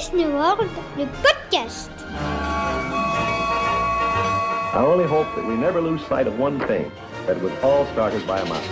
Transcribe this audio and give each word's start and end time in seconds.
Disney 0.00 0.26
World, 0.26 0.68
le 0.98 1.06
podcast. 1.22 1.90
I 4.72 4.82
only 4.84 5.06
hope 5.06 5.26
that 5.36 5.46
we 5.46 5.54
never 5.54 5.80
lose 5.80 6.04
sight 6.08 6.26
of 6.26 6.36
one 6.38 6.58
thing, 6.66 6.90
that 7.26 7.36
it 7.36 7.42
was 7.42 7.52
all 7.62 7.86
started 7.92 8.26
by 8.26 8.40
a 8.40 8.44
mouse. 8.46 8.66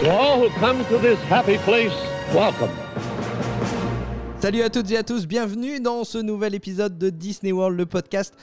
To 0.00 0.10
all 0.10 0.40
who 0.40 0.48
come 0.58 0.84
to 0.86 0.98
this 0.98 1.18
happy 1.28 1.58
place, 1.58 1.94
welcome. 2.34 2.70
Salut 4.40 4.62
à 4.62 4.70
toutes 4.70 4.90
et 4.90 4.96
à 4.96 5.02
tous, 5.02 5.26
bienvenue 5.26 5.80
dans 5.80 6.04
ce 6.04 6.18
nouvel 6.18 6.54
épisode 6.54 6.98
de 6.98 7.10
Disney 7.10 7.52
World, 7.52 7.76
le 7.76 7.86
podcast. 7.86 8.34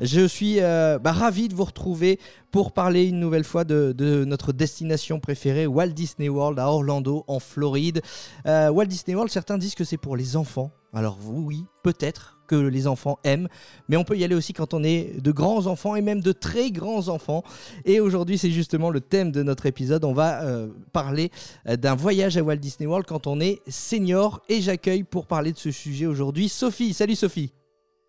Je 0.00 0.26
suis 0.26 0.60
euh, 0.60 0.98
bah, 0.98 1.12
ravi 1.12 1.48
de 1.48 1.54
vous 1.54 1.64
retrouver 1.64 2.18
pour 2.50 2.72
parler 2.72 3.06
une 3.06 3.20
nouvelle 3.20 3.44
fois 3.44 3.64
de, 3.64 3.92
de 3.96 4.24
notre 4.24 4.52
destination 4.52 5.20
préférée, 5.20 5.66
Walt 5.66 5.88
Disney 5.88 6.28
World 6.28 6.58
à 6.58 6.68
Orlando, 6.68 7.24
en 7.28 7.38
Floride. 7.38 8.02
Euh, 8.46 8.70
Walt 8.70 8.86
Disney 8.86 9.14
World, 9.14 9.30
certains 9.30 9.58
disent 9.58 9.74
que 9.74 9.84
c'est 9.84 9.96
pour 9.96 10.16
les 10.16 10.36
enfants. 10.36 10.70
Alors 10.92 11.18
oui, 11.26 11.64
peut-être 11.82 12.38
que 12.46 12.56
les 12.56 12.86
enfants 12.86 13.18
aiment, 13.24 13.48
mais 13.88 13.96
on 13.96 14.04
peut 14.04 14.16
y 14.16 14.24
aller 14.24 14.34
aussi 14.34 14.52
quand 14.52 14.74
on 14.74 14.84
est 14.84 15.22
de 15.22 15.32
grands 15.32 15.66
enfants 15.66 15.96
et 15.96 16.02
même 16.02 16.20
de 16.20 16.32
très 16.32 16.70
grands 16.70 17.08
enfants. 17.08 17.42
Et 17.86 17.98
aujourd'hui, 17.98 18.36
c'est 18.36 18.50
justement 18.50 18.90
le 18.90 19.00
thème 19.00 19.32
de 19.32 19.42
notre 19.42 19.64
épisode. 19.64 20.04
On 20.04 20.12
va 20.12 20.42
euh, 20.42 20.68
parler 20.92 21.30
d'un 21.64 21.94
voyage 21.94 22.36
à 22.36 22.42
Walt 22.42 22.56
Disney 22.56 22.86
World 22.86 23.06
quand 23.06 23.26
on 23.26 23.40
est 23.40 23.62
senior. 23.68 24.42
Et 24.50 24.60
j'accueille 24.60 25.04
pour 25.04 25.26
parler 25.26 25.52
de 25.52 25.58
ce 25.58 25.70
sujet 25.70 26.04
aujourd'hui 26.04 26.50
Sophie. 26.50 26.92
Salut 26.92 27.16
Sophie. 27.16 27.52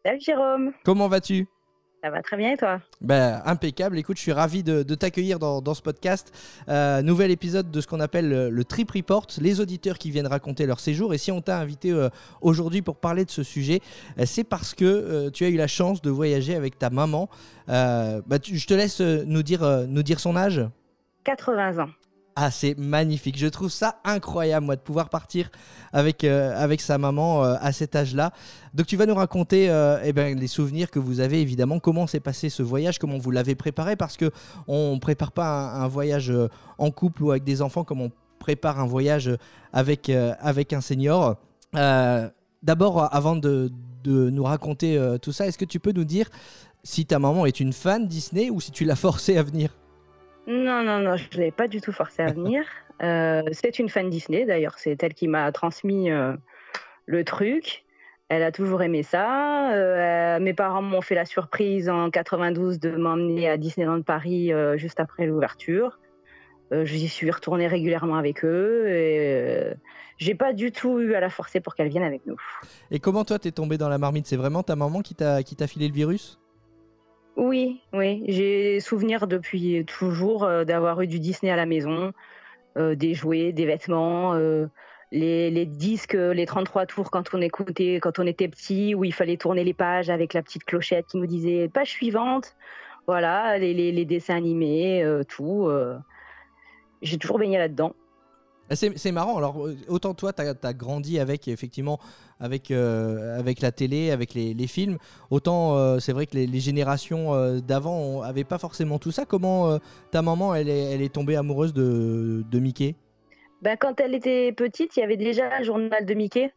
Salut 0.06 0.20
Jérôme, 0.20 0.74
Comment 0.84 1.08
vas-tu? 1.08 1.48
Ça 2.04 2.10
va 2.10 2.22
très 2.22 2.36
bien 2.36 2.52
et 2.52 2.58
toi? 2.58 2.82
Ben, 3.00 3.42
impeccable. 3.46 3.98
Écoute, 3.98 4.18
je 4.18 4.22
suis 4.24 4.34
ravi 4.34 4.62
de, 4.62 4.84
de 4.84 4.96
t'accueillir 4.96 5.40
dans, 5.40 5.62
dans 5.62 5.74
ce 5.74 5.82
podcast. 5.82 6.34
Euh, 6.68 7.02
nouvel 7.02 7.32
épisode 7.32 7.72
de 7.72 7.80
ce 7.80 7.88
qu'on 7.88 8.02
appelle 8.02 8.28
le, 8.28 8.50
le 8.50 8.64
Trip 8.66 8.92
Report, 8.92 9.26
les 9.40 9.62
auditeurs 9.62 9.98
qui 9.98 10.12
viennent 10.12 10.28
raconter 10.28 10.66
leur 10.66 10.82
séjour. 10.82 11.14
Et 11.14 11.18
si 11.18 11.32
on 11.32 11.40
t'a 11.40 11.60
invité 11.60 11.92
euh, 11.92 12.10
aujourd'hui 12.42 12.82
pour 12.82 12.98
parler 12.98 13.24
de 13.24 13.32
ce 13.32 13.42
sujet, 13.42 13.80
euh, 14.20 14.24
c'est 14.26 14.44
parce 14.44 14.74
que 14.74 15.30
tu 15.30 15.46
as 15.46 15.50
eu 15.50 15.56
la 15.56 15.68
chance 15.68 16.02
de 16.02 16.10
voyager 16.10 16.56
avec 16.56 16.78
ta 16.78 16.90
maman. 16.90 17.30
Bah, 17.68 18.40
tu- 18.42 18.58
je 18.58 18.68
te 18.68 18.74
laisse 18.74 19.00
nous 19.00 19.42
dire, 19.44 19.64
nous 19.88 20.04
dire 20.04 20.20
son 20.20 20.36
âge. 20.36 20.62
80 21.24 21.80
ans. 21.84 21.90
Ah, 22.36 22.50
c'est 22.50 22.76
magnifique. 22.78 23.38
Je 23.38 23.46
trouve 23.48 23.70
ça 23.70 24.00
incroyable, 24.04 24.66
moi, 24.66 24.76
de 24.76 24.82
pouvoir 24.82 25.10
partir 25.10 25.52
avec, 25.92 26.24
euh, 26.24 26.76
sa 26.80 26.98
maman 26.98 27.44
euh, 27.44 27.56
à 27.62 27.72
cet 27.72 27.96
âge-là. 27.96 28.32
Donc, 28.74 28.88
tu 28.88 28.98
vas 28.98 29.06
nous 29.06 29.14
raconter 29.14 29.70
euh, 29.70 30.00
eh 30.04 30.14
ben, 30.14 30.38
les 30.38 30.48
souvenirs 30.48 30.90
que 30.90 30.98
vous 30.98 31.20
avez, 31.20 31.42
évidemment, 31.42 31.78
comment 31.80 32.08
s'est 32.08 32.20
passé 32.20 32.50
ce 32.50 32.64
voyage, 32.64 32.98
comment 32.98 33.20
vous 33.20 33.30
l'avez 33.30 33.54
préparé, 33.54 33.96
parce 33.96 34.18
que 34.18 34.32
on 34.68 34.98
prépare 35.00 35.32
pas 35.32 35.74
un, 35.74 35.88
voyage 35.88 36.34
en 36.80 36.90
couple 36.90 37.24
ou 37.24 37.32
avec 37.32 37.44
des 37.44 37.62
enfants 37.62 37.84
comme 37.84 38.02
on 38.02 38.12
prépare 38.40 38.80
un 38.80 38.88
voyage 38.88 39.30
avec, 39.72 40.10
un 40.10 40.82
senior. 40.82 41.36
D'abord, 41.74 43.14
avant 43.14 43.36
de, 43.36 43.72
de 44.04 44.30
nous 44.32 44.44
raconter 44.44 45.00
tout 45.22 45.32
ça, 45.32 45.46
est-ce 45.46 45.58
que 45.58 45.66
tu 45.66 45.80
peux 45.80 45.92
nous 45.92 46.06
dire 46.06 46.30
si 46.84 47.06
ta 47.06 47.20
maman 47.20 47.46
est 47.46 47.60
une 47.60 47.74
fan 47.74 48.08
Disney 48.08 48.50
ou 48.50 48.60
si 48.60 48.72
tu 48.72 48.86
l'as 48.86 48.96
forcée 48.96 49.38
à 49.38 49.44
venir? 49.44 49.70
Non, 50.48 50.84
non, 50.84 51.00
non, 51.00 51.16
je 51.16 51.38
ne 51.38 51.44
l'ai 51.44 51.52
pas 51.52 51.68
du 51.68 51.80
tout 51.82 51.92
forcé 51.92 52.22
à 52.22 52.32
venir. 52.32 52.64
Euh, 53.02 53.42
c'est 53.52 53.80
une 53.80 53.90
fan 53.90 54.10
Disney 54.10 54.46
d'ailleurs, 54.46 54.76
c'est 54.78 55.02
elle 55.04 55.16
qui 55.16 55.28
m'a 55.28 55.52
transmis 55.52 56.12
euh, 56.12 56.36
le 57.08 57.26
truc. 57.26 57.84
Elle 58.30 58.44
a 58.44 58.52
toujours 58.52 58.82
aimé 58.84 59.02
ça. 59.04 59.74
Euh, 59.74 60.40
mes 60.40 60.54
parents 60.54 60.84
m'ont 60.84 61.02
fait 61.02 61.16
la 61.16 61.26
surprise 61.26 61.90
en 61.90 62.12
92 62.12 62.80
de 62.80 62.92
m'emmener 62.92 63.50
à 63.50 63.58
Disneyland 63.58 64.04
Paris 64.04 64.52
juste 64.76 65.00
après 65.00 65.26
l'ouverture. 65.26 66.00
J'y 66.72 67.10
suis 67.10 67.30
retournée 67.30 67.68
régulièrement 67.68 68.16
avec 68.16 68.46
eux 68.46 68.88
et 68.88 69.74
j'ai 70.18 70.36
pas 70.36 70.54
du 70.54 70.72
tout 70.72 71.00
eu 71.00 71.16
à 71.16 71.20
la 71.20 71.32
forcer 71.32 71.60
pour 71.60 71.76
qu'elle 71.76 71.90
vienne 71.90 72.04
avec 72.04 72.26
nous. 72.28 72.40
Et 72.92 73.00
comment 73.00 73.26
toi 73.26 73.40
t'es 73.40 73.52
tombé 73.52 73.78
dans 73.78 73.90
la 73.90 73.98
marmite? 73.98 74.28
C'est 74.28 74.38
vraiment 74.38 74.64
ta 74.64 74.76
maman 74.76 75.02
qui 75.02 75.16
t'a 75.16 75.68
filé 75.68 75.88
le 75.88 75.94
virus? 75.94 76.40
Oui, 77.36 77.82
oui, 77.94 78.24
j'ai 78.28 78.80
souvenir 78.80 79.26
depuis 79.26 79.84
toujours 79.86 80.44
euh, 80.44 80.66
d'avoir 80.66 81.02
eu 81.02 81.08
du 81.08 81.20
Disney 81.20 81.52
à 81.52 81.56
la 81.56 81.66
maison, 81.66 82.14
euh, 82.78 82.94
des 82.96 83.16
jouets, 83.16 83.52
des 83.52 83.66
vêtements, 83.66 84.36
euh, 84.36 84.68
les, 85.12 85.66
disques, 85.66 86.14
les 86.14 86.46
33 86.46 86.86
tours 86.86 87.10
quand 87.10 87.34
on 87.34 87.42
écoutait, 87.42 88.00
quand 88.00 88.20
on 88.20 88.28
était 88.28 88.48
petit, 88.48 88.94
où 88.94 89.04
il 89.04 89.14
fallait 89.14 89.38
tourner 89.38 89.64
les 89.64 89.74
pages 89.74 90.12
avec 90.12 90.34
la 90.34 90.44
petite 90.44 90.64
clochette 90.64 91.08
qui 91.08 91.18
nous 91.18 91.26
disait 91.26 91.70
page 91.70 91.90
suivante. 91.90 92.56
Voilà, 93.08 93.58
les, 93.58 94.06
dessins 94.06 94.38
animés, 94.38 95.06
tout. 95.28 95.70
J'ai 97.02 97.18
toujours 97.18 97.38
baigné 97.38 97.58
là-dedans. 97.58 97.94
Ah, 98.74 98.90
C'est 98.96 99.12
marrant, 99.12 99.38
alors 99.38 99.68
euh, 99.68 99.76
autant 99.88 100.16
toi 100.16 100.34
t'as 100.34 100.54
as 100.64 100.74
grandi 100.74 101.20
avec 101.20 101.48
effectivement 101.48 102.00
avec, 102.40 102.72
euh, 102.72 103.38
avec 103.40 103.62
la 103.62 103.72
télé, 103.72 104.10
avec 104.10 104.34
les, 104.34 104.68
films, 104.68 104.98
autant 105.30 105.78
euh, 105.78 106.00
c'est 106.00 106.12
vrai 106.12 106.26
que 106.26 106.36
les, 106.36 106.60
générations 106.60 107.60
d'avant 107.60 108.24
n'avaient 108.24 108.44
pas 108.44 108.58
forcément 108.58 108.98
tout 108.98 109.12
ça. 109.12 109.26
Comment 109.26 109.78
ta 110.12 110.22
maman 110.22 110.56
elle 110.56 110.70
est, 110.70 110.94
elle 110.94 111.02
est 111.02 111.14
tombée 111.14 111.36
amoureuse 111.36 111.74
de, 111.74 112.44
de 112.50 112.60
Mickey? 112.60 112.96
Ben, 113.62 113.78
quand 113.78 114.00
elle 114.00 114.16
était 114.16 114.52
petite, 114.52 114.98
il 114.98 115.02
y 115.02 115.04
avait 115.04 115.18
déjà 115.18 115.60
le 115.60 115.64
journal 115.64 116.06
de 116.06 116.14
Mickey. 116.14 116.52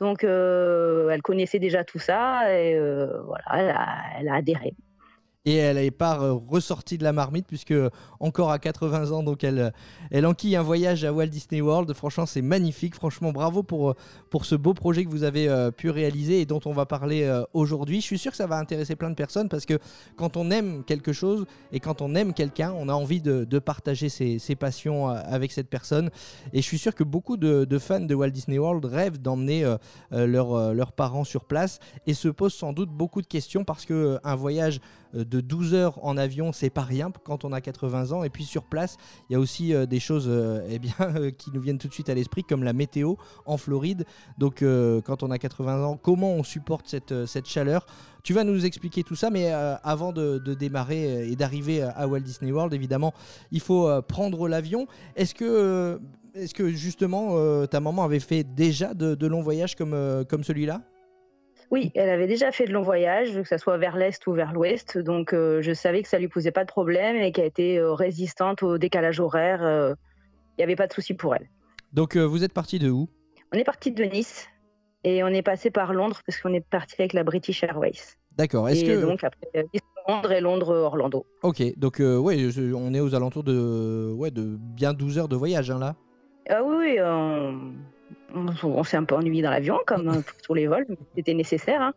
Donc, 0.00 0.24
elle 0.24 1.22
connaissait 1.22 1.58
déjà 1.58 1.84
tout 1.84 1.98
ça 1.98 2.52
et 2.52 2.78
voilà, 3.26 3.76
elle 4.18 4.28
a 4.28 4.34
adhéré. 4.34 4.74
Et 5.44 5.54
elle 5.54 5.76
n'est 5.76 5.90
pas 5.90 6.20
euh, 6.20 6.32
ressortie 6.32 6.98
de 6.98 7.04
la 7.04 7.12
marmite 7.12 7.46
puisque 7.46 7.74
encore 8.18 8.50
à 8.50 8.58
80 8.58 9.10
ans 9.12 9.22
donc 9.22 9.44
elle, 9.44 9.72
elle 10.10 10.26
enquille 10.26 10.56
un 10.56 10.62
voyage 10.62 11.04
à 11.04 11.12
Walt 11.12 11.26
Disney 11.26 11.60
World. 11.60 11.92
Franchement 11.94 12.26
c'est 12.26 12.42
magnifique. 12.42 12.94
Franchement 12.94 13.32
bravo 13.32 13.62
pour, 13.62 13.90
euh, 13.90 13.94
pour 14.30 14.44
ce 14.44 14.54
beau 14.54 14.74
projet 14.74 15.04
que 15.04 15.10
vous 15.10 15.24
avez 15.24 15.48
euh, 15.48 15.70
pu 15.70 15.90
réaliser 15.90 16.40
et 16.40 16.46
dont 16.46 16.60
on 16.64 16.72
va 16.72 16.86
parler 16.86 17.22
euh, 17.22 17.42
aujourd'hui. 17.54 18.00
Je 18.00 18.06
suis 18.06 18.18
sûr 18.18 18.30
que 18.30 18.36
ça 18.36 18.46
va 18.46 18.58
intéresser 18.58 18.96
plein 18.96 19.10
de 19.10 19.14
personnes 19.14 19.48
parce 19.48 19.66
que 19.66 19.78
quand 20.16 20.36
on 20.36 20.50
aime 20.50 20.84
quelque 20.84 21.12
chose 21.12 21.46
et 21.72 21.80
quand 21.80 22.02
on 22.02 22.14
aime 22.14 22.34
quelqu'un 22.34 22.60
on 22.76 22.88
a 22.88 22.92
envie 22.92 23.20
de, 23.20 23.58
partager 23.58 24.08
ses, 24.08 24.56
passions 24.56 25.10
euh, 25.10 25.20
avec 25.26 25.52
cette 25.52 25.68
personne. 25.68 26.10
Et 26.52 26.62
je 26.62 26.66
suis 26.66 26.78
sûr 26.78 26.94
que 26.94 27.04
beaucoup 27.04 27.36
de, 27.36 27.78
fans 27.78 28.00
de 28.00 28.14
Walt 28.14 28.30
Disney 28.30 28.58
World 28.58 28.84
rêvent 28.84 29.18
d'emmener 29.18 29.64
euh, 29.64 29.76
euh, 30.12 30.26
leurs 30.26 30.54
euh, 30.54 30.84
parents 30.96 31.24
sur 31.24 31.44
place 31.44 31.78
et 32.06 32.14
se 32.14 32.28
posent 32.28 32.54
sans 32.54 32.72
doute 32.72 32.90
beaucoup 32.90 33.22
de 33.22 33.26
questions 33.26 33.64
parce 33.64 33.84
que 33.84 33.94
euh, 33.94 34.18
un 34.24 34.34
voyage 34.34 34.80
euh, 35.09 35.09
de 35.14 35.40
12 35.40 35.74
heures 35.74 36.04
en 36.04 36.16
avion, 36.16 36.52
c'est 36.52 36.70
pas 36.70 36.82
rien 36.82 37.10
quand 37.24 37.44
on 37.44 37.52
a 37.52 37.60
80 37.60 38.12
ans. 38.12 38.24
Et 38.24 38.30
puis 38.30 38.44
sur 38.44 38.64
place, 38.64 38.96
il 39.28 39.34
y 39.34 39.36
a 39.36 39.40
aussi 39.40 39.74
euh, 39.74 39.86
des 39.86 40.00
choses 40.00 40.26
euh, 40.28 40.66
eh 40.70 40.78
bien, 40.78 40.94
euh, 41.00 41.30
qui 41.30 41.50
nous 41.52 41.60
viennent 41.60 41.78
tout 41.78 41.88
de 41.88 41.92
suite 41.92 42.08
à 42.08 42.14
l'esprit, 42.14 42.44
comme 42.44 42.62
la 42.62 42.72
météo 42.72 43.14
en 43.46 43.56
Floride. 43.56 44.04
Donc 44.38 44.62
euh, 44.62 45.00
quand 45.00 45.22
on 45.22 45.30
a 45.30 45.38
80 45.38 45.84
ans, 45.84 45.96
comment 45.96 46.32
on 46.32 46.42
supporte 46.42 46.88
cette, 46.88 47.12
euh, 47.12 47.26
cette 47.26 47.46
chaleur? 47.46 47.86
Tu 48.22 48.34
vas 48.34 48.44
nous 48.44 48.66
expliquer 48.66 49.02
tout 49.02 49.14
ça, 49.14 49.30
mais 49.30 49.52
euh, 49.52 49.76
avant 49.82 50.12
de, 50.12 50.38
démarrer 50.54 51.06
euh, 51.06 51.30
et 51.30 51.36
d'arriver 51.36 51.82
à 51.82 52.06
Walt 52.06 52.20
Disney 52.20 52.52
World, 52.52 52.74
évidemment, 52.74 53.14
il 53.50 53.60
faut 53.60 53.88
euh, 53.88 54.02
prendre 54.02 54.48
l'avion. 54.48 54.86
Est-ce 55.16 55.34
que, 55.34 55.44
euh, 55.44 55.98
est-ce 56.34 56.54
que 56.54 56.68
justement 56.70 57.30
euh, 57.32 57.66
ta 57.66 57.80
maman 57.80 58.04
avait 58.04 58.20
fait 58.20 58.44
déjà 58.44 58.94
de, 58.94 59.14
de 59.14 59.26
longs 59.26 59.42
voyages 59.42 59.74
comme, 59.74 59.94
euh, 59.94 60.24
comme 60.24 60.44
celui-là? 60.44 60.82
Oui, 61.70 61.92
elle 61.94 62.08
avait 62.10 62.26
déjà 62.26 62.50
fait 62.50 62.64
de 62.66 62.72
longs 62.72 62.82
voyages, 62.82 63.32
que 63.32 63.44
ce 63.46 63.56
soit 63.56 63.78
vers 63.78 63.96
l'est 63.96 64.26
ou 64.26 64.32
vers 64.32 64.52
l'ouest, 64.52 64.98
donc 64.98 65.32
euh, 65.32 65.62
je 65.62 65.72
savais 65.72 66.02
que 66.02 66.08
ça 66.08 66.18
lui 66.18 66.26
posait 66.26 66.50
pas 66.50 66.64
de 66.64 66.68
problème 66.68 67.16
et 67.16 67.30
qu'elle 67.30 67.46
était 67.46 67.78
euh, 67.78 67.92
résistante 67.92 68.64
au 68.64 68.76
décalage 68.76 69.20
horaire. 69.20 69.62
euh, 69.62 69.94
Il 70.58 70.60
n'y 70.60 70.64
avait 70.64 70.74
pas 70.76 70.88
de 70.88 70.92
souci 70.92 71.14
pour 71.14 71.34
elle. 71.34 71.48
Donc 71.92 72.16
vous 72.16 72.42
êtes 72.42 72.52
parti 72.52 72.78
de 72.80 72.90
où? 72.90 73.08
On 73.52 73.56
est 73.56 73.64
parti 73.64 73.92
de 73.92 74.02
Nice 74.04 74.48
et 75.04 75.22
on 75.22 75.28
est 75.28 75.42
passé 75.42 75.70
par 75.70 75.92
Londres 75.92 76.20
parce 76.26 76.40
qu'on 76.40 76.52
est 76.54 76.64
parti 76.68 76.96
avec 76.98 77.12
la 77.12 77.22
British 77.24 77.62
Airways. 77.62 78.16
D'accord. 78.36 78.68
Est-ce 78.68 78.84
Et 78.84 78.88
que 78.88 79.00
donc 79.00 79.22
après 79.24 79.48
Londres 80.08 80.32
et 80.32 80.40
Londres-Orlando. 80.40 81.26
Ok, 81.42 81.62
donc 81.76 81.98
ouais, 82.00 82.48
on 82.74 82.94
est 82.94 83.00
aux 83.00 83.14
alentours 83.14 83.44
de, 83.44 84.12
ouais, 84.12 84.30
de 84.32 84.56
bien 84.58 84.92
12 84.92 85.18
heures 85.18 85.28
de 85.28 85.36
voyage 85.36 85.70
hein, 85.70 85.78
là? 85.78 85.94
Ah 86.48 86.62
oui, 86.64 86.76
oui, 86.78 86.98
on, 88.34 88.84
s'est 88.84 88.96
un 88.96 89.04
peu 89.04 89.14
ennuyé 89.14 89.42
dans 89.42 89.50
l'avion 89.50 89.78
comme 89.86 90.08
euh, 90.08 90.20
pour 90.20 90.42
tous 90.42 90.54
les 90.54 90.66
vols, 90.66 90.86
mais 90.88 90.96
c'était 91.16 91.34
nécessaire. 91.34 91.82
hein. 91.82 91.92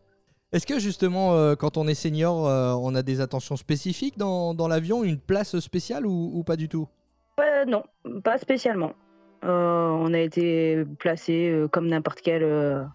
Est-ce 0.52 0.68
que 0.68 0.78
justement, 0.78 1.34
euh, 1.34 1.56
quand 1.56 1.78
on 1.78 1.88
est 1.88 1.96
senior, 1.96 2.48
euh, 2.48 2.74
on 2.74 2.94
a 2.94 3.02
des 3.02 3.22
attentions 3.22 3.56
spécifiques 3.56 4.20
dans, 4.20 4.54
dans 4.54 4.68
l'avion, 4.68 5.04
une 5.04 5.18
place 5.18 5.58
spéciale 5.60 6.06
ou, 6.06 6.32
ou 6.32 6.44
pas 6.44 6.56
du 6.56 6.70
tout? 6.70 6.88
Euh, 7.40 7.66
non, 7.66 7.84
pas 8.24 8.38
spécialement. 8.38 8.94
On 9.42 10.14
a 10.14 10.20
été 10.20 10.86
placé 11.00 11.66
comme 11.72 11.88
n'importe 11.88 12.22
quel 12.22 12.88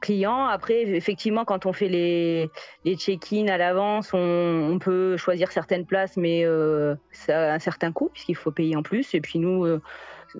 client. 0.00 0.46
Après, 0.46 0.82
effectivement, 0.82 1.44
quand 1.44 1.66
on 1.66 1.74
fait 1.74 1.88
les, 1.88 2.48
les 2.86 2.96
check-in 2.96 3.48
à 3.48 3.58
l'avance, 3.58 4.14
on, 4.14 4.70
on 4.72 4.78
peut 4.78 5.18
choisir 5.18 5.52
certaines 5.52 5.84
places, 5.84 6.16
mais 6.16 6.46
ça 7.12 7.50
a 7.50 7.54
un 7.54 7.58
certain 7.58 7.92
coût 7.92 8.08
puisqu'il 8.10 8.36
faut 8.36 8.52
payer 8.52 8.74
en 8.74 8.82
plus. 8.82 9.12
Et 9.14 9.20
puis 9.20 9.38
nous, 9.38 9.66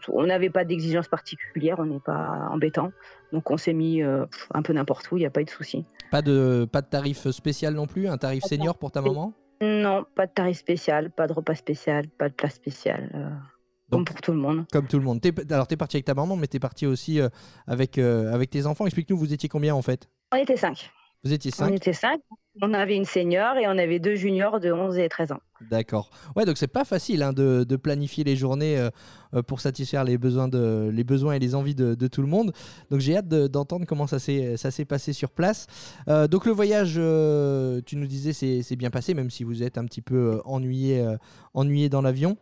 on 0.08 0.26
n'avait 0.26 0.50
pas 0.50 0.64
d'exigence 0.64 1.08
particulière, 1.08 1.76
on 1.78 1.86
n'est 1.86 2.00
pas 2.00 2.48
embêtant. 2.50 2.92
Donc 3.32 3.50
on 3.50 3.56
s'est 3.56 3.72
mis 3.74 4.02
euh, 4.02 4.24
un 4.54 4.62
peu 4.62 4.72
n'importe 4.72 5.10
où, 5.10 5.16
il 5.16 5.20
n'y 5.20 5.26
a 5.26 5.30
pas 5.30 5.40
eu 5.40 5.44
de 5.44 5.50
souci. 5.50 5.84
Pas 6.10 6.22
de, 6.22 6.66
pas 6.70 6.82
de 6.82 6.86
tarif 6.88 7.28
spécial 7.30 7.74
non 7.74 7.86
plus, 7.86 8.08
un 8.08 8.16
tarif 8.18 8.44
senior 8.44 8.78
pour 8.78 8.90
ta 8.92 9.00
maman? 9.02 9.32
Non, 9.60 10.04
pas 10.14 10.26
de 10.26 10.32
tarif 10.32 10.58
spécial, 10.58 11.10
pas 11.10 11.26
de 11.26 11.32
repas 11.32 11.54
spécial, 11.54 12.08
pas 12.08 12.28
de 12.28 12.34
place 12.34 12.54
spéciale. 12.54 13.10
euh, 13.14 13.30
comme 13.90 14.00
Donc- 14.00 14.08
pour 14.08 14.20
tout 14.20 14.32
le 14.32 14.38
monde. 14.38 14.64
Comme 14.72 14.86
tout 14.86 14.98
le 14.98 15.04
monde. 15.04 15.20
T'es- 15.20 15.32
alors, 15.52 15.66
tu 15.68 15.74
es 15.74 15.76
parti 15.76 15.96
avec 15.96 16.04
ta 16.04 16.14
maman, 16.14 16.36
mais 16.36 16.46
tu 16.48 16.56
es 16.56 16.60
parti 16.60 16.86
aussi 16.86 17.20
euh, 17.20 17.28
avec, 17.66 17.98
euh, 17.98 18.32
avec 18.34 18.50
tes 18.50 18.66
enfants. 18.66 18.84
Explique-nous, 18.84 19.16
vous 19.16 19.32
étiez 19.32 19.48
combien 19.48 19.74
en 19.74 19.82
fait? 19.82 20.08
On 20.32 20.36
était 20.36 20.56
cinq. 20.56 20.90
Vous 21.26 21.32
étiez 21.32 21.50
On 21.54 21.66
5 21.66 21.74
était 21.74 21.92
cinq. 21.92 22.20
On 22.62 22.72
avait 22.72 22.96
une 22.96 23.04
senior 23.04 23.56
et 23.58 23.66
on 23.66 23.76
avait 23.76 23.98
deux 23.98 24.14
juniors 24.14 24.60
de 24.60 24.72
11 24.72 24.96
et 24.96 25.08
13 25.10 25.32
ans. 25.32 25.40
D'accord. 25.70 26.08
Ouais, 26.36 26.46
donc 26.46 26.56
c'est 26.56 26.66
pas 26.66 26.84
facile 26.86 27.22
hein, 27.22 27.34
de, 27.34 27.64
de 27.68 27.76
planifier 27.76 28.24
les 28.24 28.34
journées 28.34 28.78
euh, 28.78 28.88
euh, 29.34 29.42
pour 29.42 29.60
satisfaire 29.60 30.04
les 30.04 30.16
besoins, 30.16 30.48
de, 30.48 30.88
les 30.90 31.04
besoins 31.04 31.34
et 31.34 31.38
les 31.38 31.54
envies 31.54 31.74
de, 31.74 31.94
de 31.94 32.06
tout 32.06 32.22
le 32.22 32.28
monde. 32.28 32.52
Donc 32.90 33.00
j'ai 33.00 33.14
hâte 33.16 33.28
de- 33.28 33.46
d'entendre 33.46 33.84
comment 33.86 34.06
ça 34.06 34.18
s'est 34.18 34.84
passé 34.88 35.12
sur 35.12 35.30
place. 35.30 35.66
Euh, 36.08 36.28
donc 36.28 36.46
le 36.46 36.52
voyage, 36.52 36.94
euh, 36.96 37.82
tu 37.84 37.96
nous 37.96 38.06
disais, 38.06 38.32
c'est 38.32 38.76
bien 38.76 38.90
passé, 38.90 39.12
même 39.12 39.28
si 39.28 39.44
vous 39.44 39.62
êtes 39.62 39.76
un 39.76 39.84
petit 39.84 40.00
peu 40.00 40.40
ennuyé, 40.46 41.06
ennuyé 41.52 41.90
dans 41.90 42.00
l'avion. 42.00 42.38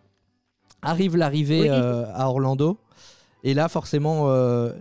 Arrive 0.83 1.17
l'arrivée 1.17 1.63
Oui. 1.63 1.69
à 1.71 2.29
Orlando. 2.29 2.79
Et 3.43 3.53
là, 3.53 3.69
forcément, 3.69 4.29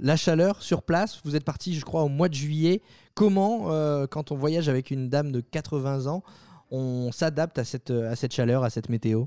la 0.01 0.15
chaleur 0.15 0.61
sur 0.61 0.83
place. 0.83 1.21
Vous 1.25 1.35
êtes 1.35 1.43
parti, 1.43 1.73
je 1.75 1.83
crois, 1.83 2.03
au 2.03 2.09
mois 2.09 2.29
de 2.29 2.33
juillet. 2.35 2.81
Comment, 3.15 3.71
euh, 3.71 4.07
quand 4.07 4.31
on 4.31 4.35
voyage 4.35 4.69
avec 4.69 4.91
une 4.91 5.09
dame 5.09 5.31
de 5.31 5.39
80 5.39 6.07
ans, 6.07 6.23
on 6.71 7.11
s'adapte 7.11 7.59
à 7.59 7.63
cette, 7.63 7.91
à 7.91 8.15
cette 8.15 8.33
chaleur, 8.33 8.63
à 8.63 8.69
cette 8.69 8.89
météo? 8.89 9.25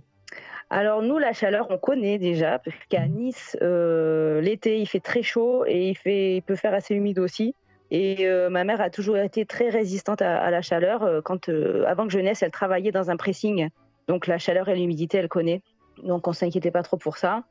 Alors 0.68 1.02
nous, 1.02 1.18
la 1.18 1.32
chaleur, 1.32 1.68
on 1.70 1.78
connaît 1.78 2.18
déjà, 2.18 2.58
parce 2.58 2.76
qu'à 2.88 3.06
Nice, 3.06 3.56
euh, 3.62 4.40
l'été, 4.40 4.80
il 4.80 4.86
fait 4.86 5.00
très 5.00 5.22
chaud 5.22 5.64
et 5.66 5.90
il, 5.90 5.96
fait, 5.96 6.36
il 6.36 6.42
peut 6.42 6.56
faire 6.56 6.74
assez 6.74 6.94
humide 6.94 7.20
aussi. 7.20 7.54
Et 7.92 8.26
euh, 8.26 8.50
ma 8.50 8.64
mère 8.64 8.80
a 8.80 8.90
toujours 8.90 9.16
été 9.16 9.46
très 9.46 9.68
résistante 9.68 10.22
à, 10.22 10.40
à 10.40 10.50
la 10.50 10.62
chaleur. 10.62 11.22
Quand, 11.24 11.48
euh, 11.48 11.84
avant 11.86 12.06
que 12.06 12.12
je 12.12 12.18
naisse, 12.18 12.42
elle 12.42 12.50
travaillait 12.50 12.90
dans 12.90 13.10
un 13.10 13.16
pressing. 13.16 13.68
Donc 14.08 14.26
la 14.26 14.38
chaleur 14.38 14.68
et 14.68 14.74
l'humidité, 14.74 15.18
elle 15.18 15.28
connaît. 15.28 15.62
Donc 16.02 16.26
on 16.26 16.32
s'inquiétait 16.32 16.72
pas 16.72 16.82
trop 16.82 16.96
pour 16.96 17.16
ça. 17.16 17.44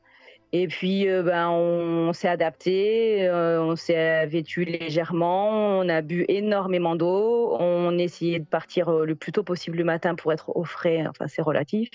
Et 0.52 0.68
puis 0.68 1.08
euh, 1.08 1.22
ben, 1.22 1.50
on, 1.50 2.12
s'est 2.12 2.28
adapté, 2.28 3.26
euh, 3.26 3.60
on 3.62 3.74
s'est 3.74 4.26
vêtu 4.26 4.64
légèrement, 4.64 5.78
on 5.78 5.88
a 5.88 6.02
bu 6.02 6.24
énormément 6.28 6.94
d'eau, 6.94 7.56
on 7.58 7.98
essayait 7.98 8.38
de 8.38 8.44
partir 8.44 8.88
euh, 8.88 9.04
le 9.04 9.16
plus 9.16 9.32
tôt 9.32 9.42
possible 9.42 9.76
le 9.78 9.84
matin 9.84 10.14
pour 10.14 10.32
être 10.32 10.56
au 10.56 10.64
frais, 10.64 11.04
enfin 11.08 11.26
c'est 11.26 11.42
relatif. 11.42 11.90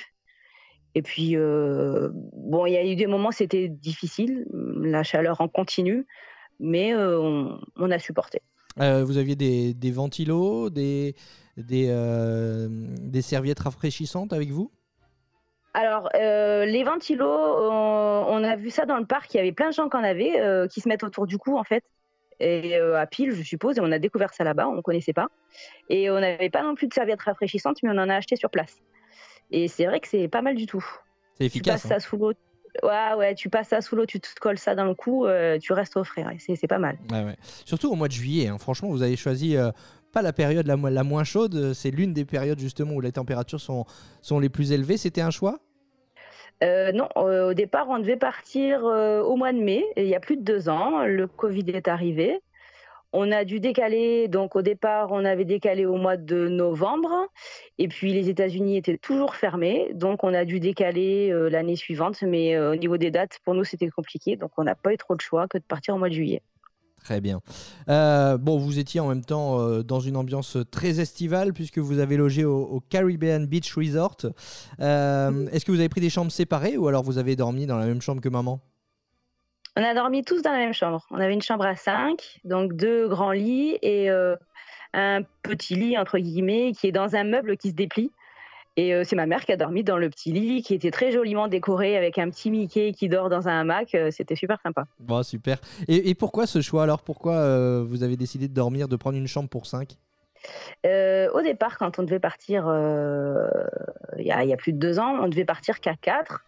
Et 0.94 1.02
puis, 1.02 1.38
bon, 1.38 2.66
il 2.66 2.74
y 2.74 2.76
a 2.76 2.86
eu 2.86 2.98
des 2.98 3.08
moments, 3.08 3.32
c'était 3.32 3.70
difficile, 3.70 4.46
la 4.52 5.04
chaleur 5.04 5.40
en 5.40 5.48
continu, 5.48 6.06
mais 6.60 6.94
on, 6.94 7.62
a 7.90 7.98
supporté. 7.98 8.42
Vous 8.76 9.18
aviez 9.18 9.38
des, 9.38 9.92
ventilos, 9.92 10.70
des, 10.70 11.16
des 11.56 13.22
serviettes 13.22 13.60
rafraîchissantes 13.62 14.34
avec 14.34 14.50
vous? 14.50 14.70
Alors, 15.74 16.10
euh, 16.16 16.66
les 16.66 16.84
ventilos, 16.84 17.26
on, 17.26 18.26
on 18.28 18.44
a 18.44 18.56
vu 18.56 18.70
ça 18.70 18.86
dans 18.86 18.98
le 18.98 19.06
parc, 19.06 19.34
il 19.34 19.38
y 19.38 19.40
avait 19.40 19.52
plein 19.54 19.70
de 19.70 19.74
gens 19.74 19.88
qui 19.90 19.96
en 19.98 20.04
avaient, 20.04 20.40
euh, 20.42 20.68
qui 20.68 20.82
se 20.82 20.90
mettent 20.90 21.04
autour 21.04 21.28
du 21.28 21.38
cou, 21.38 21.58
en 21.58 21.64
fait, 21.64 21.84
et 22.42 22.76
euh, 22.76 23.00
à 23.00 23.06
pile, 23.06 23.32
je 23.32 23.42
suppose, 23.44 23.78
et 23.78 23.82
on 23.82 23.92
a 23.92 24.00
découvert 24.00 24.34
ça 24.34 24.44
là-bas, 24.44 24.68
on 24.68 24.76
ne 24.76 24.82
connaissait 24.82 25.14
pas. 25.14 25.28
Et 25.90 26.10
on 26.10 26.20
n'avait 26.20 26.50
pas 26.50 26.64
non 26.64 26.76
plus 26.76 26.88
de 26.88 26.94
serviettes 26.94 27.22
rafraîchissantes, 27.22 27.78
mais 27.84 27.90
on 27.90 27.98
en 27.98 28.10
a 28.10 28.16
acheté 28.16 28.36
sur 28.36 28.50
place. 28.50 28.80
Et 29.52 29.68
c'est 29.70 29.86
vrai 29.86 30.00
que 30.02 30.08
c'est 30.08 30.28
pas 30.28 30.42
mal 30.42 30.56
du 30.56 30.66
tout. 30.66 30.86
C'est 31.36 31.40
Tu 31.40 31.46
efficace. 31.46 31.84
passes 31.84 31.86
hein. 31.92 31.96
ça 31.96 32.00
sous 32.02 32.18
l'eau. 32.18 32.34
Ouais, 32.84 33.14
ouais, 33.18 33.36
tu 33.36 33.50
passes 33.50 33.68
ça 33.70 33.82
sous 33.82 33.96
l'eau, 33.98 34.06
tu 34.06 34.20
te 34.22 34.28
colles 34.40 34.58
ça 34.58 34.76
dans 34.76 34.86
le 34.86 34.96
cou, 34.96 35.26
tu 35.62 35.74
restes 35.74 35.96
au 35.98 36.04
frais. 36.04 36.24
ouais, 36.26 36.38
c'est 36.40 36.68
pas 36.68 36.80
mal. 36.80 36.98
Ouais, 37.12 37.24
ouais. 37.24 37.36
Surtout 37.66 37.92
au 37.92 37.96
mois 37.96 38.08
de 38.08 38.14
juillet. 38.14 38.48
hein. 38.48 38.58
Franchement, 38.58 38.90
vous 38.90 39.04
avez 39.04 39.16
choisi 39.18 39.56
pas 40.12 40.22
la 40.22 40.34
période 40.34 40.68
la, 40.68 40.78
mo- 40.78 40.90
la 40.90 41.04
moins 41.04 41.24
chaude. 41.24 41.56
euh, 41.56 41.74
C'est 41.74 41.92
l'une 41.92 42.14
des 42.14 42.26
périodes 42.26 42.60
justement 42.60 42.94
où 42.94 43.02
les 43.02 43.12
températures 43.12 43.62
sont, 43.62 43.86
sont 44.22 44.40
les 44.40 44.50
plus 44.50 44.72
élevées. 44.72 44.98
C'était 44.98 45.22
un 45.22 45.32
choix? 45.32 45.60
Euh, 46.64 46.92
non, 46.92 47.08
euh, 47.18 47.50
au 47.50 47.54
départ, 47.54 47.90
on 47.90 47.98
devait 47.98 48.18
partir 48.18 48.84
au 48.84 49.36
mois 49.36 49.52
de 49.52 49.58
mai, 49.60 49.84
il 49.98 50.06
y 50.06 50.16
a 50.16 50.20
plus 50.20 50.38
de 50.38 50.44
deux 50.44 50.70
ans. 50.70 51.06
Le 51.06 51.26
Covid 51.26 51.66
est 51.70 51.88
arrivé. 51.88 52.40
On 53.14 53.32
a 53.32 53.44
dû 53.44 53.60
décaler, 53.60 54.30
donc 54.30 54.56
au 54.56 54.62
départ, 54.62 55.12
on 55.12 55.26
avait 55.26 55.44
décalé 55.44 55.86
au 55.86 55.98
mois 55.98 56.16
de 56.16 56.48
novembre. 56.48 57.10
Et 57.78 57.88
puis 57.88 58.14
les 58.14 58.30
États-Unis 58.30 58.78
étaient 58.78 58.98
toujours 58.98 59.36
fermés, 59.36 59.90
donc 59.94 60.24
on 60.24 60.34
a 60.34 60.46
dû 60.46 60.60
décaler 60.62 61.34
l'année 61.50 61.76
suivante. 61.76 62.22
Mais 62.22 62.58
au 62.58 62.76
niveau 62.76 62.98
des 62.98 63.12
dates, 63.12 63.40
pour 63.44 63.54
nous, 63.54 63.66
c'était 63.66 63.90
compliqué, 63.90 64.38
donc 64.38 64.52
on 64.58 64.64
n'a 64.64 64.76
pas 64.76 64.94
eu 64.94 64.98
trop 64.98 65.16
de 65.16 65.22
choix 65.22 65.48
que 65.48 65.58
de 65.58 65.64
partir 65.64 65.96
au 65.96 65.98
mois 65.98 66.10
de 66.10 66.14
juillet. 66.14 66.42
Très 67.04 67.20
bien. 67.20 67.42
Euh, 67.90 68.38
bon, 68.38 68.58
vous 68.58 68.78
étiez 68.78 69.00
en 69.00 69.08
même 69.08 69.26
temps 69.26 69.60
euh, 69.60 69.82
dans 69.82 70.00
une 70.00 70.16
ambiance 70.16 70.58
très 70.70 71.00
estivale 71.00 71.52
puisque 71.52 71.80
vous 71.80 72.00
avez 72.00 72.16
logé 72.16 72.46
au, 72.46 72.62
au 72.62 72.80
Caribbean 72.80 73.48
Beach 73.48 73.74
Resort. 73.76 74.18
Euh, 74.80 75.48
Est-ce 75.52 75.66
que 75.66 75.72
vous 75.72 75.80
avez 75.80 75.90
pris 75.90 76.02
des 76.02 76.12
chambres 76.12 76.32
séparées 76.32 76.78
ou 76.78 76.88
alors 76.88 77.04
vous 77.04 77.18
avez 77.18 77.36
dormi 77.36 77.66
dans 77.66 77.78
la 77.78 77.88
même 77.88 78.02
chambre 78.02 78.22
que 78.22 78.30
maman? 78.30 78.60
On 79.76 79.84
a 79.84 79.94
dormi 79.96 80.24
tous 80.24 80.42
dans 80.42 80.52
la 80.52 80.60
même 80.60 80.74
chambre. 80.74 81.06
On 81.10 81.16
avait 81.16 81.34
une 81.34 81.42
chambre 81.42 81.66
à 81.66 81.76
cinq, 81.76 82.40
donc 82.44 82.74
deux 82.74 83.08
grands 83.08 83.32
lits 83.32 83.78
et 83.82 84.10
un 84.94 85.22
petit 85.44 85.76
lit, 85.76 85.98
entre 85.98 86.20
guillemets, 86.20 86.74
qui 86.74 86.88
est 86.88 86.92
dans 86.92 87.16
un 87.16 87.24
meuble 87.24 87.56
qui 87.58 87.70
se 87.70 87.76
déplie. 87.76 88.12
Et 88.78 88.94
euh, 88.94 89.04
c'est 89.04 89.16
ma 89.18 89.26
mère 89.26 89.46
qui 89.46 89.52
a 89.52 89.58
dormi 89.58 89.84
dans 89.84 89.98
le 89.98 90.10
petit 90.10 90.32
lit, 90.32 90.62
qui 90.64 90.74
était 90.74 90.92
très 90.92 91.12
joliment 91.12 91.48
décoré 91.50 91.98
avec 91.98 92.18
un 92.18 92.30
petit 92.30 92.50
Mickey 92.50 92.94
qui 92.94 93.10
dort 93.10 93.30
dans 93.30 93.48
un 93.50 93.60
hamac. 93.62 93.94
Euh, 93.96 94.12
C'était 94.12 94.36
super 94.36 94.62
sympa. 94.62 94.86
Bon, 95.00 95.24
super. 95.24 95.58
Et, 95.90 96.10
et 96.10 96.16
pourquoi 96.16 96.48
ce 96.48 96.62
choix 96.62 96.84
alors? 96.84 97.02
Pourquoi 97.02 97.34
euh, 97.36 97.84
vous 97.86 98.04
avez 98.04 98.16
décidé 98.16 98.48
de 98.48 98.54
dormir, 98.54 98.88
de 98.88 98.96
prendre 98.96 99.18
une 99.18 99.28
chambre 99.28 99.50
pour 99.50 99.66
5 99.66 99.90
Euh, 100.86 101.30
au 101.34 101.42
départ, 101.42 101.78
quand 101.78 102.00
on 102.00 102.04
devait 102.04 102.20
partir, 102.20 102.66
euh, 102.68 103.48
il 104.18 104.26
y, 104.26 104.32
a, 104.32 104.44
il 104.44 104.50
y 104.50 104.54
a 104.54 104.58
plus 104.58 104.72
de 104.74 104.80
deux 104.80 105.00
ans, 105.00 105.18
on 105.22 105.28
devait 105.28 105.46
partir 105.46 105.80
qu'à 105.82 105.96
quatre. 105.96 106.46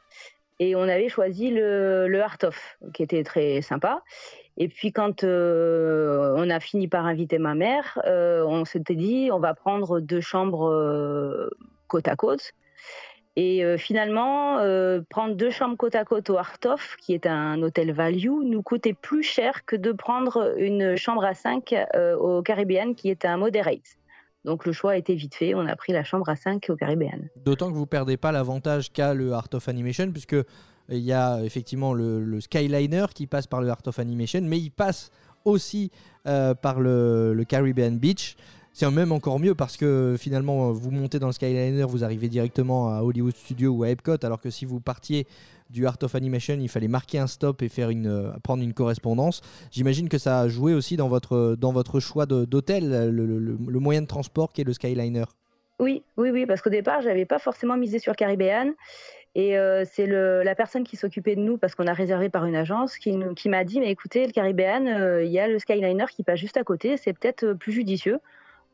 Et 0.59 0.75
on 0.75 0.83
avait 0.83 1.09
choisi 1.09 1.49
le, 1.49 2.07
le 2.07 2.21
Art 2.21 2.37
of, 2.43 2.77
qui 2.93 3.03
était 3.03 3.23
très 3.23 3.61
sympa. 3.61 4.01
Et 4.55 4.67
puis 4.67 4.91
quand 4.91 5.23
euh, 5.23 6.35
on 6.37 6.49
a 6.49 6.59
fini 6.59 6.87
par 6.87 7.05
inviter 7.07 7.39
ma 7.39 7.55
mère, 7.55 7.99
euh, 8.05 8.45
on 8.45 8.65
s'était 8.65 8.95
dit 8.95 9.29
on 9.33 9.39
va 9.39 9.55
prendre 9.55 9.99
deux 9.99 10.21
chambres 10.21 10.69
euh, 10.69 11.49
côte 11.93 12.07
à 12.07 12.15
côte. 12.15 12.51
Et 13.35 13.63
euh, 13.63 13.77
finalement, 13.77 14.59
euh, 14.59 15.01
prendre 15.09 15.35
deux 15.35 15.49
chambres 15.49 15.75
côte 15.75 15.95
à 15.95 16.05
côte 16.05 16.29
au 16.29 16.37
Art 16.37 16.59
of, 16.65 16.95
qui 16.99 17.13
est 17.13 17.25
un 17.25 17.61
hôtel 17.63 17.91
value, 17.91 18.43
nous 18.43 18.61
coûtait 18.61 18.93
plus 18.93 19.23
cher 19.23 19.65
que 19.65 19.75
de 19.75 19.91
prendre 19.91 20.53
une 20.57 20.95
chambre 20.95 21.23
à 21.23 21.33
5 21.33 21.73
au 22.19 22.41
Caribbean, 22.43 22.93
qui 22.95 23.09
est 23.09 23.25
un 23.25 23.37
moderate. 23.37 23.97
Donc 24.45 24.65
le 24.65 24.73
choix 24.73 24.91
a 24.91 24.97
été 24.97 25.15
vite 25.15 25.35
fait, 25.35 25.55
on 25.55 25.65
a 25.65 25.75
pris 25.75 25.93
la 25.93 26.03
chambre 26.03 26.27
à 26.27 26.35
5 26.35 26.65
au 26.69 26.75
Caribbean. 26.75 27.29
D'autant 27.37 27.69
que 27.69 27.75
vous 27.75 27.85
perdez 27.85 28.17
pas 28.17 28.31
l'avantage 28.31 28.91
qu'a 28.91 29.13
le 29.13 29.31
Art 29.31 29.47
Animation, 29.67 30.11
puisque 30.11 30.33
euh, 30.33 30.43
il 30.89 30.99
y 30.99 31.13
a 31.13 31.41
effectivement 31.43 31.93
le, 31.93 32.41
Skyliner 32.41 33.05
qui 33.13 33.27
passe 33.27 33.47
par 33.47 33.61
le 33.61 33.69
Art 33.69 33.81
Animation, 33.97 34.41
mais 34.43 34.59
il 34.59 34.71
passe 34.71 35.11
aussi 35.45 35.91
euh, 36.27 36.53
par 36.53 36.79
le, 36.81 37.33
le 37.33 37.43
Caribbean 37.45 37.97
Beach. 37.97 38.35
C'est 38.73 38.89
même 38.89 39.11
encore 39.11 39.39
mieux 39.39 39.55
parce 39.55 39.77
que 39.77 40.15
finalement, 40.17 40.71
vous 40.71 40.91
montez 40.91 41.19
dans 41.19 41.27
le 41.27 41.33
Skyliner, 41.33 41.83
vous 41.83 42.03
arrivez 42.03 42.27
directement 42.27 42.89
à 42.89 43.03
Hollywood 43.03 43.35
Studios 43.35 43.71
ou 43.71 43.83
à 43.83 43.89
Epcot, 43.89 44.17
alors 44.23 44.41
que 44.41 44.49
si 44.49 44.65
vous 44.65 44.79
partiez 44.79 45.27
du 45.69 45.85
Art 45.85 45.97
of 46.01 46.15
Animation, 46.15 46.57
il 46.59 46.69
fallait 46.69 46.87
marquer 46.87 47.19
un 47.19 47.27
stop 47.27 47.61
et 47.61 47.69
faire 47.69 47.89
une, 47.89 48.07
euh, 48.07 48.31
prendre 48.43 48.63
une 48.63 48.73
correspondance. 48.73 49.41
J'imagine 49.71 50.09
que 50.09 50.17
ça 50.17 50.39
a 50.39 50.47
joué 50.47 50.73
aussi 50.73 50.97
dans 50.97 51.07
votre, 51.07 51.55
dans 51.57 51.71
votre 51.71 51.99
choix 51.99 52.25
d'hôtel, 52.25 53.09
le, 53.09 53.79
moyen 53.79 54.01
de 54.01 54.07
transport 54.07 54.51
qui 54.51 54.61
est 54.61 54.63
le 54.65 54.73
Skyliner. 54.73 55.25
Oui, 55.79 56.03
oui, 56.17 56.29
oui, 56.31 56.45
parce 56.45 56.61
qu'au 56.61 56.69
départ, 56.69 57.01
j'avais 57.01 57.25
pas 57.25 57.39
forcément 57.39 57.77
misé 57.77 57.99
sur 57.99 58.15
Caribbean. 58.15 58.73
Et 59.35 59.57
euh, 59.57 59.83
c'est 59.85 60.05
la 60.05 60.55
personne 60.55 60.83
qui 60.83 60.95
s'occupait 60.95 61.35
de 61.35 61.41
nous, 61.41 61.57
parce 61.57 61.73
qu'on 61.75 61.87
a 61.87 61.93
réservé 61.93 62.29
par 62.29 62.45
une 62.45 62.55
agence, 62.55 62.97
qui, 62.97 63.17
m'a 63.49 63.63
dit, 63.63 63.79
mais 63.79 63.89
écoutez, 63.89 64.25
le 64.25 64.31
Caribbean, 64.31 64.87
euh, 64.87 65.23
il 65.23 65.31
y 65.31 65.39
a 65.39 65.47
le 65.47 65.57
Skyliner 65.57 66.05
qui 66.11 66.23
passe 66.23 66.39
juste 66.39 66.57
à 66.57 66.63
côté, 66.63 66.97
c'est 66.97 67.13
peut-être 67.13 67.43
euh, 67.43 67.53
plus 67.55 67.71
judicieux. 67.71 68.19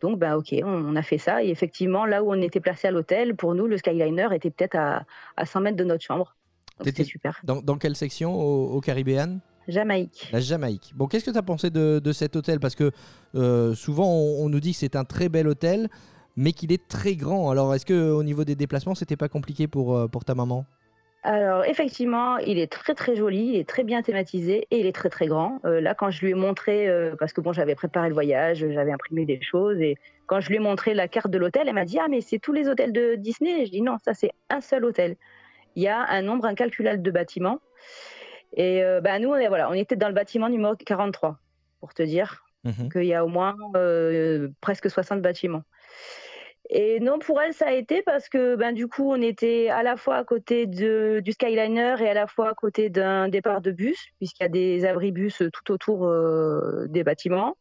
Donc, 0.02 0.20
bah, 0.20 0.38
ok, 0.38 0.56
on, 0.64 0.68
on 0.68 0.96
a 0.96 1.02
fait 1.02 1.18
ça. 1.18 1.44
Et 1.44 1.50
effectivement, 1.50 2.06
là 2.06 2.24
où 2.24 2.32
on 2.32 2.42
était 2.42 2.60
placé 2.60 2.88
à 2.88 2.92
l'hôtel, 2.92 3.36
pour 3.36 3.56
nous, 3.56 3.68
le 3.68 3.78
Skyliner 3.78 4.28
était 4.34 4.50
peut-être 4.50 4.76
à, 4.76 5.04
à 5.36 5.46
100 5.46 5.62
mètres 5.62 5.78
de 5.78 5.84
notre 5.84 6.04
chambre. 6.04 6.36
C'était 6.84 7.04
super. 7.04 7.40
Dans, 7.44 7.62
dans 7.62 7.78
quelle 7.78 7.96
section 7.96 8.34
au, 8.34 8.76
au 8.76 8.82
Caribbean 8.82 9.40
Jamaïque. 9.68 10.30
La 10.32 10.40
Jamaïque. 10.40 10.94
Bon, 10.96 11.08
qu'est-ce 11.08 11.26
que 11.26 11.32
tu 11.32 11.38
as 11.38 11.44
pensé 11.44 11.70
de, 11.70 12.00
de 12.04 12.12
cet 12.12 12.36
hôtel? 12.36 12.60
Parce 12.60 12.76
que 12.76 12.92
euh, 13.36 13.76
souvent, 13.76 14.08
on, 14.08 14.46
on 14.46 14.50
nous 14.50 14.60
dit 14.60 14.72
que 14.72 14.78
c'est 14.78 14.96
un 14.96 15.04
très 15.04 15.30
bel 15.30 15.48
hôtel, 15.48 15.90
mais 16.36 16.54
qu'il 16.54 16.72
est 16.72 16.88
très 16.88 17.16
grand. 17.16 17.52
Alors, 17.52 17.76
est-ce 17.76 17.86
que 17.86 18.12
au 18.12 18.24
niveau 18.24 18.46
des 18.46 18.56
déplacements, 18.56 18.96
c'était 18.96 19.18
pas 19.18 19.28
compliqué 19.30 19.68
pour, 19.68 19.96
euh, 19.96 20.08
pour 20.08 20.26
ta 20.26 20.34
maman? 20.34 20.66
Alors 21.24 21.66
effectivement, 21.66 22.38
il 22.38 22.58
est 22.60 22.72
très 22.72 22.96
très 22.96 23.16
joli, 23.16 23.50
il 23.50 23.56
est 23.58 23.68
très 23.68 23.84
bien 23.84 24.02
thématisé 24.02 24.68
et 24.72 24.80
il 24.80 24.86
est 24.86 24.96
très 24.96 25.10
très 25.10 25.28
grand. 25.28 25.60
Euh, 25.66 25.82
là, 25.82 25.94
quand 25.94 26.12
je 26.12 26.26
lui 26.26 26.32
ai 26.32 26.34
montré, 26.34 26.88
euh, 26.88 27.16
parce 27.20 27.34
que 27.34 27.42
bon, 27.42 27.52
j'avais 27.52 27.76
préparé 27.76 28.08
le 28.08 28.14
voyage, 28.14 28.60
j'avais 28.60 28.92
imprimé 28.92 29.26
des 29.26 29.42
choses 29.42 29.82
et 29.82 29.98
quand 30.28 30.40
je 30.40 30.48
lui 30.48 30.56
ai 30.56 30.60
montré 30.60 30.94
la 30.94 31.08
carte 31.08 31.30
de 31.30 31.38
l'hôtel, 31.38 31.68
elle 31.68 31.74
m'a 31.74 31.86
dit 31.86 32.00
ah 32.00 32.08
mais 32.10 32.22
c'est 32.22 32.40
tous 32.40 32.54
les 32.54 32.70
hôtels 32.70 32.94
de 32.94 33.16
Disney. 33.16 33.64
Et 33.64 33.66
je 33.66 33.72
dis 33.72 33.82
non, 33.82 33.98
ça 34.04 34.14
c'est 34.14 34.32
un 34.50 34.62
seul 34.62 34.86
hôtel. 34.86 35.18
Il 35.76 35.84
y 35.84 35.88
a 35.88 36.00
un 36.10 36.22
nombre 36.22 36.46
incalculable 36.46 37.02
de 37.02 37.12
bâtiments 37.12 37.60
et 38.54 38.84
euh, 38.84 39.02
bah, 39.02 39.20
nous 39.20 39.30
on 39.30 39.36
est 39.36 39.48
voilà, 39.48 39.70
on 39.70 39.74
était 39.74 39.96
dans 39.96 40.08
le 40.08 40.14
bâtiment 40.14 40.50
numéro 40.50 40.76
43 40.76 41.40
pour 41.82 41.94
te 41.94 42.04
dire 42.04 42.44
Mhm. 42.64 42.90
qu'il 42.92 43.06
y 43.06 43.14
a 43.14 43.24
au 43.24 43.30
moins 43.30 43.56
presque 44.60 44.90
60 44.90 45.22
bâtiments. 45.22 45.64
Et 46.72 47.00
non, 47.00 47.18
pour 47.18 47.42
elle, 47.42 47.54
ça 47.54 47.68
a 47.70 47.72
été 47.72 48.04
parce 48.04 48.30
que 48.30 48.56
ben, 48.56 48.74
du 48.74 48.88
coup, 48.88 49.12
on 49.12 49.22
était 49.22 49.70
à 49.70 49.82
la 49.82 49.98
fois 49.98 50.18
à 50.18 50.24
côté 50.24 50.68
de, 50.68 51.20
du 51.24 51.32
Skyliner 51.32 51.96
et 52.00 52.10
à 52.10 52.14
la 52.14 52.28
fois 52.28 52.50
à 52.50 52.54
côté 52.54 52.90
d'un 52.90 53.28
départ 53.28 53.62
de 53.62 53.72
bus, 53.72 53.98
puisqu'il 54.18 54.44
y 54.44 54.46
a 54.46 54.50
des 54.50 54.86
abris 54.86 55.12
bus 55.12 55.42
tout 55.52 55.72
autour 55.72 56.06
euh, 56.06 56.86
des 56.88 57.04
bâtiments. 57.04 57.58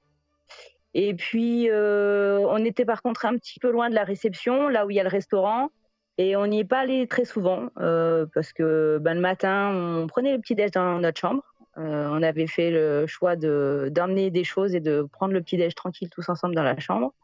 Et 0.92 1.14
puis, 1.14 1.70
euh, 1.70 2.40
on 2.50 2.62
était 2.64 2.84
par 2.84 3.00
contre 3.00 3.24
un 3.24 3.36
petit 3.38 3.58
peu 3.60 3.70
loin 3.70 3.88
de 3.88 3.94
la 3.94 4.04
réception, 4.04 4.68
là 4.68 4.84
où 4.84 4.90
il 4.90 4.96
y 4.96 5.00
a 5.00 5.04
le 5.04 5.08
restaurant. 5.08 5.70
Et 6.18 6.36
on 6.36 6.46
n'y 6.46 6.60
est 6.60 6.64
pas 6.64 6.80
allé 6.80 7.06
très 7.06 7.24
souvent, 7.24 7.70
euh, 7.78 8.26
parce 8.34 8.52
que 8.52 8.98
ben, 9.00 9.14
le 9.14 9.20
matin, 9.20 9.72
on 9.74 10.06
prenait 10.06 10.32
le 10.32 10.40
petit-déj 10.40 10.72
dans 10.72 10.98
notre 10.98 11.18
chambre. 11.18 11.42
on 11.76 12.22
avait 12.22 12.48
fait 12.48 12.70
le 12.70 13.06
choix 13.06 13.36
d'emmener 13.36 14.30
des 14.30 14.44
choses 14.44 14.74
et 14.74 14.80
de 14.80 15.06
prendre 15.12 15.32
le 15.32 15.40
petit-déj 15.40 15.74
tranquille 15.74 16.10
tous 16.10 16.28
ensemble 16.28 16.54
dans 16.54 16.62
la 16.62 16.78
chambre. 16.78 17.14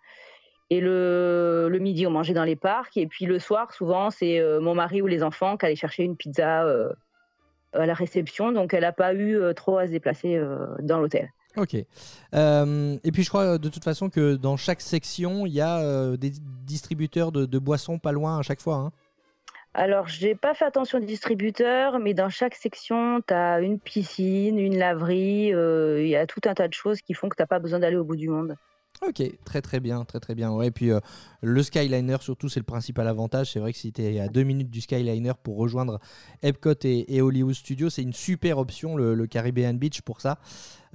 Et 0.70 0.80
le, 0.80 1.68
le, 1.70 1.78
midi, 1.78 2.06
on 2.06 2.10
mangeait 2.10 2.34
dans 2.34 2.44
les 2.44 2.56
parcs. 2.56 2.96
Et 2.96 3.06
puis 3.06 3.26
le 3.26 3.38
soir, 3.38 3.72
souvent, 3.72 4.10
c'est 4.10 4.38
euh, 4.40 4.60
mon 4.60 4.74
mari 4.74 5.02
ou 5.02 5.06
les 5.06 5.22
enfants 5.22 5.56
qui 5.56 5.66
allaient 5.66 5.76
chercher 5.76 6.04
une 6.04 6.16
pizza 6.16 6.64
euh, 6.64 6.90
à 7.74 7.86
la 7.86 7.94
réception. 7.94 8.52
Donc 8.52 8.72
elle 8.72 8.82
n'a 8.82 8.92
pas 8.92 9.12
eu 9.12 9.36
euh, 9.36 9.52
trop 9.52 9.78
à 9.78 9.86
se 9.86 9.92
déplacer 9.92 10.40
dans 10.80 10.98
l'hôtel. 11.00 11.30
Ok. 11.56 11.74
et 11.74 11.86
puis 13.12 13.22
je 13.22 13.28
crois 13.28 13.58
de 13.58 13.68
toute 13.68 13.84
façon 13.84 14.10
que 14.10 14.34
dans 14.34 14.56
chaque 14.56 14.80
section, 14.80 15.46
il 15.46 15.52
y 15.52 15.60
a 15.60 16.16
des 16.16 16.32
distributeurs 16.66 17.30
de, 17.30 17.46
de, 17.46 17.58
boissons 17.60 18.00
pas 18.00 18.10
loin 18.10 18.38
à 18.38 18.42
chaque 18.42 18.60
fois. 18.60 18.76
Hein. 18.76 18.92
Alors, 19.72 20.08
j'ai 20.08 20.34
pas 20.34 20.54
fait 20.54 20.64
attention 20.64 20.98
aux 20.98 21.04
distributeurs, 21.04 22.00
mais 22.00 22.12
dans 22.12 22.28
chaque 22.28 22.54
section, 22.54 23.20
tu 23.26 23.34
as 23.34 23.60
une 23.60 23.78
piscine, 23.78 24.58
une 24.58 24.76
laverie, 24.78 25.52
il 25.52 26.08
y 26.08 26.16
a 26.16 26.26
tout 26.26 26.40
un 26.46 26.54
tas 26.54 26.66
de 26.66 26.74
choses 26.74 27.00
qui 27.02 27.14
font 27.14 27.28
que 27.28 27.36
tu 27.36 27.42
n'as 27.42 27.46
pas 27.46 27.60
besoin 27.60 27.78
d'aller 27.78 27.96
au 27.96 28.04
bout 28.04 28.16
du 28.16 28.28
monde. 28.28 28.56
Ok, 29.02 29.22
très 29.44 29.60
très 29.60 29.80
bien, 29.80 30.04
très 30.04 30.20
très 30.20 30.34
bien. 30.34 30.60
Et 30.62 30.70
puis 30.70 30.90
euh, 30.90 31.00
le 31.42 31.62
Skyliner, 31.62 32.16
surtout, 32.20 32.48
c'est 32.48 32.60
le 32.60 32.64
principal 32.64 33.08
avantage. 33.08 33.52
C'est 33.52 33.60
vrai 33.60 33.72
que 33.72 33.78
si 33.78 33.92
tu 33.92 34.02
es 34.02 34.20
à 34.20 34.28
deux 34.28 34.44
minutes 34.44 34.70
du 34.70 34.80
Skyliner 34.80 35.32
pour 35.42 35.56
rejoindre 35.56 35.98
Epcot 36.42 36.74
et, 36.84 37.20
Hollywood 37.20 37.54
Studios, 37.54 37.90
c'est 37.90 38.02
une 38.02 38.12
super 38.12 38.58
option, 38.58 38.96
le, 38.96 39.26
Caribbean 39.26 39.76
Beach, 39.76 40.00
pour 40.02 40.20
ça. 40.20 40.38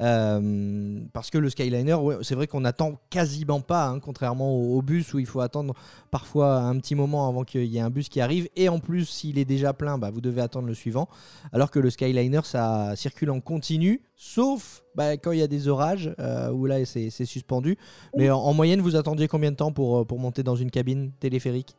Euh, 0.01 1.00
parce 1.13 1.29
que 1.29 1.38
le 1.38 1.50
Skyliner, 1.50 1.98
c'est 2.22 2.36
vrai 2.36 2.48
qu'on 2.48 2.62
n'attend 2.62 3.00
quasiment 3.10 3.60
pas, 3.60 3.88
hein, 3.88 4.00
contrairement 4.00 4.56
au, 4.56 4.82
bus 4.82 5.13
où 5.13 5.20
il 5.20 5.25
faut 5.25 5.41
attendre 5.41 5.74
parfois 6.10 6.60
un 6.60 6.77
petit 6.79 6.96
moment 6.96 7.27
avant 7.27 7.44
qu'il 7.44 7.65
y 7.65 7.77
ait 7.77 7.82
un 7.82 7.89
bus 7.89 8.10
qui 8.10 8.22
arrive. 8.22 8.48
Et 8.56 8.70
en 8.70 8.79
plus, 8.79 9.06
s'il 9.06 9.38
est 9.38 9.46
déjà 9.46 9.74
plein, 9.74 9.98
bah, 9.98 10.10
vous 10.10 10.22
devez 10.22 10.41
attendre 10.41 10.68
le 10.68 10.74
suivant. 10.74 11.10
Alors 11.51 11.72
que 11.72 11.79
le 11.79 11.89
Skyliner, 11.89 12.41
ça 12.44 12.96
circule 12.96 13.32
en 13.32 13.41
continu, 13.41 14.01
sauf 14.15 14.84
bah, 14.96 15.18
quand 15.18 15.32
il 15.32 15.39
y 15.39 15.44
a 15.44 15.48
des 15.48 15.68
orages, 15.68 16.13
euh, 16.20 16.51
où 16.51 16.65
là 16.65 16.86
c'est 16.86 17.10
suspendu. 17.10 17.77
Mais 18.15 18.29
en, 18.29 18.53
moyenne, 18.53 18.82
vous 18.82 18.96
attendiez 18.96 19.27
combien 19.27 19.51
de 19.51 19.58
temps 19.58 19.72
pour, 19.72 20.08
pour 20.08 20.20
monter 20.20 20.44
dans 20.44 20.56
une 20.56 20.72
cabine 20.72 21.12
téléphérique? 21.20 21.75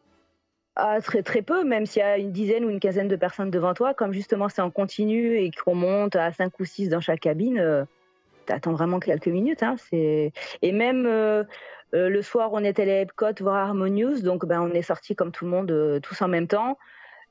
Ah, 0.76 1.00
très, 1.02 1.22
très 1.22 1.42
peu, 1.42 1.64
même 1.64 1.84
s'il 1.84 2.00
y 2.00 2.02
a 2.02 2.16
une 2.16 2.32
dizaine 2.32 2.64
ou 2.64 2.70
une 2.70 2.80
quinzaine 2.80 3.08
de 3.08 3.16
personnes 3.16 3.50
devant 3.50 3.74
toi, 3.74 3.92
comme 3.92 4.12
justement 4.12 4.48
c'est 4.48 4.62
en 4.62 4.70
continu 4.70 5.36
et 5.36 5.50
qu'on 5.50 5.74
monte 5.74 6.16
à 6.16 6.32
5 6.32 6.58
ou 6.60 6.64
6 6.64 6.88
dans 6.88 7.00
chaque 7.00 7.20
cabine, 7.20 7.58
euh, 7.58 7.84
attends 8.50 8.72
vraiment 8.72 9.00
quelques 9.00 9.28
minutes. 9.28 9.62
Hein, 9.62 9.76
et 9.92 10.32
même 10.62 11.06
euh, 11.06 11.44
euh, 11.94 12.08
le 12.08 12.22
soir, 12.22 12.50
on 12.52 12.64
était 12.64 12.90
à 12.90 13.00
Epcot 13.02 13.32
voir 13.40 13.68
Harmonious, 13.68 14.20
donc 14.20 14.46
ben, 14.46 14.60
on 14.60 14.70
est 14.70 14.82
sortis 14.82 15.14
comme 15.14 15.32
tout 15.32 15.44
le 15.44 15.50
monde, 15.50 15.70
euh, 15.70 16.00
tous 16.00 16.20
en 16.22 16.28
même 16.28 16.46
temps. 16.46 16.78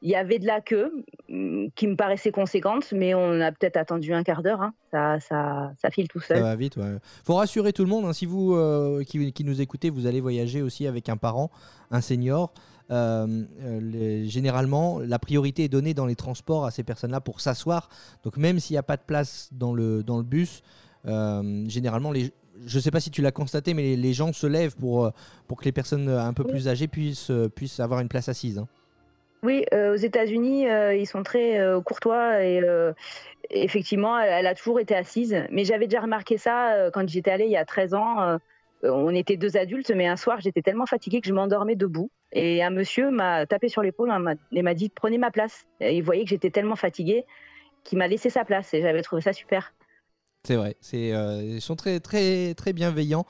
Il 0.02 0.10
y 0.10 0.16
avait 0.16 0.40
de 0.40 0.46
la 0.46 0.62
queue 0.62 0.94
mm, 1.28 1.68
qui 1.76 1.88
me 1.88 1.96
paraissait 1.96 2.32
conséquente, 2.32 2.92
mais 2.94 3.14
on 3.14 3.42
a 3.42 3.52
peut-être 3.52 3.78
attendu 3.78 4.14
un 4.14 4.24
quart 4.24 4.44
d'heure. 4.44 4.62
Hein. 4.62 4.74
Ça, 4.92 5.20
ça, 5.20 5.72
ça, 5.82 5.92
file 5.92 6.08
tout 6.08 6.22
seul. 6.22 6.38
Ça 6.38 6.44
va 6.44 6.56
vite, 6.56 6.78
ouais. 6.78 6.98
faut 7.26 7.36
rassurer 7.36 7.74
tout 7.74 7.84
le 7.84 7.90
monde. 7.90 8.06
Hein. 8.06 8.14
si 8.14 8.26
vous 8.26 8.58
qui, 9.06 9.34
qui, 9.34 9.44
nous 9.44 9.62
écoutez, 9.62 9.90
vous 9.90 10.08
allez 10.08 10.22
voyager 10.22 10.62
aussi 10.62 10.88
avec 10.88 11.10
un 11.10 11.18
parent, 11.18 11.52
un 11.92 12.02
senior. 12.02 12.54
généralement, 12.90 15.00
la 15.00 15.20
priorité 15.20 15.66
est 15.66 15.70
donnée 15.70 15.94
dans 15.94 16.06
les 16.06 16.16
transports 16.16 16.66
à 16.66 16.72
ces 16.72 16.84
personnes-là 16.84 17.20
pour 17.20 17.42
s'asseoir. 17.42 17.90
Donc 18.24 18.38
même 18.38 18.60
s'il 18.60 18.76
n'y 18.76 18.80
a 18.80 18.84
pas 18.84 18.98
de 18.98 19.04
place 19.06 19.50
dans 19.52 19.74
le, 19.74 20.02
dans 20.02 20.18
le 20.18 20.24
bus, 20.24 20.64
généralement, 21.06 22.12
les, 22.12 22.32
je 22.66 22.78
ne 22.78 22.82
sais 22.82 22.92
pas 22.92 23.00
si 23.00 23.12
tu 23.12 23.22
l'as 23.22 23.32
constaté, 23.32 23.74
mais 23.74 23.96
les, 23.96 24.14
gens 24.14 24.34
se 24.34 24.48
lèvent 24.48 24.76
pour, 24.76 25.06
euh, 25.06 25.10
pour 25.48 25.60
que 25.60 25.66
les 25.66 25.72
personnes 25.72 26.10
un 26.10 26.34
peu 26.34 26.44
plus 26.44 26.68
âgées 26.68 26.88
puissent, 26.88 27.32
euh, 27.32 27.50
puissent 27.50 27.80
avoir 27.80 28.00
une 28.00 28.10
place 28.10 28.30
assise. 28.30 28.58
Hein. 28.58 28.68
Oui, 29.42 29.64
aux 29.72 29.96
États-Unis, 29.96 30.66
ils 31.00 31.08
sont 31.08 31.24
très 31.24 31.62
courtois 31.86 32.44
et 32.44 32.62
effectivement, 33.50 34.20
elle, 34.20 34.46
a 34.46 34.54
toujours 34.54 34.82
été 34.82 34.94
assise. 34.94 35.46
Mais 35.50 35.64
j'avais 35.64 35.88
déjà 35.88 36.02
remarqué 36.02 36.38
ça 36.38 36.90
quand 36.92 37.08
j'étais 37.08 37.32
allée 37.32 37.46
il 37.46 37.52
y 37.52 37.56
a 37.56 37.64
13 37.64 37.94
ans. 37.94 38.38
on 38.84 39.16
était 39.16 39.38
deux 39.38 39.56
adultes, 39.56 39.94
mais 39.96 40.08
un 40.08 40.18
soir, 40.18 40.42
j'étais 40.42 40.62
tellement 40.62 40.86
fatiguée 40.86 41.22
que 41.22 41.28
je 41.30 41.34
m'endormais 41.34 41.78
debout. 41.78 42.12
Et 42.34 42.62
un 42.62 42.70
monsieur 42.70 43.12
m'a 43.12 43.46
tapé 43.46 43.70
sur 43.70 43.82
l'épaule 43.82 44.12
et 44.52 44.62
m'a 44.62 44.74
dit 44.74 44.90
Prenez 44.90 45.18
ma 45.18 45.32
place. 45.32 45.66
Et 45.80 45.96
il 45.96 46.04
voyait 46.04 46.26
que 46.26 46.32
j'étais 46.32 46.50
tellement 46.50 46.76
fatiguée 46.76 47.24
qu'il 47.86 47.98
m'a 47.98 48.10
laissé 48.10 48.30
sa 48.30 48.44
place 48.44 48.74
et 48.74 48.82
j'avais 48.82 49.04
trouvé 49.04 49.22
ça 49.22 49.32
super. 49.32 49.74
C'est 50.50 50.56
vrai, 50.56 50.76
c'est, 50.82 51.14
euh, 51.14 51.44
ils 51.44 51.62
sont 51.62 51.76
très 51.76 52.00
très 52.00 52.56
très 52.56 52.74
bienveillants. 52.74 53.28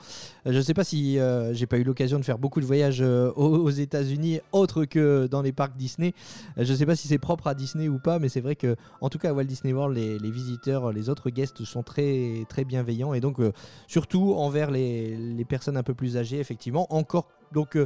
Euh, 0.47 0.53
je 0.53 0.57
ne 0.57 0.61
sais 0.61 0.73
pas 0.73 0.85
si 0.85 1.19
euh, 1.19 1.53
j'ai 1.53 1.65
pas 1.65 1.77
eu 1.77 1.83
l'occasion 1.83 2.17
de 2.17 2.23
faire 2.23 2.37
beaucoup 2.37 2.61
de 2.61 2.65
voyages 2.65 3.01
aux, 3.01 3.69
États-Unis 3.69 4.39
autres 4.53 4.85
que 4.85 5.27
dans 5.27 5.41
les 5.41 5.51
parcs 5.51 5.75
Disney. 5.75 6.13
je 6.55 6.71
ne 6.71 6.77
sais 6.77 6.85
pas 6.85 6.95
si 6.95 7.09
c'est 7.09 7.17
propre 7.17 7.47
à 7.47 7.55
Disney 7.55 7.89
ou 7.89 7.99
pas, 7.99 8.19
mais 8.19 8.29
c'est 8.29 8.39
vrai 8.39 8.55
que 8.55 8.77
en 9.01 9.09
tout 9.09 9.17
cas 9.17 9.31
à 9.31 9.33
Walt 9.33 9.43
Disney 9.43 9.73
World, 9.73 9.97
les, 9.97 10.31
visiteurs, 10.31 10.93
les 10.93 11.09
autres 11.09 11.29
guests 11.29 11.65
sont 11.65 11.83
très 11.83 12.45
très 12.47 12.63
bienveillants 12.63 13.13
et 13.13 13.19
donc 13.19 13.41
surtout 13.89 14.35
envers 14.35 14.71
les, 14.71 15.45
personnes 15.49 15.75
un 15.75 15.83
peu 15.83 15.93
plus 15.93 16.15
âgées, 16.15 16.39
effectivement. 16.39 16.87
Encore 16.89 17.27
donc 17.51 17.77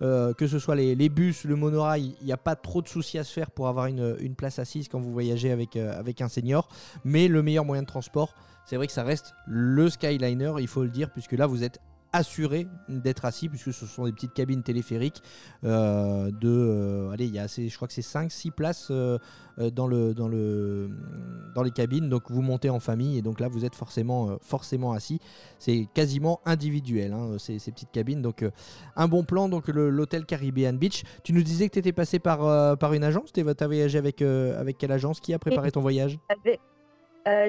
que 0.00 0.46
ce 0.46 0.58
soit 0.58 0.76
les, 0.76 1.08
bus, 1.10 1.44
le 1.44 1.56
monorail, 1.56 2.14
il 2.22 2.26
n'y 2.26 2.32
a 2.32 2.38
pas 2.38 2.56
trop 2.56 2.80
de 2.80 2.88
soucis 2.88 3.18
à 3.18 3.24
se 3.24 3.34
faire 3.34 3.50
pour 3.50 3.68
avoir 3.68 3.84
une, 3.84 4.16
une 4.20 4.34
place 4.34 4.58
assise 4.58 4.88
quand 4.88 4.98
vous 4.98 5.12
voyagez 5.12 5.50
avec 5.50 5.76
avec 5.76 6.22
un 6.22 6.28
senior. 6.28 6.68
Mais 7.04 7.28
le 7.28 7.42
meilleur 7.42 7.66
moyen 7.66 7.82
de 7.82 7.86
transport 7.86 8.32
c'est 8.68 8.76
vrai 8.76 8.86
que 8.86 8.92
ça 8.92 9.02
reste 9.02 9.34
le 9.46 9.88
Skyliner, 9.88 10.52
il 10.58 10.68
faut 10.68 10.82
le 10.82 10.90
dire, 10.90 11.10
puisque 11.10 11.32
là 11.32 11.46
vous 11.46 11.64
êtes 11.64 11.80
assuré 12.12 12.66
d'être 12.88 13.24
assis 13.24 13.48
puisque 13.48 13.72
ce 13.72 13.84
sont 13.84 14.06
des 14.06 14.12
petites 14.12 14.32
cabines 14.32 14.62
téléphériques 14.62 15.22
euh, 15.64 16.30
de 16.30 16.48
euh, 16.48 17.10
allez 17.10 17.26
il 17.26 17.34
y 17.34 17.38
a 17.38 17.42
assez, 17.42 17.68
je 17.68 17.76
crois 17.76 17.86
que 17.86 17.92
c'est 17.92 18.00
5 18.00 18.32
6 18.32 18.50
places 18.50 18.88
euh, 18.90 19.18
dans 19.72 19.86
le 19.86 20.14
dans 20.14 20.28
le 20.28 20.90
dans 21.54 21.62
les 21.62 21.70
cabines. 21.70 22.08
Donc 22.08 22.30
vous 22.30 22.42
montez 22.42 22.70
en 22.70 22.80
famille 22.80 23.18
et 23.18 23.22
donc 23.22 23.40
là 23.40 23.48
vous 23.48 23.64
êtes 23.64 23.74
forcément 23.74 24.38
forcément 24.40 24.92
assis. 24.92 25.18
C'est 25.58 25.86
quasiment 25.94 26.40
individuel 26.44 27.12
hein, 27.12 27.36
ces, 27.38 27.58
petites 27.58 27.90
cabines. 27.90 28.22
Donc 28.22 28.44
un 28.96 29.08
bon 29.08 29.24
plan 29.24 29.48
donc 29.48 29.68
l'hôtel 29.68 30.24
Caribbean 30.24 30.78
Beach. 30.78 31.04
Tu 31.24 31.32
nous 31.32 31.42
disais 31.42 31.68
que 31.68 31.74
tu 31.74 31.78
étais 31.80 31.92
passé 31.92 32.18
par 32.18 32.78
par 32.78 32.92
une 32.92 33.04
agence. 33.04 33.32
Tu 33.32 33.40
as 33.40 33.66
voyagé 33.66 33.98
avec 33.98 34.22
avec 34.22 34.78
quelle 34.78 34.92
agence? 34.92 35.20
Qui 35.20 35.34
a 35.34 35.38
préparé 35.38 35.70
ton 35.72 35.80
voyage? 35.80 36.18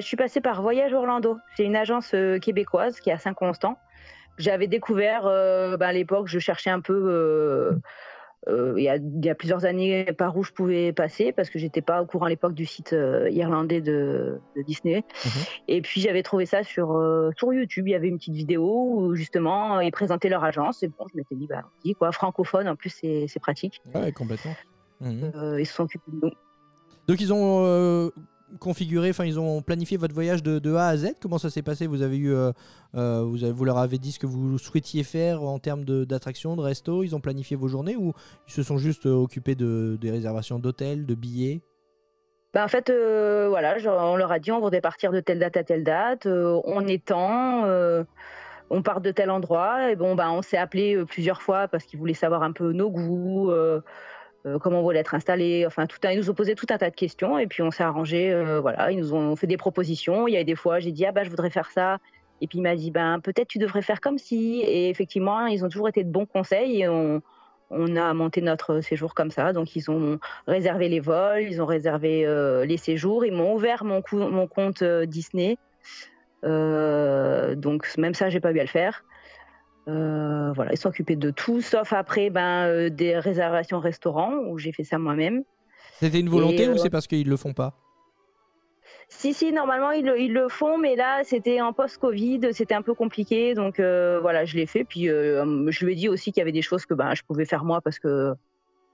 Je 0.00 0.06
suis 0.06 0.16
passée 0.16 0.40
par 0.40 0.62
Voyage 0.62 0.92
Orlando. 0.92 1.38
C'est 1.56 1.64
une 1.64 1.76
agence 1.76 2.12
euh, 2.14 2.38
québécoise 2.38 3.00
qui 3.00 3.10
est 3.10 3.12
à 3.12 3.18
Saint-Constant. 3.18 3.78
J'avais 4.38 4.66
découvert 4.66 5.26
euh, 5.26 5.76
bah, 5.76 5.88
à 5.88 5.92
l'époque, 5.92 6.28
je 6.28 6.38
cherchais 6.38 6.70
un 6.70 6.80
peu. 6.80 7.78
Il 8.48 8.82
y, 8.82 9.28
a, 9.28 9.34
plusieurs 9.34 9.66
années 9.66 10.06
par 10.16 10.34
où 10.36 10.42
je 10.42 10.50
pouvais 10.50 10.92
passer 10.94 11.30
parce 11.30 11.50
que 11.50 11.58
j'étais 11.58 11.82
pas 11.82 12.02
au 12.02 12.06
courant 12.06 12.24
à 12.24 12.30
l'époque 12.30 12.54
du 12.54 12.64
site 12.64 12.96
irlandais 13.30 13.82
de, 13.82 14.40
Disney. 14.66 15.04
Mhm. 15.24 15.30
Et 15.68 15.82
puis 15.82 16.00
j'avais 16.00 16.22
trouvé 16.22 16.46
ça 16.46 16.64
sur, 16.64 16.98
sur 17.36 17.52
YouTube. 17.52 17.86
Il 17.86 17.90
y 17.90 17.94
avait 17.94 18.08
une 18.08 18.16
petite 18.16 18.34
vidéo 18.34 18.94
où 18.94 19.14
justement 19.14 19.80
ils 19.80 19.92
présentaient 19.92 20.30
leur 20.30 20.42
agence. 20.42 20.82
Et 20.82 20.88
bon, 20.88 21.06
je 21.12 21.18
m'étais 21.18 21.34
dit, 21.34 21.46
bah, 21.46 21.64
quoi, 21.98 22.12
francophone, 22.12 22.66
en 22.66 22.76
plus 22.76 22.90
c'est 22.90 23.40
pratique. 23.40 23.82
Ouais, 23.94 24.10
complètement. 24.10 24.56
Mhm. 25.00 25.58
ils 25.58 25.66
se 25.66 25.74
sont 25.74 25.84
occupés 25.84 26.10
de 26.10 26.26
nous. 26.26 26.32
Donc 27.06 27.20
ils 27.20 27.32
ont 27.32 28.10
configuré, 28.58 29.10
enfin 29.10 29.24
ils 29.24 29.38
ont 29.38 29.62
planifié 29.62 29.96
votre 29.96 30.14
voyage 30.14 30.42
de, 30.42 30.74
A 30.74 30.88
à 30.88 30.96
Z. 30.96 31.14
Comment 31.20 31.38
ça 31.38 31.50
s'est 31.50 31.62
passé? 31.62 31.86
Vous 31.86 32.02
avez 32.02 32.16
eu, 32.16 32.34
euh, 32.34 32.52
euh, 32.94 33.22
vous, 33.22 33.64
leur 33.64 33.78
avez 33.78 33.98
dit 33.98 34.12
ce 34.12 34.18
que 34.18 34.26
vous 34.26 34.58
souhaitiez 34.58 35.04
faire 35.04 35.42
en 35.42 35.58
termes 35.58 35.84
d'attractions, 35.84 36.56
de, 36.56 36.62
resto. 36.62 37.02
Ils 37.02 37.14
ont 37.14 37.20
planifié 37.20 37.56
vos 37.56 37.68
journées 37.68 37.96
ou 37.96 38.12
ils 38.48 38.52
se 38.52 38.62
sont 38.62 38.78
juste 38.78 39.06
euh, 39.06 39.14
occupés 39.14 39.54
de, 39.54 39.96
des 40.00 40.10
réservations 40.10 40.58
d'hôtels, 40.58 41.06
de 41.06 41.14
billets? 41.14 41.60
Ben 42.52 42.64
en 42.64 42.68
fait, 42.68 42.90
voilà, 42.90 43.76
on 43.86 44.16
leur 44.16 44.32
a 44.32 44.40
dit 44.40 44.50
on 44.50 44.58
va 44.58 44.80
partir 44.80 45.12
de 45.12 45.20
telle 45.20 45.38
date 45.38 45.56
à 45.56 45.62
telle 45.62 45.84
date, 45.84 46.26
on 46.26 46.84
est 46.88 47.04
temps, 47.04 47.64
on 48.70 48.82
part 48.82 49.00
de 49.00 49.12
tel 49.12 49.30
endroit. 49.30 49.92
Et 49.92 49.94
bon, 49.94 50.16
ben 50.16 50.30
on 50.30 50.42
s'est 50.42 50.56
appelé 50.56 51.00
plusieurs 51.04 51.42
fois 51.42 51.68
parce 51.68 51.84
qu'ils 51.84 52.00
voulaient 52.00 52.12
savoir 52.12 52.42
un 52.42 52.50
peu 52.50 52.72
nos 52.72 52.90
goûts. 52.90 53.52
Euh, 54.46 54.58
comment 54.58 54.80
on 54.80 54.82
voulait 54.82 55.00
être 55.00 55.14
installé. 55.14 55.64
Enfin, 55.66 55.86
tout 55.86 55.98
un, 56.04 56.12
ils 56.12 56.18
nous 56.18 56.30
ont 56.30 56.34
posé 56.34 56.54
tout 56.54 56.66
un 56.70 56.78
tas 56.78 56.90
de 56.90 56.94
questions 56.94 57.38
et 57.38 57.46
puis 57.46 57.62
on 57.62 57.70
s'est 57.70 57.82
arrangé. 57.82 58.32
Euh, 58.32 58.60
voilà, 58.60 58.90
ils 58.90 58.98
nous 58.98 59.14
ont 59.14 59.36
fait 59.36 59.46
des 59.46 59.56
propositions. 59.56 60.28
Il 60.28 60.34
y 60.34 60.36
a 60.36 60.44
des 60.44 60.54
fois, 60.54 60.80
j'ai 60.80 60.92
dit 60.92 61.04
ah 61.04 61.12
bah 61.12 61.24
je 61.24 61.30
voudrais 61.30 61.50
faire 61.50 61.70
ça. 61.70 61.98
Et 62.40 62.46
puis 62.46 62.58
il 62.58 62.62
m'a 62.62 62.74
dit 62.74 62.90
ben 62.90 63.20
peut-être 63.20 63.48
tu 63.48 63.58
devrais 63.58 63.82
faire 63.82 64.00
comme 64.00 64.18
si. 64.18 64.60
Et 64.60 64.88
effectivement, 64.88 65.46
ils 65.46 65.64
ont 65.64 65.68
toujours 65.68 65.88
été 65.88 66.04
de 66.04 66.10
bons 66.10 66.24
conseils 66.24 66.80
et 66.80 66.88
on, 66.88 67.20
on 67.70 67.96
a 67.96 68.14
monté 68.14 68.40
notre 68.40 68.80
séjour 68.80 69.14
comme 69.14 69.30
ça. 69.30 69.52
Donc 69.52 69.76
ils 69.76 69.90
ont 69.90 70.18
réservé 70.46 70.88
les 70.88 71.00
vols, 71.00 71.42
ils 71.42 71.60
ont 71.60 71.66
réservé 71.66 72.24
euh, 72.24 72.64
les 72.64 72.78
séjours, 72.78 73.26
ils 73.26 73.32
m'ont 73.32 73.54
ouvert 73.54 73.84
mon, 73.84 74.02
mon 74.12 74.46
compte 74.46 74.82
Disney. 74.82 75.58
donc 76.42 77.94
même 77.98 78.14
ça, 78.14 78.30
j'ai 78.30 78.40
pas 78.40 78.52
eu 78.52 78.58
à 78.58 78.62
le 78.62 78.68
faire. 78.68 79.04
Euh, 79.88 80.52
voilà, 80.52 80.72
ils 80.72 80.78
s'occupaient 80.78 81.16
de 81.16 81.30
tout, 81.30 81.60
sauf 81.62 81.92
après 81.92 82.30
ben, 82.30 82.66
euh, 82.66 82.90
des 82.90 83.18
réservations 83.18 83.80
restaurants 83.80 84.34
où 84.46 84.58
j'ai 84.58 84.72
fait 84.72 84.84
ça 84.84 84.98
moi-même. 84.98 85.42
C'était 86.00 86.20
une 86.20 86.28
volonté 86.28 86.64
Et, 86.64 86.68
ou 86.68 86.72
euh, 86.72 86.76
c'est 86.76 86.90
parce 86.90 87.06
qu'ils 87.06 87.28
le 87.28 87.36
font 87.36 87.52
pas? 87.54 87.74
Si, 89.08 89.34
si, 89.34 89.52
normalement 89.52 89.90
ils, 89.90 90.04
le- 90.04 90.20
ils 90.20 90.32
le 90.32 90.48
font, 90.48 90.78
mais 90.78 90.96
là 90.96 91.22
c'était 91.24 91.60
en 91.60 91.72
post-Covid, 91.72 92.40
c'était 92.52 92.74
un 92.74 92.82
peu 92.82 92.94
compliqué, 92.94 93.54
donc 93.54 93.80
euh, 93.80 94.20
voilà, 94.20 94.44
je 94.44 94.56
l'ai 94.56 94.66
fait. 94.66 94.84
Puis 94.84 95.08
euh, 95.08 95.70
je 95.70 95.84
lui 95.84 95.92
ai 95.92 95.96
dit 95.96 96.08
aussi 96.08 96.30
qu'il 96.32 96.40
y 96.40 96.42
avait 96.42 96.52
des 96.52 96.62
choses 96.62 96.86
que 96.86 96.94
ben, 96.94 97.14
je 97.14 97.22
pouvais 97.22 97.44
faire 97.44 97.64
moi 97.64 97.80
parce 97.80 97.98
que, 97.98 98.32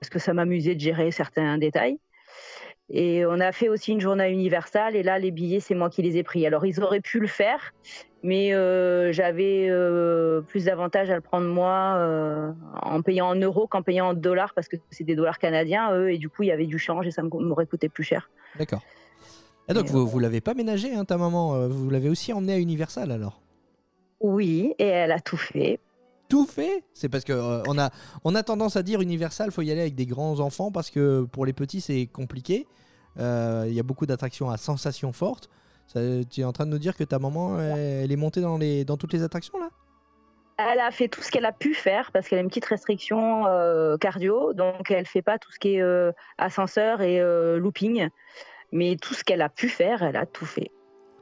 parce 0.00 0.08
que 0.10 0.18
ça 0.18 0.32
m'amusait 0.32 0.74
de 0.74 0.80
gérer 0.80 1.10
certains 1.10 1.58
détails. 1.58 1.98
Et 2.88 3.26
on 3.26 3.40
a 3.40 3.50
fait 3.50 3.68
aussi 3.68 3.92
une 3.92 4.00
journée 4.00 4.24
à 4.24 4.30
Universal, 4.30 4.94
et 4.94 5.02
là 5.02 5.18
les 5.18 5.32
billets, 5.32 5.60
c'est 5.60 5.74
moi 5.74 5.90
qui 5.90 6.02
les 6.02 6.18
ai 6.18 6.22
pris. 6.22 6.46
Alors 6.46 6.64
ils 6.66 6.80
auraient 6.80 7.00
pu 7.00 7.18
le 7.18 7.26
faire, 7.26 7.72
mais 8.22 8.54
euh, 8.54 9.12
j'avais 9.12 9.66
euh, 9.68 10.40
plus 10.40 10.66
d'avantages 10.66 11.10
à 11.10 11.16
le 11.16 11.20
prendre 11.20 11.48
moi 11.48 11.94
euh, 11.96 12.52
en 12.82 13.02
payant 13.02 13.26
en 13.26 13.34
euros 13.34 13.66
qu'en 13.66 13.82
payant 13.82 14.08
en 14.08 14.14
dollars, 14.14 14.54
parce 14.54 14.68
que 14.68 14.76
c'est 14.90 15.04
des 15.04 15.16
dollars 15.16 15.38
canadiens, 15.38 15.92
eux, 15.94 16.12
et 16.12 16.18
du 16.18 16.28
coup 16.28 16.44
il 16.44 16.46
y 16.46 16.52
avait 16.52 16.66
du 16.66 16.78
change 16.78 17.08
et 17.08 17.10
ça 17.10 17.22
m'aurait 17.22 17.66
coûté 17.66 17.88
plus 17.88 18.04
cher. 18.04 18.30
D'accord. 18.56 18.82
Ah, 19.68 19.74
donc 19.74 19.86
vous, 19.86 20.06
vous 20.06 20.20
l'avez 20.20 20.40
pas 20.40 20.54
ménagé, 20.54 20.94
hein, 20.94 21.04
ta 21.04 21.16
maman 21.16 21.66
Vous 21.66 21.90
l'avez 21.90 22.08
aussi 22.08 22.32
emmené 22.32 22.52
à 22.52 22.58
Universal 22.58 23.10
alors? 23.10 23.40
Oui, 24.20 24.74
et 24.78 24.86
elle 24.86 25.10
a 25.10 25.18
tout 25.18 25.36
fait. 25.36 25.80
Tout 26.28 26.46
fait 26.46 26.82
C'est 26.92 27.08
parce 27.08 27.24
que 27.24 27.32
euh, 27.32 27.62
on, 27.68 27.78
a, 27.78 27.90
on 28.24 28.34
a 28.34 28.42
tendance 28.42 28.76
à 28.76 28.82
dire 28.82 29.00
Universal, 29.00 29.52
faut 29.52 29.62
y 29.62 29.70
aller 29.70 29.80
avec 29.80 29.94
des 29.94 30.06
grands 30.06 30.40
enfants 30.40 30.72
parce 30.72 30.90
que 30.90 31.22
pour 31.24 31.46
les 31.46 31.52
petits 31.52 31.80
c'est 31.80 32.06
compliqué. 32.06 32.66
Euh, 33.18 33.64
Il 33.68 33.74
y 33.74 33.80
a 33.80 33.82
beaucoup 33.82 34.06
d'attractions 34.06 34.50
à 34.50 34.56
sensations 34.56 35.12
fortes. 35.12 35.48
Ça, 35.86 36.00
tu 36.28 36.40
es 36.40 36.44
en 36.44 36.52
train 36.52 36.66
de 36.66 36.72
nous 36.72 36.78
dire 36.78 36.96
que 36.96 37.04
ta 37.04 37.18
maman, 37.18 37.60
elle, 37.60 38.04
elle 38.04 38.12
est 38.12 38.16
montée 38.16 38.40
dans, 38.40 38.58
les, 38.58 38.84
dans 38.84 38.96
toutes 38.96 39.12
les 39.12 39.22
attractions 39.22 39.58
là? 39.60 39.68
Elle 40.58 40.80
a 40.80 40.90
fait 40.90 41.08
tout 41.08 41.22
ce 41.22 41.30
qu'elle 41.30 41.44
a 41.44 41.52
pu 41.52 41.74
faire 41.74 42.10
parce 42.12 42.28
qu'elle 42.28 42.38
a 42.38 42.42
une 42.42 42.48
petite 42.48 42.64
restriction 42.64 43.46
euh, 43.46 43.98
cardio, 43.98 44.54
donc 44.54 44.90
elle 44.90 45.06
fait 45.06 45.20
pas 45.20 45.38
tout 45.38 45.52
ce 45.52 45.58
qui 45.58 45.74
est 45.74 45.82
euh, 45.82 46.12
ascenseur 46.38 47.02
et 47.02 47.20
euh, 47.20 47.58
looping. 47.58 48.08
Mais 48.72 48.96
tout 48.96 49.12
ce 49.12 49.22
qu'elle 49.22 49.42
a 49.42 49.50
pu 49.50 49.68
faire, 49.68 50.02
elle 50.02 50.16
a 50.16 50.24
tout 50.24 50.46
fait. 50.46 50.70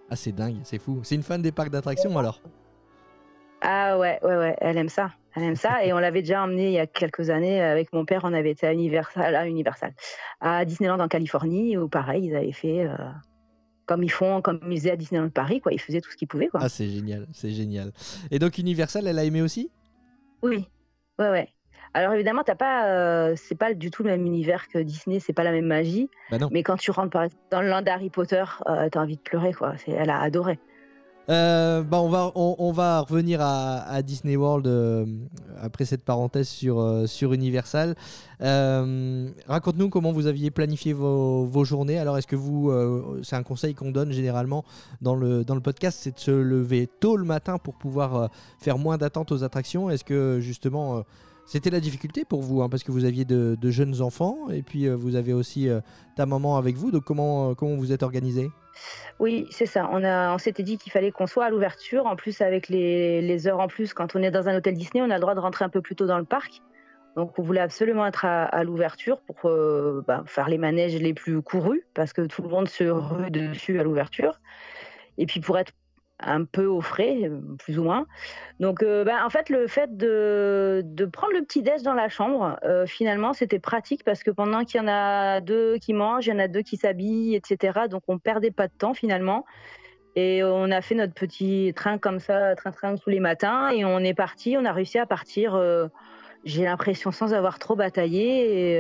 Ah, 0.09 0.17
c'est 0.17 0.33
dingue, 0.33 0.59
c'est 0.63 0.79
fou. 0.79 1.01
C'est 1.03 1.17
une 1.17 1.25
fan 1.25 1.43
des 1.43 1.51
parcs 1.51 1.71
d'attractions 1.71 2.17
alors? 2.17 2.41
Ah 3.67 3.99
ouais, 3.99 4.19
ouais, 4.23 4.37
ouais, 4.37 4.57
elle 4.61 4.77
aime 4.77 4.91
ça. 4.91 5.13
Elle 5.35 5.43
aime 5.43 5.57
ça. 5.57 5.85
Et 5.85 5.95
on 5.95 5.99
l'avait 5.99 6.21
déjà 6.21 6.43
emmené 6.43 6.67
il 6.67 6.73
y 6.73 6.79
a 6.79 6.87
quelques 6.87 7.31
années 7.31 7.63
avec 7.63 7.93
mon 7.95 8.05
père. 8.05 8.21
On 8.25 8.35
avait 8.35 8.51
été 8.51 8.67
à 8.67 8.75
Universal, 8.75 9.35
à 9.35 9.49
Universal, 9.49 9.95
à 10.41 10.67
Disneyland 10.67 11.01
en 11.01 11.09
Californie, 11.09 11.77
où 11.79 11.89
pareil, 11.89 12.27
ils 12.27 12.37
avaient 12.37 12.53
fait 12.53 12.87
euh, 12.87 12.95
comme 13.87 14.03
ils 14.03 14.11
font, 14.11 14.43
comme 14.43 14.61
ils 14.71 14.79
faisaient 14.79 14.91
à 14.91 14.97
Disneyland 14.97 15.31
Paris, 15.31 15.63
quoi. 15.63 15.73
Ils 15.73 15.81
faisaient 15.81 16.03
tout 16.03 16.11
ce 16.11 16.17
qu'ils 16.17 16.29
pouvaient, 16.29 16.49
quoi. 16.49 16.61
Ah, 16.63 16.69
c'est 16.69 16.89
génial, 16.89 17.27
c'est 17.33 17.51
génial. 17.51 17.93
Et 18.31 18.39
donc 18.39 18.59
Universal, 18.59 19.07
elle 19.07 19.19
a 19.19 19.25
aimé 19.25 19.41
aussi? 19.41 19.71
Oui, 20.43 20.69
ouais, 21.19 21.31
ouais. 21.31 21.49
Alors 21.95 22.13
évidemment, 22.13 22.43
t'as 22.45 22.57
pas, 22.57 22.89
euh, 22.89 23.35
c'est 23.37 23.55
pas 23.55 23.73
du 23.73 23.91
tout 23.91 24.03
le 24.03 24.11
même 24.11 24.27
univers 24.27 24.69
que 24.69 24.79
Disney, 24.79 25.21
c'est 25.21 25.33
pas 25.33 25.45
la 25.45 25.53
même 25.53 25.67
magie. 25.67 26.11
Bah 26.31 26.39
non. 26.39 26.49
Mais 26.53 26.63
quand 26.63 26.77
tu 26.77 26.91
rentres 26.91 27.17
dans 27.51 27.61
le 27.63 27.69
land 27.69 27.83
d'Harry 27.83 28.11
Potter, 28.11 28.45
euh, 28.67 28.89
t'as 28.91 29.01
envie 29.01 29.17
de 29.17 29.23
pleurer, 29.23 29.53
quoi. 29.53 29.75
Elle 29.87 30.11
a 30.11 30.21
adoré. 30.21 30.59
Euh, 31.31 31.83
bah 31.83 32.01
on, 32.01 32.11
va, 32.11 32.33
on, 32.35 32.73
va 32.73 33.01
revenir 33.01 33.41
à, 33.41 34.03
Disney 34.03 34.37
World 34.37 34.67
euh, 34.67 35.07
après 35.59 35.87
cette 35.87 36.03
parenthèse 36.03 36.49
sur, 36.49 36.79
euh, 36.79 37.07
sur 37.07 37.33
Universal. 37.33 37.95
Raconte-nous 38.41 39.89
comment 39.89 40.13
vous 40.13 40.27
aviez 40.27 40.51
planifié 40.51 40.93
vos, 40.93 41.47
vos 41.47 41.65
journées. 41.65 41.99
Alors, 41.99 42.19
est-ce 42.19 42.27
que 42.27 42.37
vous, 42.37 42.73
c'est 43.23 43.37
un 43.37 43.43
conseil 43.43 43.75
qu'on 43.75 43.91
donne 43.91 44.13
généralement 44.13 44.65
dans 45.01 45.15
le, 45.15 45.45
dans 45.45 45.55
le 45.55 45.63
podcast, 45.63 45.99
c'est 46.03 46.15
de 46.15 46.21
se 46.21 46.31
lever 46.31 46.89
tôt 47.01 47.17
le 47.17 47.25
matin 47.25 47.59
pour 47.59 47.75
pouvoir 47.75 48.31
faire 48.59 48.77
moins 48.77 48.99
d'attente 48.99 49.33
aux 49.33 49.45
attractions. 49.45 49.89
Est-ce 49.89 50.05
que 50.05 50.41
justement, 50.41 51.05
c'était 51.47 51.71
la 51.71 51.81
difficulté 51.81 52.27
pour 52.27 52.43
vous 52.43 52.61
hein, 52.61 52.69
Parce 52.69 52.83
que 52.83 52.93
vous 52.93 53.07
aviez 53.07 53.25
de, 53.25 53.57
de 53.59 53.71
jeunes 53.71 54.03
enfants 54.03 54.51
et 54.51 54.63
puis 54.63 54.89
vous 54.89 55.15
avez 55.15 55.33
aussi 55.33 55.69
ta 56.17 56.27
maman 56.27 56.59
avec 56.59 56.77
vous. 56.77 56.91
Donc, 56.91 57.05
comment, 57.05 57.55
comment 57.55 57.77
vous 57.77 57.93
êtes 57.93 58.03
organisé? 58.03 58.51
Oui, 59.21 59.47
c'est 59.51 59.67
ça. 59.67 59.89
On, 59.91 60.39
s'était 60.39 60.63
dit 60.63 60.79
qu'il 60.79 60.93
fallait 60.93 61.11
qu'on 61.11 61.27
soit 61.27 61.47
à 61.47 61.51
l'ouverture. 61.51 62.07
En 62.07 62.17
plus, 62.17 62.41
avec 62.41 62.69
les, 62.69 63.47
heures 63.47 63.61
en 63.61 63.69
plus, 63.69 63.95
quand 63.95 64.17
on 64.17 64.23
est 64.23 64.31
dans 64.31 64.49
un 64.49 64.57
hôtel 64.57 64.75
Disney, 64.75 65.03
on 65.03 65.11
a 65.11 65.15
le 65.15 65.21
droit 65.21 65.35
de 65.35 65.41
rentrer 65.41 65.65
un 65.65 65.69
peu 65.69 65.81
plus 65.81 65.97
tôt 65.97 66.07
dans 66.07 66.19
le 66.19 66.25
parc. 66.25 66.63
Donc, 67.17 67.39
on 67.39 67.43
voulait 67.43 67.61
absolument 67.61 68.07
être 68.07 68.25
à, 68.25 68.45
à 68.45 68.65
l'ouverture 68.65 69.21
pour 69.21 69.49
euh, 69.49 70.03
bah, 70.07 70.25
faire 70.27 70.49
les 70.49 70.59
manèges 70.59 70.97
les 70.97 71.15
plus 71.15 71.43
courus, 71.43 71.83
parce 71.95 72.13
que 72.13 72.23
tout 72.23 72.43
le 72.43 72.49
monde 72.49 72.69
se 72.69 72.85
rue 72.85 73.31
dessus 73.31 73.79
à 73.79 73.85
l'ouverture. 73.85 74.41
Et 75.17 75.27
puis, 75.27 75.41
pour 75.41 75.57
être 75.57 75.73
un 76.21 76.45
peu 76.45 76.67
au 76.67 76.81
frais, 76.81 77.31
plus 77.59 77.79
ou 77.79 77.85
moins. 77.85 78.07
Donc, 78.61 78.83
euh, 78.83 79.05
bah, 79.05 79.25
en 79.27 79.31
fait, 79.31 79.51
le 79.51 79.67
fait 79.67 79.97
de, 79.97 80.83
de 80.85 81.05
prendre 81.07 81.35
le 81.35 81.43
petit 81.43 81.63
déj 81.63 81.83
dans 81.83 81.95
la 81.95 82.09
chambre, 82.09 82.59
euh, 82.65 82.87
finalement, 82.87 83.33
c'était 83.33 83.59
pratique 83.59 84.05
parce 84.05 84.23
que 84.23 84.31
pendant 84.31 84.65
qu'il 84.65 84.81
y 84.81 84.85
en 84.85 84.89
a 84.89 85.41
deux 85.41 85.79
qui 85.79 85.93
mangent, 85.93 86.27
il 86.27 86.31
y 86.31 86.33
en 86.33 86.39
a 86.39 86.49
deux 86.49 86.63
qui 86.63 86.77
s'habillent, 86.77 87.35
etc. 87.35 87.89
Donc, 87.91 88.03
on 88.09 88.19
perdait 88.19 88.53
pas 88.53 88.69
de 88.69 88.73
temps 88.79 88.95
finalement. 88.95 89.45
Et 90.17 90.45
on 90.45 90.71
a 90.71 90.81
fait 90.81 90.95
notre 90.95 91.15
petit 91.15 91.73
train 91.75 91.99
comme 91.99 92.21
ça, 92.21 92.55
train-train 92.55 92.97
tous 92.97 93.11
les 93.11 93.21
matins, 93.21 93.71
et 93.71 93.85
on 93.85 93.99
est 93.99 94.15
parti. 94.15 94.57
On 94.59 94.65
a 94.65 94.73
réussi 94.73 94.99
à 94.99 95.07
partir. 95.07 95.57
euh, 95.57 95.89
J'ai 96.45 96.65
l'impression 96.65 97.11
sans 97.11 97.35
avoir 97.35 97.59
trop 97.59 97.75
bataillé. 97.77 98.79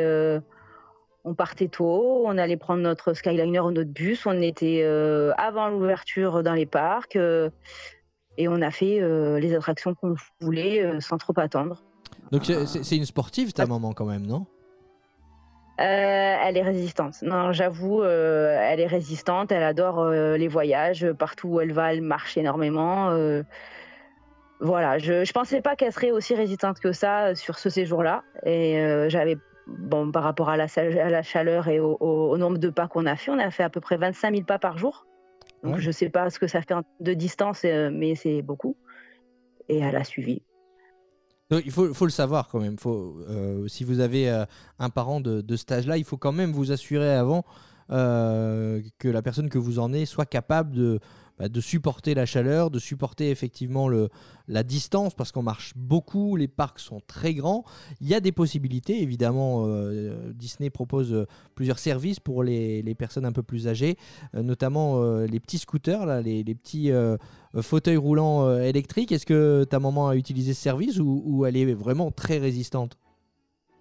On 1.24 1.34
partait 1.34 1.68
tôt, 1.68 2.24
on 2.26 2.36
allait 2.36 2.56
prendre 2.56 2.82
notre 2.82 3.14
Skyliner 3.14 3.60
ou 3.60 3.70
notre 3.70 3.90
bus, 3.90 4.26
on 4.26 4.40
était 4.42 4.82
euh, 4.84 5.32
avant 5.38 5.68
l'ouverture 5.68 6.42
dans 6.42 6.52
les 6.54 6.66
parcs 6.66 7.16
euh, 7.16 7.48
et 8.36 8.46
on 8.48 8.60
a 8.60 8.70
fait 8.70 9.00
euh, 9.00 9.38
les 9.40 9.54
attractions 9.54 9.94
qu'on 9.94 10.14
voulait 10.40 10.82
euh, 10.84 11.00
sans 11.00 11.16
trop 11.18 11.32
attendre. 11.38 11.82
Donc, 12.30 12.44
c'est- 12.44 12.82
c'est 12.82 12.96
une 12.96 13.04
sportive, 13.06 13.52
ta 13.52 13.66
maman, 13.66 13.92
quand 13.92 14.06
même, 14.06 14.26
non? 14.26 14.46
Euh, 15.80 15.82
elle 16.44 16.56
est 16.56 16.62
résistante. 16.62 17.20
Non, 17.22 17.52
j'avoue, 17.52 18.02
euh, 18.02 18.56
elle 18.60 18.78
est 18.80 18.86
résistante. 18.86 19.50
Elle 19.50 19.62
adore 19.64 19.98
euh, 20.00 20.36
les 20.36 20.46
voyages. 20.46 21.10
Partout 21.18 21.48
où 21.48 21.60
elle 21.60 21.72
va, 21.72 21.92
elle 21.92 22.02
marche 22.02 22.36
énormément. 22.36 23.10
euh, 23.10 23.42
voilà, 24.60 24.98
je, 24.98 25.24
je 25.24 25.32
pensais 25.32 25.60
pas 25.60 25.74
qu'elle 25.74 25.92
serait 25.92 26.12
aussi 26.12 26.34
résistante 26.34 26.78
que 26.78 26.92
ça 26.92 27.34
sur 27.34 27.58
ce 27.58 27.70
séjour-là. 27.70 28.22
Et 28.46 28.78
euh, 28.78 29.08
j'avais, 29.08 29.36
bon, 29.66 30.10
par 30.10 30.22
rapport 30.22 30.48
à 30.48 30.56
la, 30.56 30.66
à 30.76 31.10
la 31.10 31.22
chaleur 31.22 31.68
et 31.68 31.80
au, 31.80 31.96
au- 32.00 32.30
au 32.30 32.38
nombre 32.38 32.58
de 32.58 32.68
pas 32.70 32.88
qu'on 32.88 33.06
a 33.06 33.16
fait, 33.16 33.30
on 33.30 33.38
a 33.38 33.50
fait 33.50 33.62
à 33.62 33.70
peu 33.70 33.80
près 33.80 33.96
25 33.96 34.32
000 34.34 34.44
pas 34.44 34.58
par 34.58 34.78
jour. 34.78 35.06
Donc 35.62 35.76
Ouais. 35.76 35.80
je 35.80 35.90
sais 35.90 36.10
pas 36.10 36.28
ce 36.30 36.38
que 36.38 36.46
ça 36.46 36.60
fait 36.62 36.74
en- 36.74 36.82
de 37.00 37.14
distance, 37.14 37.62
euh, 37.64 37.90
mais 37.92 38.14
c'est 38.14 38.42
beaucoup. 38.42 38.76
Et 39.68 39.78
elle 39.78 39.96
a 39.96 40.04
suivi. 40.04 40.42
Donc, 41.50 41.62
il 41.64 41.70
faut, 41.72 41.92
faut 41.94 42.04
le 42.06 42.10
savoir 42.10 42.48
quand 42.48 42.60
même. 42.60 42.78
Faut, 42.78 43.18
euh, 43.28 43.66
si 43.68 43.84
vous 43.84 44.00
avez 44.00 44.30
euh, 44.30 44.44
un 44.78 44.90
parent 44.90 45.20
de, 45.20 45.40
de 45.40 45.56
cet 45.56 45.72
âge-là, 45.72 45.96
il 45.98 46.04
faut 46.04 46.16
quand 46.16 46.32
même 46.32 46.52
vous 46.52 46.72
assurer 46.72 47.14
avant 47.14 47.44
euh, 47.90 48.80
que 48.98 49.08
la 49.08 49.20
personne 49.22 49.48
que 49.50 49.58
vous 49.58 49.78
emmenez 49.78 50.06
soit 50.06 50.24
capable 50.26 50.72
de, 50.74 51.00
bah, 51.38 51.48
de 51.48 51.60
supporter 51.60 52.14
la 52.14 52.26
chaleur, 52.26 52.70
de 52.70 52.78
supporter 52.78 53.30
effectivement 53.30 53.88
la 54.46 54.62
distance, 54.62 55.14
parce 55.14 55.32
qu'on 55.32 55.42
marche 55.42 55.72
beaucoup, 55.74 56.36
les 56.36 56.48
parcs 56.48 56.78
sont 56.78 57.00
très 57.06 57.34
grands. 57.34 57.64
Il 58.00 58.08
y 58.08 58.14
a 58.14 58.20
des 58.20 58.32
possibilités, 58.32 59.02
évidemment. 59.02 59.64
euh, 59.66 60.32
Disney 60.32 60.70
propose 60.70 61.12
euh, 61.12 61.26
plusieurs 61.54 61.78
services 61.78 62.20
pour 62.20 62.42
les, 62.42 62.82
les 62.82 62.94
personnes 62.94 63.24
un 63.24 63.32
peu 63.32 63.42
plus 63.42 63.66
âgées, 63.66 63.96
euh, 64.34 64.42
notamment 64.42 65.02
les 65.24 65.40
petits 65.40 65.58
scooters, 65.58 66.22
les, 66.22 66.44
petits 66.54 66.90
fauteuils 67.60 67.96
roulants 67.96 68.58
électriques. 68.58 69.12
Est-ce 69.12 69.26
que 69.26 69.64
ta 69.64 69.80
maman 69.80 70.08
a 70.08 70.16
utilisé 70.16 70.54
ce 70.54 70.62
service 70.62 70.98
ou 71.00 71.44
elle 71.46 71.56
est 71.56 71.74
vraiment 71.74 72.10
très 72.10 72.38
résistante? 72.38 72.96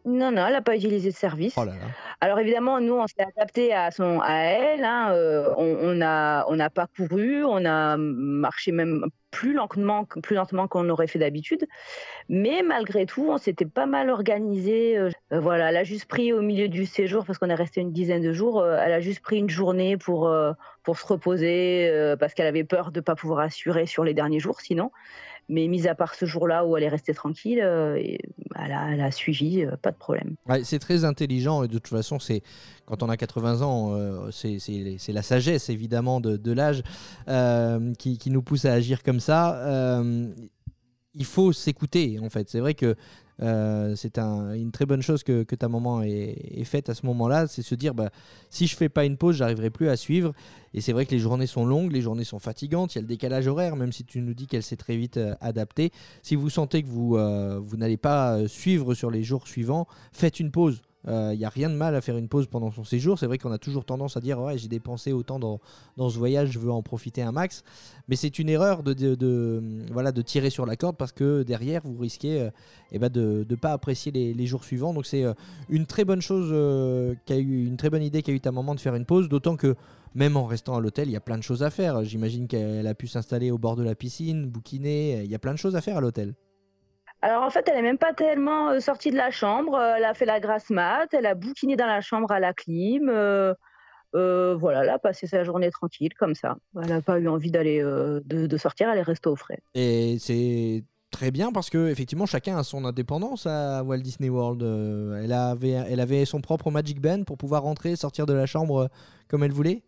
Non, 0.06 0.32
non, 0.32 0.46
elle 0.46 0.54
n'a 0.54 0.62
pas 0.62 0.76
utilisé 0.76 1.12
de 1.12 1.16
service. 1.16 1.54
Oh 1.58 1.64
là 1.64 1.72
là. 1.72 1.88
Alors 2.20 2.40
évidemment, 2.40 2.82
nous, 2.82 2.96
on 2.96 3.08
s'est 3.08 3.26
adapté 3.38 3.74
à, 3.74 3.90
son, 3.92 4.20
à 4.22 4.34
elle. 4.34 4.84
hein, 4.84 5.12
euh, 5.14 5.54
on 5.58 5.94
n'a 5.94 6.46
on 6.50 6.58
pas 6.70 6.88
couru, 6.88 7.44
on 7.46 7.64
a 7.66 7.96
marché 7.98 8.72
même 8.72 9.06
plus 9.32 9.54
lentement, 9.54 10.06
plus 10.06 10.36
lentement 10.36 10.68
qu'on 10.68 10.90
aurait 10.90 11.08
fait 11.08 11.20
d'habitude. 11.20 11.66
Mais 12.30 12.62
malgré 12.64 13.06
tout, 13.06 13.28
on 13.30 13.38
s'était 13.38 13.66
pas 13.66 13.86
mal 13.86 14.10
organisé. 14.10 14.98
euh, 14.98 15.10
voilà, 15.32 15.70
elle 15.70 15.78
a 15.78 15.84
juste 15.84 16.06
pris 16.06 16.34
au 16.34 16.42
milieu 16.42 16.68
du 16.68 16.86
séjour, 16.86 17.26
parce 17.26 17.40
qu'on 17.40 17.50
est 17.50 17.56
resté 17.56 17.82
une 17.82 17.92
dizaine 17.92 18.22
de 18.22 18.34
jours, 18.34 18.60
euh, 18.62 18.78
elle 18.80 18.94
a 18.94 19.00
juste 19.00 19.22
pris 19.22 19.40
une 19.40 19.50
journée 19.50 19.98
pour, 19.98 20.28
euh, 20.28 20.52
pour 20.84 20.98
se 21.00 21.06
reposer, 21.06 22.16
parce 22.20 22.34
qu'elle 22.34 22.48
avait 22.48 22.64
peur 22.64 22.92
de 22.92 23.00
ne 23.00 23.04
pas 23.04 23.16
pouvoir 23.16 23.40
assurer 23.40 23.86
sur 23.86 24.04
les 24.04 24.14
derniers 24.14 24.40
jours 24.40 24.60
sinon. 24.62 24.92
Mais 25.50 25.68
mis 25.68 25.88
à 25.88 25.96
part 25.96 26.16
ce 26.16 26.26
jour-là 26.26 26.66
où 26.66 26.78
elle 26.78 26.84
est 26.84 26.90
restée 26.90 27.14
tranquille, 27.14 27.60
euh, 27.62 28.02
elle, 28.56 29.02
a, 29.02 29.12
suivi, 29.12 29.64
euh, 29.64 29.76
pas 29.76 29.92
de 29.92 29.98
problème. 29.98 30.36
C'est 30.64 30.80
très 30.80 31.04
intelligent 31.04 31.64
et 31.64 31.68
de 31.68 31.74
toute 31.74 31.88
façon, 31.88 32.20
c'est 32.20 32.42
quand 32.86 33.04
on 33.04 33.10
a 33.10 33.18
80 33.18 33.62
ans, 33.62 33.94
euh, 33.94 34.32
c'est- 34.32 35.12
la 35.12 35.22
sagesse 35.22 35.70
évidemment 35.70 36.22
de, 36.22 36.52
l'âge 36.52 36.82
qui, 37.98 38.30
nous 38.30 38.42
pousse 38.42 38.66
à 38.66 38.74
agir 38.74 39.04
comme 39.04 39.20
ça. 39.20 40.02
Il 41.16 41.26
faut 41.26 41.52
s'écouter 41.54 42.20
en 42.20 42.30
fait. 42.30 42.50
C'est 42.50 42.60
vrai 42.60 42.74
que 42.74 42.96
c'est 43.96 44.18
un- 44.18 44.54
une 44.54 44.72
très 44.72 44.86
bonne 44.86 45.02
chose 45.02 45.24
que, 45.24 45.44
que 45.44 45.56
ta 45.56 45.68
maman 45.68 46.02
ait, 46.02 46.36
ait 46.56 46.64
faite 46.64 46.90
à 46.90 46.94
ce 46.94 47.06
moment-là, 47.06 47.48
c'est 47.48 47.62
se 47.62 47.76
dire 47.76 47.94
bah, 47.94 48.10
si 48.50 48.68
je 48.68 48.76
fais 48.76 48.90
pas 48.90 49.06
une 49.06 49.18
pause, 49.18 49.36
j'arriverai 49.36 49.70
plus 49.70 49.90
à 49.90 49.98
suivre. 49.98 50.34
Et 50.74 50.82
c'est 50.82 50.94
vrai 50.94 51.06
que 51.06 51.12
les 51.12 51.20
journées 51.20 51.48
sont 51.48 51.66
longues, 51.66 51.92
les 51.92 52.02
journées 52.02 52.24
sont 52.24 52.40
fatigantes, 52.40 52.96
il 52.96 52.98
y 52.98 53.00
a 53.00 53.02
le 53.02 53.08
décalage 53.08 53.48
horaire, 53.48 53.76
même 53.76 53.92
si 53.92 54.04
tu 54.04 54.22
nous 54.22 54.34
dis 54.34 54.48
qu'elle 54.48 54.64
s'est 54.64 54.76
très 54.76 54.98
vite 54.98 55.18
euh, 55.18 55.36
adaptée. 55.42 55.92
Si 56.24 56.36
vous 56.36 56.50
sentez 56.50 56.82
que 56.82 56.88
vous, 56.88 57.16
euh, 57.16 57.60
vous 57.64 57.78
n'allez 57.78 57.98
pas 57.98 58.38
euh, 58.38 58.48
suivre 58.48 58.94
sur 58.96 59.12
les 59.12 59.24
jours 59.24 59.48
suivants, 59.48 59.88
faites 60.12 60.40
une 60.40 60.52
pause. 60.52 60.82
Il 61.06 61.38
n'y 61.38 61.44
a 61.44 61.50
rien 61.50 61.70
de 61.70 61.76
mal 61.76 61.96
à 61.96 62.00
faire 62.00 62.16
une 62.16 62.30
pause 62.30 62.48
pendant 62.48 62.72
son 62.72 62.86
séjour. 62.86 63.20
C'est 63.20 63.28
vrai 63.28 63.38
qu'on 63.38 63.52
a 63.52 63.58
toujours 63.58 63.84
tendance 63.84 64.16
à 64.16 64.22
dire 64.22 64.40
ouais, 64.40 64.58
j'ai 64.58 64.70
dépensé 64.70 65.12
autant 65.12 65.38
dans, 65.38 65.60
dans 65.98 66.10
ce 66.10 66.18
voyage, 66.18 66.52
je 66.52 66.60
veux 66.60 66.72
en 66.72 66.82
profiter 66.82 67.22
un 67.22 67.34
max. 67.34 67.66
Mais 68.08 68.16
c'est 68.16 68.40
une 68.40 68.48
erreur 68.48 68.84
de, 68.84 68.94
de, 68.94 69.62
voilà, 69.92 70.14
de 70.14 70.22
tirer 70.22 70.50
sur 70.50 70.66
la 70.66 70.78
corde 70.78 70.96
parce 70.96 71.12
que 71.12 71.44
derrière, 71.44 71.82
vous 71.84 71.98
risquez 71.98 72.48
eh 72.94 73.00
ben 73.00 73.10
de 73.10 73.46
ne 73.50 73.56
pas 73.58 73.74
apprécier 73.74 74.14
les, 74.14 74.34
les 74.34 74.46
jours 74.46 74.64
suivants. 74.64 74.94
Donc 74.94 75.06
c'est 75.06 75.26
une 75.68 75.86
très 75.88 76.06
bonne 76.06 76.22
chose, 76.22 76.54
eu, 76.54 77.66
une 77.66 77.76
très 77.76 77.90
bonne 77.90 78.04
idée 78.04 78.22
qu'a 78.22 78.32
eu 78.32 78.40
ta 78.40 78.54
maman 78.54 78.74
de 78.74 78.80
faire 78.80 78.96
une 78.96 79.04
pause, 79.04 79.28
d'autant 79.28 79.58
que 79.58 79.76
même 80.16 80.38
en 80.38 80.46
restant 80.46 80.76
à 80.76 80.80
l'hôtel, 80.82 81.08
il 81.10 81.12
y 81.12 81.16
a 81.18 81.22
plein 81.22 81.38
de 81.38 81.44
choses 81.44 81.64
à 81.64 81.70
faire. 81.70 82.04
J'imagine 82.04 82.48
qu'elle 82.48 82.88
a 82.88 82.94
pu 82.96 83.08
s'installer 83.08 83.52
au 83.52 83.58
bord 83.58 83.76
de 83.76 83.84
la 83.84 83.96
piscine, 83.96 84.46
bouquiner, 84.48 85.24
il 85.24 85.32
y 85.32 85.36
a 85.36 85.40
plein 85.40 85.54
de 85.54 85.58
choses 85.60 85.76
à 85.76 85.82
faire 85.82 85.98
à 85.98 86.02
l'hôtel. 86.02 86.34
Alors 87.22 87.44
en 87.44 87.50
fait, 87.50 87.68
elle 87.70 87.78
est 87.78 87.82
même 87.84 87.98
pas 87.98 88.14
tellement 88.14 88.70
euh, 88.70 88.80
sortie 88.82 89.10
de 89.10 89.16
la 89.16 89.32
chambre. 89.32 89.80
Elle 89.80 90.04
a 90.04 90.14
fait 90.14 90.26
la 90.26 90.40
grasse 90.42 90.70
mat, 90.70 91.08
elle 91.14 91.26
a 91.26 91.36
bouquiné 91.36 91.76
dans 91.78 91.86
la 91.88 92.02
chambre 92.02 92.32
à 92.32 92.40
la 92.40 92.54
clim. 92.54 93.08
euh, 93.10 93.54
euh, 94.16 94.56
voilà, 94.56 94.84
elle 94.84 94.90
a 94.90 95.00
passé 95.00 95.26
sa 95.26 95.44
journée 95.44 95.72
tranquille 95.72 96.14
comme 96.20 96.36
ça. 96.36 96.56
Elle 96.82 96.90
n'a 96.90 97.02
pas 97.02 97.18
eu 97.20 97.28
envie 97.28 97.50
d'aller 97.50 97.82
euh, 97.82 98.20
de, 98.26 98.46
de 98.46 98.58
sortir, 98.58 98.90
elle 98.90 99.00
est 99.00 99.04
restée 99.04 99.30
au 99.30 99.36
frais. 99.36 99.60
Et 99.74 100.18
c'est 100.20 100.84
très 101.10 101.32
bien 101.32 101.52
parce 101.52 101.70
que 101.70 101.88
effectivement 101.90 102.26
chacun 102.26 102.58
a 102.58 102.64
son 102.64 102.86
indépendance 102.86 103.48
à 103.48 103.84
Walt 103.84 104.00
Disney 104.00 104.30
World. 104.30 104.62
Euh, 104.62 105.22
Elle 105.24 105.32
avait, 105.32 105.70
elle 105.72 106.00
avait 106.00 106.26
son 106.26 106.42
propre 106.42 106.72
Magic 106.72 107.00
Band 107.00 107.24
pour 107.24 107.38
pouvoir 107.38 107.64
rentrer, 107.64 107.96
sortir 107.96 108.26
de 108.26 108.34
la 108.34 108.46
chambre 108.46 108.90
comme 109.30 109.44
elle 109.44 109.52
voulait. 109.52 109.82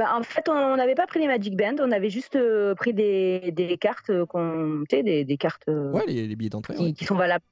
Bah, 0.00 0.16
en 0.16 0.22
fait, 0.22 0.48
on 0.48 0.76
n'avait 0.76 0.94
pas 0.94 1.06
pris 1.06 1.20
les 1.20 1.26
Magic 1.26 1.54
Band, 1.54 1.74
on 1.78 1.92
avait 1.92 2.08
juste 2.08 2.34
euh, 2.34 2.74
pris 2.74 2.94
des, 2.94 3.52
des 3.52 3.76
cartes 3.76 4.08
euh, 4.08 4.24
qu'on, 4.24 4.84
tu 4.88 4.96
sais, 4.96 5.02
des, 5.02 5.26
des 5.26 5.36
cartes 5.36 5.68
euh, 5.68 5.92
Ouais, 5.92 6.04
les, 6.06 6.26
les 6.26 6.36
billets 6.36 6.48
d'entrée. 6.48 6.74
qui, 6.74 6.82
ouais. 6.84 6.92
qui 6.94 7.04
sont 7.04 7.16
valables. 7.16 7.44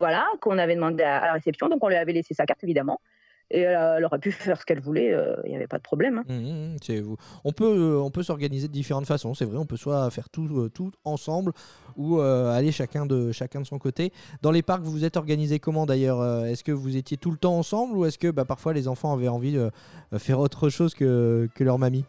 Voilà, 0.00 0.26
qu'on 0.40 0.58
avait 0.58 0.74
demandé 0.74 1.04
à, 1.04 1.18
à 1.18 1.26
la 1.26 1.32
réception, 1.34 1.68
donc 1.68 1.84
on 1.84 1.88
lui 1.88 1.94
avait 1.94 2.12
laissé 2.12 2.34
sa 2.34 2.44
carte 2.44 2.64
évidemment. 2.64 3.00
Et 3.50 3.60
elle, 3.60 3.74
a- 3.74 3.98
elle 3.98 4.04
aurait 4.04 4.18
pu 4.18 4.32
faire 4.32 4.58
ce 4.60 4.64
qu'elle 4.64 4.80
voulait, 4.80 5.12
euh, 5.12 5.36
il 5.44 5.50
n'y 5.50 5.56
avait 5.56 5.66
pas 5.66 5.78
de 5.78 5.82
problème. 5.82 6.18
hein. 6.18 6.24
Mmh, 6.28 6.76
mmh. 7.02 7.16
On 7.44 7.52
peut, 7.52 7.64
euh, 7.66 8.10
peut 8.10 8.22
s'organiser 8.22 8.68
de 8.68 8.72
différentes 8.72 9.06
façons, 9.06 9.34
c'est 9.34 9.44
vrai. 9.44 9.56
On 9.58 9.66
peut 9.66 9.76
soit 9.76 10.08
faire 10.10 10.28
tout, 10.28 10.48
euh, 10.58 10.68
tout 10.68 10.92
ensemble 11.04 11.52
ou 11.96 12.18
euh, 12.20 12.50
aller 12.52 12.72
chacun 12.72 13.06
de, 13.06 13.32
chacun 13.32 13.60
de 13.60 13.66
son 13.66 13.78
côté. 13.78 14.12
Dans 14.42 14.50
les 14.50 14.62
parcs, 14.62 14.82
vous 14.82 14.92
vous 14.92 15.04
êtes 15.04 15.16
organisé 15.16 15.58
comment 15.58 15.86
d'ailleurs 15.86 16.20
Euh, 16.20 16.44
Est-ce 16.44 16.62
que 16.64 16.72
vous 16.72 16.96
étiez 16.96 17.16
tout 17.16 17.30
le 17.30 17.36
temps 17.36 17.56
ensemble 17.58 17.96
ou 17.96 18.04
est-ce 18.04 18.18
que 18.18 18.30
bah, 18.30 18.44
parfois 18.44 18.72
les 18.72 18.86
enfants 18.88 19.12
avaient 19.12 19.28
envie 19.28 19.52
de 19.52 19.70
euh, 20.12 20.18
faire 20.18 20.38
autre 20.38 20.68
chose 20.68 20.94
que, 20.94 21.48
que 21.54 21.64
leur 21.64 21.78
mamie? 21.78 22.04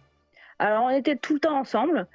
Alors, 0.59 0.83
on 0.85 0.89
était 0.89 1.15
tout 1.15 1.33
le 1.33 1.39
temps 1.39 1.57
ensemble. 1.59 2.07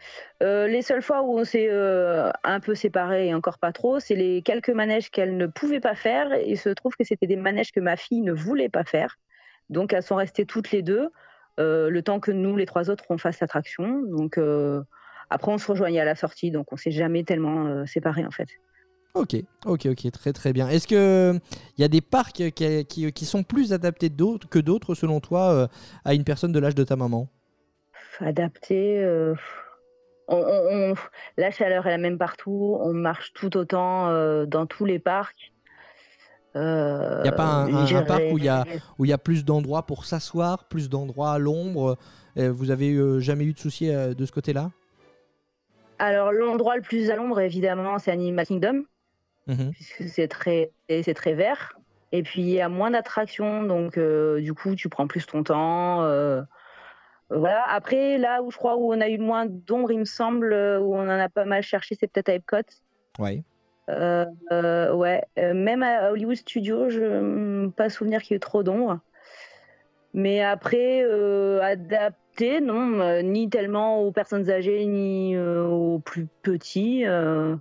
Euh, 0.42 0.66
les 0.68 0.83
seules 0.83 1.03
fois 1.03 1.22
où 1.22 1.38
on 1.38 1.44
s'est 1.44 1.68
euh, 1.70 2.31
un 2.44 2.61
peu 2.61 2.74
séparés 2.74 3.29
et 3.29 3.35
encore 3.35 3.59
pas 3.59 3.72
trop, 3.72 4.01
c'est 4.01 4.14
les 4.14 4.42
quelques 4.42 4.70
manèges 4.70 5.11
qu'elle 5.11 5.37
ne 5.37 5.46
pouvait 5.46 5.81
pas 5.81 5.94
faire. 5.94 6.29
Il 6.46 6.59
se 6.59 6.70
trouve 6.70 6.94
que 6.96 7.05
c'était 7.05 7.27
des 7.27 7.37
manèges 7.37 7.72
que 7.72 7.81
ma 7.81 7.96
fille 7.96 8.20
ne 8.22 8.33
voulait 8.33 8.68
pas 8.68 8.85
faire. 8.85 9.16
Donc, 9.70 9.92
elles 9.92 10.03
sont 10.03 10.16
restées 10.16 10.46
toutes 10.46 10.70
les 10.70 10.83
deux, 10.83 11.09
euh, 11.61 11.90
le 11.90 12.03
temps 12.03 12.20
que 12.20 12.31
nous, 12.31 12.57
les 12.57 12.66
trois 12.66 12.90
autres, 12.90 13.05
on 13.11 13.18
fasse 13.18 13.40
l'attraction. 13.40 14.03
Donc, 14.03 14.38
après, 15.31 15.53
on 15.53 15.59
se 15.59 15.70
rejoignait 15.70 16.01
à 16.01 16.05
la 16.07 16.14
sortie, 16.14 16.51
donc 16.51 16.72
on 16.72 16.77
s'est 16.77 16.90
jamais 16.90 17.24
tellement 17.24 17.85
séparés 17.87 18.24
en 18.24 18.31
fait. 18.31 18.48
Ok, 19.14 19.37
ok, 19.66 19.87
ok, 19.87 20.12
très 20.12 20.33
très 20.33 20.53
bien. 20.53 20.68
Est-ce 20.68 20.87
que 20.87 21.38
il 21.77 21.81
y 21.81 21.85
a 21.85 21.88
des 21.88 22.01
parcs 22.01 22.51
qui, 22.53 23.12
qui- 23.12 23.24
sont 23.27 23.42
plus 23.42 23.72
adaptés 23.72 24.11
que 24.11 24.59
d'autres 24.59 24.94
selon 24.94 25.20
toi 25.20 25.68
à 26.05 26.14
une 26.14 26.24
personne 26.24 26.53
de 26.53 26.59
l'âge 26.59 26.74
de 26.74 26.85
ta 26.85 26.96
maman? 26.96 27.29
Adapté. 28.20 29.02
euh, 29.02 29.35
on- 30.28 30.37
on- 30.37 30.92
on- 30.92 30.94
la 31.37 31.50
chaleur 31.50 31.87
est 31.87 31.90
la 31.90 31.98
même 31.98 32.18
partout. 32.18 32.78
On 32.81 32.92
marche 32.92 33.33
tout 33.33 33.57
autant 33.57 34.09
euh, 34.09 34.46
dans 34.46 34.66
tous 34.66 34.85
les 34.85 34.98
parcs. 34.98 35.52
Euh, 36.57 37.18
Il 37.20 37.22
n'y 37.22 37.28
a 37.28 37.33
pas 37.33 37.44
un, 37.44 37.74
un- 37.74 37.96
un 37.96 38.02
parc 38.02 38.22
où 38.31 38.38
il 38.38 38.44
y 38.44 38.48
a, 38.48 38.64
y 38.98 39.16
plus 39.22 39.44
d'endroits 39.44 39.85
pour 39.87 40.04
s'asseoir, 40.04 40.64
plus 40.68 40.88
d'endroits 40.88 41.33
à 41.33 41.38
l'ombre? 41.38 41.96
Euh, 42.38 42.50
Vous 42.50 42.70
avez 42.70 42.92
euh, 42.94 43.20
jamais 43.20 43.44
eu 43.44 43.52
de 43.52 43.59
soucis 43.59 43.90
euh, 43.90 44.14
de 44.14 44.26
ce 44.26 44.33
côté-là? 44.33 44.70
Alors 46.00 46.33
l'endroit 46.33 46.76
le 46.76 46.83
plus 46.83 47.11
à 47.11 47.16
l'ombre 47.16 47.40
évidemment 47.40 47.98
c'est 47.98 48.12
Animal 48.12 48.46
Kingdom 48.46 48.85
Mhm. 49.48 49.72
puisque 49.72 50.09
c'est 50.09 50.28
très 50.28 50.70
et 50.88 51.02
c'est 51.02 51.14
très 51.14 51.35
vert 51.35 51.76
et 52.12 52.22
puis 52.22 52.40
il 52.42 52.50
y 52.50 52.61
a 52.61 52.68
moins 52.68 52.92
d'attractions 52.92 53.64
donc 53.64 53.98
euh, 53.98 54.40
du 54.40 54.54
coup 54.54 54.76
tu 54.76 54.88
prends 54.88 55.09
plus 55.09 55.26
ton 55.26 55.42
temps. 55.42 56.02
euh, 56.04 56.42
voilà. 57.30 57.62
Après 57.68 58.18
là 58.18 58.42
où 58.42 58.50
je 58.50 58.56
crois 58.56 58.76
où 58.76 58.92
on 58.92 59.00
a 59.00 59.08
eu 59.08 59.16
le 59.16 59.24
moins 59.24 59.46
d'ombre 59.46 59.92
il 59.92 59.98
me 59.98 60.04
semble 60.04 60.52
euh, 60.52 60.80
où 60.80 60.94
on 60.94 61.02
en 61.02 61.08
a 61.08 61.28
pas 61.28 61.44
mal 61.44 61.62
cherché 61.62 61.96
c'est 61.98 62.06
peut-être 62.06 62.28
à 62.30 62.34
Epcot. 62.34 62.62
Ouais. 63.18 63.42
Euh, 63.90 64.26
euh, 64.52 64.92
ouais, 64.94 65.24
même 65.36 65.82
à 65.82 66.10
Hollywood 66.10 66.36
Studios, 66.36 66.90
je 66.90 67.00
n'ai 67.00 67.70
pas 67.70 67.88
souvenir 67.88 68.20
qu'il 68.22 68.32
y 68.32 68.34
ait 68.34 68.36
eu 68.36 68.40
trop 68.40 68.62
d'ombre. 68.62 69.00
Mais 70.12 70.42
après, 70.42 71.02
euh, 71.04 71.60
adapté, 71.62 72.60
non, 72.60 73.22
ni 73.22 73.48
tellement 73.48 74.02
aux 74.02 74.12
personnes 74.12 74.50
âgées, 74.50 74.84
ni 74.84 75.38
aux 75.38 76.00
plus 76.04 76.26
petits. 76.42 77.04
je- 77.04 77.56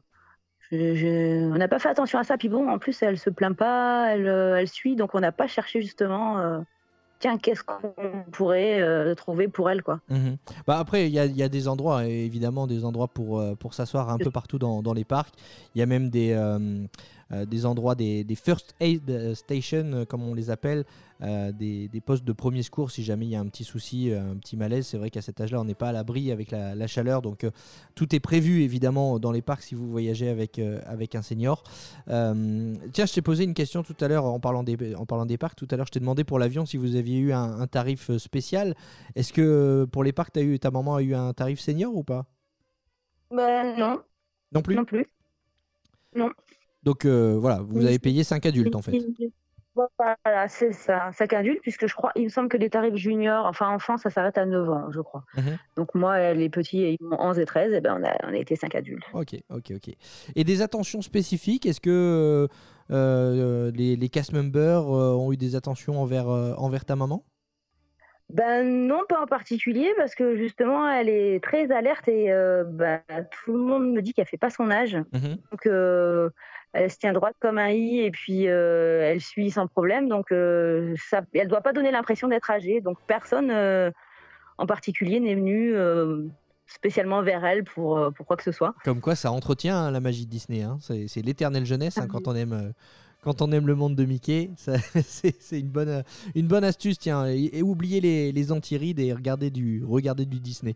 je- 0.70 1.50
on 1.50 1.56
n'a 1.58 1.70
pas 1.70 1.80
fait 1.80 1.90
attention 1.90 2.20
à 2.20 2.26
ça. 2.26 2.38
Puis 2.38 2.50
bon, 2.50 2.68
en 2.68 2.78
plus, 2.78 3.02
elle 3.02 3.18
se 3.18 3.30
plaint 3.30 3.56
pas, 3.56 4.10
elle, 4.12 4.28
elle 4.28 4.68
suit, 4.68 4.98
donc 4.98 5.16
on 5.16 5.22
n'a 5.22 5.32
pas 5.32 5.48
cherché 5.48 5.82
justement. 5.82 6.62
Tiens, 7.20 7.38
qu'est-ce 7.38 7.64
qu'on 7.64 8.24
pourrait 8.32 8.82
euh, 8.82 9.16
trouver 9.16 9.48
pour 9.48 9.70
elle, 9.70 9.82
quoi. 9.82 10.00
Mhm. 10.10 10.38
Bah 10.68 10.78
après, 10.78 11.08
il 11.08 11.14
y, 11.14 11.20
a- 11.20 11.26
y 11.26 11.42
a 11.44 11.50
des 11.50 11.68
endroits, 11.68 12.06
évidemment, 12.06 12.68
des 12.68 12.86
endroits 12.86 13.08
pour, 13.08 13.40
euh, 13.40 13.56
pour 13.56 13.74
s'asseoir 13.74 14.10
un 14.10 14.18
peu 14.18 14.30
partout 14.32 14.60
dans, 14.60 14.82
dans 14.84 14.94
les 14.94 15.04
parcs. 15.06 15.34
Il 15.74 15.80
y 15.80 15.82
a 15.82 15.88
même 15.88 16.10
des, 16.10 16.32
euh, 16.34 16.86
des 17.46 17.66
endroits, 17.66 17.96
des, 17.96 18.24
des 18.24 18.36
first 18.36 18.74
aid 18.80 19.10
euh, 19.10 19.36
stations, 19.36 19.92
euh, 19.94 20.06
comme 20.06 20.24
on 20.24 20.34
les 20.34 20.50
appelle, 20.50 20.86
euh, 21.24 21.52
des, 21.52 21.88
des 21.88 22.00
postes 22.00 22.24
de 22.24 22.32
premier 22.32 22.62
secours 22.64 22.92
si 22.92 23.04
jamais 23.04 23.26
il 23.26 23.30
y 23.32 23.36
a 23.36 23.40
un 23.40 23.48
petit 23.48 23.64
souci, 23.64 24.12
euh, 24.12 24.32
un 24.32 24.38
petit 24.38 24.56
malaise. 24.56 24.88
C'est 24.88 24.98
vrai 24.98 25.10
qu'à 25.10 25.22
cet 25.22 25.42
âge-là, 25.42 25.60
on 25.60 25.66
n'est 25.66 25.74
pas 25.76 25.90
à 25.90 25.92
l'abri 25.92 26.32
avec 26.32 26.52
la, 26.52 26.76
la 26.76 26.88
chaleur. 26.88 27.22
Donc, 27.22 27.44
euh, 27.44 27.52
tout 27.96 28.16
est 28.16 28.20
prévu, 28.20 28.62
évidemment, 28.62 29.20
dans 29.20 29.32
les 29.32 29.42
parcs 29.42 29.64
si 29.64 29.76
vous 29.76 29.90
voyagez 29.90 30.30
avec, 30.30 30.60
euh, 30.60 30.80
avec 30.86 31.16
un 31.16 31.22
senior. 31.22 31.64
Euh, 32.08 32.76
tiens, 32.94 33.06
je 33.06 33.14
t'ai 33.14 33.22
posé 33.22 33.44
une 33.44 33.54
question 33.56 33.84
tout 33.84 33.96
à 34.00 34.08
l'heure 34.08 34.26
en, 34.26 34.40
parlant 34.40 34.64
des- 34.64 34.96
en 34.96 35.06
parlant 35.06 35.26
des 35.26 35.38
parcs. 35.38 35.56
Tout 35.58 35.68
à 35.72 35.76
l'heure, 35.76 35.88
je 35.88 35.92
t'ai 35.92 36.00
demandé 36.00 36.24
pour 36.24 36.40
l'avion 36.40 36.66
si 36.66 36.78
vous 36.78 36.96
aviez 36.96 37.18
eu 37.18 37.34
un, 37.34 37.60
un 37.60 37.68
tarif 37.68 38.10
euh, 38.12 38.20
spécial. 38.20 38.76
Est-ce 39.16 39.34
que 39.34 39.42
euh, 39.42 39.86
pour 39.86 40.04
les 40.04 40.14
parcs, 40.14 40.38
as 40.38 40.42
eu, 40.44 40.60
ta 40.60 40.72
maman 40.72 40.96
a 40.96 41.02
eu 41.02 41.14
un 41.16 41.34
tarif 41.34 41.60
senior 41.60 41.94
ou 41.96 42.04
pas? 42.04 42.26
Ben 43.32 43.76
non, 43.78 44.02
Non 44.54 44.62
plus? 44.62 44.76
Non 44.76 44.86
plus. 44.86 45.06
Donc 46.88 47.04
euh, 47.04 47.36
voilà, 47.38 47.60
vous 47.68 47.86
avez 47.86 48.00
payé 48.00 48.24
5 48.24 48.46
adultes 48.46 48.74
en 48.74 48.82
fait. 48.82 48.94
Voilà, 49.76 50.48
c'est 50.48 50.72
ça, 50.72 51.12
5 51.12 51.34
adultes, 51.34 51.60
puisque 51.62 51.86
je 51.86 51.94
crois, 51.94 52.14
il 52.16 52.24
me 52.24 52.30
semble 52.30 52.48
que 52.48 52.56
les 52.56 52.70
tarifs 52.70 52.96
juniors, 52.96 53.46
enfin 53.46 53.70
enfants, 53.70 53.98
ça 53.98 54.10
s'arrête 54.10 54.38
à 54.38 54.46
9 54.46 54.70
ans, 54.70 54.90
je 54.90 55.02
crois. 55.02 55.26
Mhm. 55.36 55.58
Donc 55.76 55.94
moi, 55.96 56.34
les 56.34 56.50
petits, 56.50 56.98
ils 56.98 57.06
ont 57.06 57.18
11 57.20 57.40
et 57.40 57.46
13, 57.46 57.74
et 57.74 57.82
ben 57.82 58.02
on 58.02 58.06
a, 58.08 58.16
on 58.24 58.34
a 58.34 58.38
été 58.38 58.56
5 58.56 58.74
adultes. 58.74 59.04
Ok, 59.14 59.36
ok, 59.50 59.74
ok. 59.76 59.94
Et 60.38 60.44
des 60.46 60.62
attentions 60.62 61.02
spécifiques 61.02 61.66
Est-ce 61.66 61.82
que 61.82 61.90
euh, 61.90 62.48
euh, 62.96 63.70
les, 63.76 63.98
les 63.98 64.10
cast 64.10 64.32
members 64.32 64.88
ont 64.88 65.34
eu 65.34 65.38
des 65.38 65.58
attentions 65.58 66.02
envers, 66.02 66.28
envers 66.28 66.86
ta 66.86 66.96
maman? 66.96 67.26
Ben 68.30 68.88
non, 68.88 69.04
pas 69.08 69.22
en 69.22 69.26
particulier, 69.26 69.94
parce 69.96 70.14
que 70.14 70.36
justement, 70.36 70.90
elle 70.90 71.08
est 71.08 71.42
très 71.42 71.72
alerte 71.72 72.10
et 72.10 72.32
euh, 72.32 72.66
ben, 72.66 73.02
tout 73.32 73.54
le 73.54 73.60
monde 73.60 73.94
me 73.94 74.02
dit 74.02 74.14
qu'elle 74.14 74.26
fait 74.26 74.38
pas 74.38 74.50
son 74.50 74.70
âge. 74.70 74.98
Mhm. 75.14 75.38
Donc 75.52 75.66
euh, 75.66 76.30
elle 76.74 76.92
se 76.92 76.98
tient 76.98 77.14
droite 77.14 77.36
comme 77.40 77.58
un 77.58 77.70
i 77.70 78.00
et 78.00 78.12
puis 78.12 78.48
euh, 78.48 79.12
elle 79.12 79.22
suit 79.22 79.52
sans 79.52 79.68
problème. 79.68 80.10
Donc 80.10 80.32
euh, 80.32 80.96
ça, 81.10 81.22
elle 81.34 81.48
doit 81.48 81.62
pas 81.62 81.74
donner 81.74 81.92
l'impression 81.92 82.28
d'être 82.28 82.50
âgée. 82.52 82.82
Donc 82.82 82.98
personne 83.08 83.50
euh, 83.52 83.92
en 84.58 84.66
particulier 84.66 85.20
n'est 85.20 85.36
venu 85.36 85.74
euh, 85.76 86.24
spécialement 86.68 87.22
vers 87.22 87.46
elle 87.46 87.64
pour, 87.64 88.12
pour 88.16 88.26
quoi 88.26 88.38
que 88.38 88.44
ce 88.44 88.52
soit. 88.52 88.76
Comme 88.84 89.02
quoi, 89.02 89.16
ça 89.16 89.32
entretient 89.32 89.78
hein, 89.78 89.92
la 89.92 90.00
magie 90.00 90.26
de 90.26 90.32
Disney. 90.32 90.62
hein. 90.62 90.78
C'est 90.82 91.08
c'est 91.08 91.22
l'éternelle 91.22 91.66
jeunesse 91.66 91.98
hein, 91.98 92.08
quand 92.08 92.28
on 92.28 92.36
aime. 92.36 92.74
Quand 93.28 93.42
on 93.42 93.52
aime 93.52 93.68
le 93.68 93.76
monde 93.76 93.94
de 93.98 94.06
Mickey, 94.06 94.52
c'est 95.06 95.60
une 95.60 95.68
bonne, 95.68 95.90
euh, 95.90 96.02
une 96.34 96.48
bonne 96.48 96.64
astuce, 96.64 96.98
tiens. 96.98 97.28
Et, 97.28 97.50
et 97.58 97.62
oubliez 97.62 98.00
les, 98.00 98.32
les 98.32 98.52
anti-rides 98.54 99.00
et 99.00 99.12
regardez 99.12 99.50
du, 99.50 99.84
regardez 99.86 100.26
du 100.26 100.40
Disney. 100.40 100.76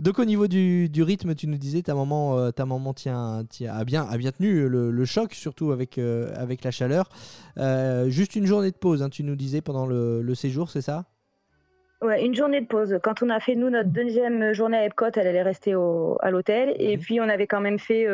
Donc 0.00 0.18
au 0.18 0.24
niveau 0.24 0.48
du, 0.48 0.88
du 0.88 1.04
rythme, 1.04 1.36
tu 1.36 1.46
nous 1.46 1.58
disais, 1.58 1.82
ta 1.82 1.94
maman, 1.94 2.36
euh, 2.38 2.50
ta 2.50 2.66
maman 2.66 2.92
tient, 2.92 3.44
tient- 3.48 3.72
a, 3.72 3.84
bien, 3.84 4.02
a 4.02 4.16
bien 4.18 4.32
tenu 4.32 4.68
le, 4.68 4.90
le 4.90 5.04
choc, 5.04 5.32
surtout 5.32 5.70
avec, 5.70 5.96
euh, 5.98 6.32
avec 6.34 6.64
la 6.64 6.72
chaleur. 6.72 7.08
Euh, 7.56 8.08
juste 8.08 8.34
une 8.34 8.46
journée 8.46 8.72
de 8.72 8.76
pause, 8.76 9.04
hein, 9.04 9.08
tu 9.08 9.22
nous 9.22 9.36
disais, 9.36 9.60
pendant 9.60 9.86
le, 9.86 10.22
le 10.22 10.34
séjour, 10.34 10.70
c'est 10.70 10.82
ça? 10.82 11.04
Ouais, 12.02 12.26
une 12.26 12.34
journée 12.34 12.60
de 12.60 12.66
pause. 12.66 12.98
Quand 13.02 13.22
on 13.22 13.30
a 13.30 13.38
fait, 13.38 13.54
nous, 13.54 13.70
notre 13.70 13.90
deuxième 13.90 14.52
journée 14.54 14.76
à 14.76 14.84
Epcot, 14.86 15.06
elle 15.14 15.28
allait 15.28 15.42
rester 15.42 15.76
au, 15.76 16.18
à 16.20 16.32
l'hôtel. 16.32 16.74
Et 16.78 16.98
puis, 16.98 17.20
on 17.20 17.28
avait 17.28 17.46
quand 17.46 17.60
même 17.60 17.78
fait 17.78 18.06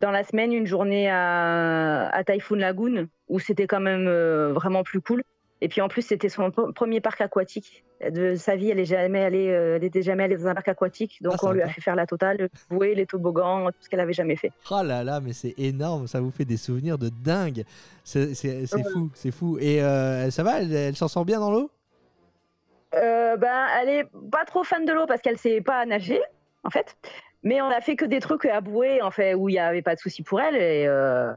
dans 0.00 0.10
la 0.10 0.24
semaine 0.24 0.52
une 0.52 0.66
journée 0.66 1.08
à, 1.10 2.08
à 2.08 2.24
Typhoon 2.24 2.56
Lagoon 2.56 3.08
où 3.28 3.38
c'était 3.40 3.66
quand 3.66 3.80
même 3.80 4.06
euh, 4.06 4.52
vraiment 4.52 4.82
plus 4.82 5.00
cool. 5.00 5.22
Et 5.60 5.66
puis 5.68 5.80
en 5.80 5.88
plus, 5.88 6.02
c'était 6.02 6.28
son 6.28 6.52
premier 6.52 7.00
parc 7.00 7.20
aquatique 7.20 7.82
de 8.08 8.36
sa 8.36 8.54
vie. 8.54 8.70
Elle 8.70 8.78
est 8.78 8.84
jamais 8.84 9.24
allée, 9.24 9.48
euh, 9.48 9.74
elle 9.74 9.82
était 9.82 10.02
jamais 10.02 10.22
allée 10.22 10.36
dans 10.36 10.46
un 10.46 10.54
parc 10.54 10.68
aquatique, 10.68 11.20
donc 11.20 11.34
Ah, 11.42 11.46
on 11.46 11.50
lui 11.50 11.62
a 11.62 11.68
fait 11.68 11.80
faire 11.80 11.96
la 11.96 12.06
totale, 12.06 12.36
le 12.38 12.48
bouée, 12.70 12.94
les 12.94 13.06
toboggans, 13.06 13.66
tout 13.66 13.78
ce 13.80 13.88
qu'elle 13.88 13.98
avait 13.98 14.12
jamais 14.12 14.36
fait. 14.36 14.52
Oh 14.70 14.82
là 14.84 15.02
là, 15.02 15.18
mais 15.20 15.32
c'est 15.32 15.54
énorme, 15.58 16.06
ça 16.06 16.20
vous 16.20 16.30
fait 16.30 16.44
des 16.44 16.56
souvenirs 16.58 16.96
de 16.96 17.08
dingue. 17.08 17.64
C'est 18.04 18.28
Ouais. 18.72 18.82
fou, 18.92 19.10
c'est 19.14 19.32
fou. 19.32 19.58
Et 19.60 19.82
euh, 19.82 20.30
ça 20.30 20.44
va, 20.44 20.60
elle, 20.60 20.72
elle 20.72 20.96
s'en 20.96 21.08
sort 21.08 21.24
bien 21.24 21.40
dans 21.40 21.50
l'eau? 21.50 21.72
Euh, 22.94 23.36
ben, 23.36 23.66
elle 23.82 23.88
est 23.88 24.06
pas 24.30 24.44
trop 24.44 24.62
fan 24.62 24.84
de 24.84 24.92
l'eau 24.92 25.06
parce 25.06 25.20
qu'elle 25.20 25.36
sait 25.38 25.60
pas 25.60 25.84
nager, 25.84 26.22
en 26.62 26.70
fait. 26.70 26.96
Mais 27.42 27.60
on 27.60 27.68
a 27.68 27.80
fait 27.80 27.96
que 27.96 28.04
des 28.04 28.20
trucs 28.20 28.44
à 28.46 28.60
bouée, 28.60 29.00
en 29.02 29.10
fait, 29.10 29.34
où 29.34 29.48
il 29.48 29.54
y 29.54 29.58
avait 29.58 29.82
pas 29.82 29.94
de 29.94 30.00
souci 30.00 30.22
pour 30.22 30.40
elle. 30.40 30.56
Et, 30.56 30.86
euh, 30.86 31.32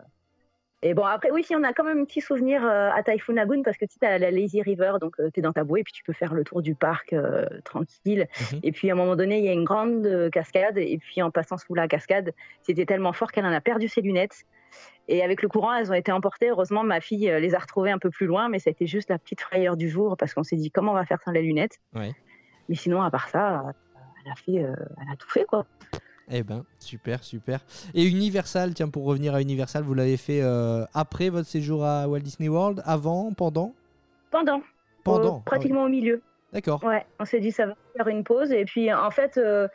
et 0.82 0.96
bon, 0.96 1.06
après, 1.06 1.30
oui, 1.30 1.44
si 1.44 1.56
on 1.56 1.64
a 1.64 1.74
quand 1.74 1.84
même 1.84 2.00
un 2.00 2.06
petit 2.06 2.22
souvenir 2.22 2.66
euh, 2.66 2.90
à 2.92 3.04
Typhoon 3.04 3.36
Lagoon 3.36 3.62
parce 3.62 3.78
que 3.78 3.86
tu 3.86 3.94
sais, 3.94 4.00
t'as 4.02 4.18
la 4.18 4.32
Lazy 4.32 4.64
River, 4.64 4.94
donc 5.00 5.16
tu 5.18 5.40
es 5.40 5.42
dans 5.44 5.54
ta 5.54 5.64
bouée, 5.64 5.84
puis 5.84 5.94
tu 5.94 6.04
peux 6.04 6.14
faire 6.14 6.34
le 6.34 6.44
tour 6.44 6.64
du 6.64 6.74
parc 6.74 7.14
euh, 7.14 7.46
tranquille. 7.64 8.28
Mhm. 8.54 8.60
Et 8.64 8.72
puis 8.72 8.90
à 8.90 8.94
un 8.94 8.96
moment 8.96 9.16
donné, 9.16 9.38
il 9.38 9.46
y 9.46 9.50
a 9.50 9.54
une 9.54 9.64
grande 9.64 10.06
euh, 10.08 10.32
cascade, 10.32 10.80
et 10.80 10.98
puis 10.98 11.22
en 11.22 11.30
passant 11.30 11.58
sous 11.58 11.76
la 11.76 11.88
cascade, 11.88 12.34
c'était 12.64 12.86
tellement 12.86 13.14
fort 13.14 13.32
qu'elle 13.32 13.46
en 13.46 13.54
a 13.54 13.62
perdu 13.62 13.88
ses 13.88 14.02
lunettes. 14.02 14.44
Et 15.08 15.24
avec 15.24 15.42
le 15.42 15.50
courant, 15.50 15.74
elles 15.74 15.92
ont 15.92 15.96
été 15.96 16.12
emportées. 16.12 16.50
Heureusement, 16.50 16.84
ma 16.84 17.02
fille 17.02 17.30
euh, 17.30 17.40
les 17.40 17.54
a 17.54 17.60
retrouvées 17.60 17.92
un 17.92 18.00
peu 18.00 18.10
plus 18.10 18.26
loin, 18.26 18.50
mais 18.50 18.60
ça 18.60 18.70
a 18.70 18.72
été 18.72 18.88
juste 18.88 19.10
la 19.10 19.20
petite 19.20 19.42
frayeur 19.42 19.76
du 19.76 19.90
jour 19.90 20.16
parce 20.18 20.34
qu'on 20.34 20.44
s'est 20.44 20.56
dit 20.56 20.72
comment 20.72 20.94
on 20.94 20.96
va 20.96 21.06
faire 21.06 21.22
sans 21.24 21.32
les 21.32 21.42
lunettes? 21.42 21.80
Mais 22.70 22.76
sinon, 22.76 23.02
à 23.02 23.12
part 23.12 23.30
ça, 23.30 23.60
euh, 23.60 23.72
elle 24.26 24.32
a, 24.32 24.36
fait, 24.36 24.64
euh, 24.64 24.76
elle 25.02 25.14
a 25.14 25.16
tout 25.18 25.30
fait 25.30 25.46
quoi. 25.46 25.66
Eh 26.30 26.44
ben, 26.44 26.64
super, 26.80 27.24
super. 27.24 27.60
Et 27.94 28.06
Universal, 28.06 28.74
tiens, 28.74 28.88
pour 28.88 29.04
revenir 29.04 29.36
à 29.36 29.42
Universal, 29.42 29.84
vous 29.84 29.94
l'avez 29.94 30.18
fait 30.18 30.42
euh, 30.42 30.86
après 30.94 31.30
votre 31.30 31.48
séjour 31.48 31.84
à 31.84 32.08
Walt 32.08 32.20
Disney 32.20 32.48
World 32.48 32.82
Avant 32.86 33.34
Pendant? 33.34 33.74
Pendant, 34.30 34.62
Pendant 35.04 35.26
euh, 35.26 35.30
ah 35.30 35.36
oui. 35.36 35.42
pratiquement 35.46 35.84
au 35.84 35.90
milieu. 35.90 36.22
D'accord. 36.54 36.84
Ouais, 36.84 37.06
on 37.20 37.26
s'est 37.26 37.40
dit 37.40 37.52
ça 37.52 37.66
va 37.66 37.76
faire 37.96 38.08
une 38.08 38.24
pause. 38.24 38.52
Et 38.52 38.66
puis 38.66 38.94
en 38.94 39.12
fait, 39.12 39.38
euh, 39.38 39.68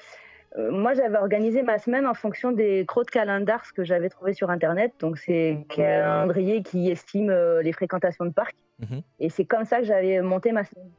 euh, 0.57 0.71
moi 0.71 0.95
j'avais 0.95 1.19
organisé 1.19 1.63
ma 1.63 1.79
semaine 1.79 2.07
en 2.07 2.15
fonction 2.15 2.53
des 2.53 2.85
crocs 2.87 3.07
de 3.07 3.11
calendars 3.11 3.73
que 3.75 3.85
j'avais 3.85 4.09
trouvés 4.09 4.33
sur 4.33 4.51
internet. 4.51 4.93
Donc 5.01 5.19
c'est 5.19 5.59
un 5.59 5.63
calendrier 5.75 6.63
qui 6.63 6.91
estime 6.91 7.31
euh, 7.31 7.63
les 7.63 7.73
fréquentations 7.73 8.25
de 8.25 8.33
parcs. 8.33 8.57
Mhm. 8.79 9.03
Et 9.21 9.29
c'est 9.29 9.45
comme 9.45 9.65
ça 9.65 9.79
que 9.79 9.85
j'avais 9.85 10.21
monté 10.21 10.53
ma 10.53 10.65
semaine. 10.65 10.91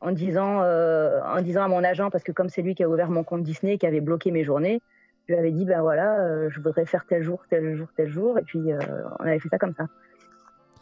En 0.00 0.12
disant, 0.12 0.60
euh, 0.62 1.20
en 1.22 1.40
disant 1.40 1.62
à 1.62 1.68
mon 1.68 1.82
agent, 1.82 2.10
parce 2.10 2.22
que 2.22 2.30
comme 2.32 2.48
c'est 2.50 2.62
lui 2.62 2.74
qui 2.74 2.84
a 2.84 2.88
ouvert 2.88 3.10
mon 3.10 3.24
compte 3.24 3.42
Disney, 3.42 3.78
qui 3.78 3.86
avait 3.86 4.02
bloqué 4.02 4.30
mes 4.30 4.44
journées, 4.44 4.80
je 5.26 5.32
lui 5.32 5.40
avais 5.40 5.50
dit, 5.50 5.64
ben 5.64 5.80
voilà, 5.80 6.20
euh, 6.20 6.50
je 6.50 6.60
voudrais 6.60 6.84
faire 6.84 7.06
tel 7.08 7.22
jour, 7.22 7.42
tel 7.48 7.76
jour, 7.76 7.88
tel 7.96 8.08
jour. 8.08 8.38
Et 8.38 8.42
puis 8.42 8.72
euh, 8.72 8.78
on 9.18 9.24
avait 9.24 9.38
fait 9.38 9.48
ça 9.48 9.58
comme 9.58 9.74
ça. 9.74 9.86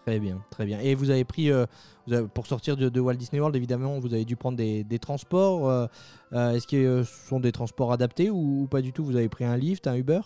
Très 0.05 0.18
bien, 0.18 0.42
très 0.50 0.66
bien. 0.66 0.81
Et 0.81 0.94
vous 0.94 1.11
avez 1.11 1.24
pris, 1.24 1.50
vous 1.50 2.12
avez- 2.12 2.29
pour 2.29 2.46
sortir 2.46 2.77
de, 2.77 2.90
de 2.90 3.00
Walt 3.00 3.14
Disney 3.14 3.40
World, 3.40 3.57
évidemment, 3.57 3.98
vous 4.00 4.12
avez 4.12 4.27
dû 4.27 4.37
prendre 4.37 4.59
des, 4.59 4.85
des 4.85 4.98
transports. 4.98 5.88
Est-ce 6.33 6.66
que 6.66 7.05
ce 7.05 7.29
sont 7.29 7.40
des 7.40 7.53
transports 7.53 7.92
adaptés 7.92 8.29
ou, 8.29 8.62
ou 8.62 8.66
pas 8.66 8.83
du 8.83 8.92
tout? 8.92 9.05
Vous 9.05 9.16
avez 9.16 9.31
pris 9.31 9.44
un 9.44 9.57
lift, 9.57 9.87
un 9.87 9.94
Uber? 9.94 10.20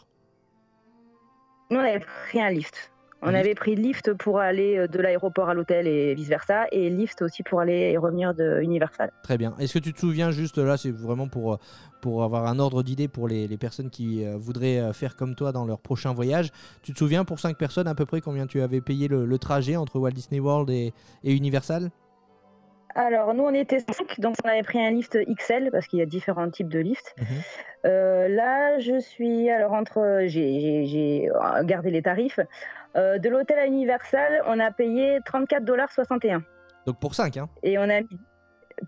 Nous, 1.70 1.76
on 1.78 1.80
avait 1.80 2.00
pris 2.00 2.40
un 2.40 2.50
lift. 2.50 2.90
On 3.20 3.28
Un 3.28 3.34
avait 3.34 3.54
pris 3.54 3.74
lift 3.74 4.12
pour 4.14 4.38
aller 4.38 4.76
euh, 4.78 4.86
de 4.86 5.00
l'aéroport 5.00 5.48
à 5.48 5.54
l'hôtel 5.54 5.88
et 5.88 6.14
vice-versa, 6.14 6.66
et 6.70 6.88
lift 6.88 7.20
aussi 7.20 7.42
pour 7.42 7.60
aller 7.60 7.90
et 7.92 7.96
revenir 7.96 8.32
de 8.32 8.60
Universal. 8.62 9.10
Très 9.24 9.36
bien. 9.36 9.54
Est-ce 9.58 9.74
que 9.74 9.78
tu 9.80 9.92
te 9.92 9.98
souviens 9.98 10.30
juste, 10.30 10.58
là, 10.58 10.76
c'est 10.76 10.92
vraiment 10.92 11.26
pour, 11.26 11.54
euh, 11.54 11.56
pour 12.00 12.22
avoir 12.22 12.46
un 12.46 12.60
ordre 12.60 12.84
d'idée 12.84 13.08
pour 13.08 13.26
les, 13.26 13.48
les 13.48 13.56
personnes 13.56 13.90
qui 13.90 14.24
euh, 14.24 14.36
voudraient 14.36 14.92
faire 14.92 15.16
comme 15.16 15.34
toi 15.34 15.50
dans 15.50 15.64
leur 15.64 15.80
prochain 15.80 16.12
voyage. 16.12 16.50
Tu 16.82 16.92
te 16.92 16.98
souviens 16.98 17.24
pour 17.24 17.40
5 17.40 17.56
personnes 17.58 17.88
à 17.88 17.94
peu 17.94 18.06
près 18.06 18.20
combien 18.20 18.46
tu 18.46 18.60
avais 18.60 18.80
payé 18.80 19.08
le, 19.08 19.26
le 19.26 19.38
trajet 19.38 19.74
entre 19.76 19.98
Walt 19.98 20.12
Disney 20.12 20.40
World 20.40 20.70
et, 20.70 20.92
et 21.24 21.34
Universal? 21.34 21.90
Alors, 22.94 23.34
nous, 23.34 23.44
on 23.44 23.54
était 23.54 23.78
5, 23.80 24.18
donc 24.20 24.34
on 24.44 24.48
avait 24.48 24.62
pris 24.62 24.80
un 24.84 24.90
lift 24.90 25.16
XL, 25.36 25.70
parce 25.70 25.86
qu'il 25.86 25.98
y 25.98 26.02
a 26.02 26.06
différents 26.06 26.48
types 26.50 26.68
de 26.68 26.78
lifts. 26.78 27.14
Mhm. 27.18 27.26
Euh, 27.86 28.28
là, 28.28 28.78
je 28.78 28.98
suis, 28.98 29.50
alors, 29.50 29.72
entre, 29.72 30.22
j'ai- 30.26 30.84
j'ai 30.86 31.28
gardé 31.64 31.90
les 31.90 32.02
tarifs. 32.02 32.40
Euh, 32.96 33.18
de 33.18 33.28
l'hôtel 33.28 33.58
à 33.58 33.66
Universal, 33.66 34.42
on 34.46 34.58
a 34.58 34.70
payé 34.72 35.18
34,61$. 35.26 36.42
Donc 36.86 36.98
pour 36.98 37.14
5, 37.14 37.36
hein 37.36 37.48
Et 37.62 37.78
on 37.78 37.82
a 37.82 38.00
mis, 38.00 38.08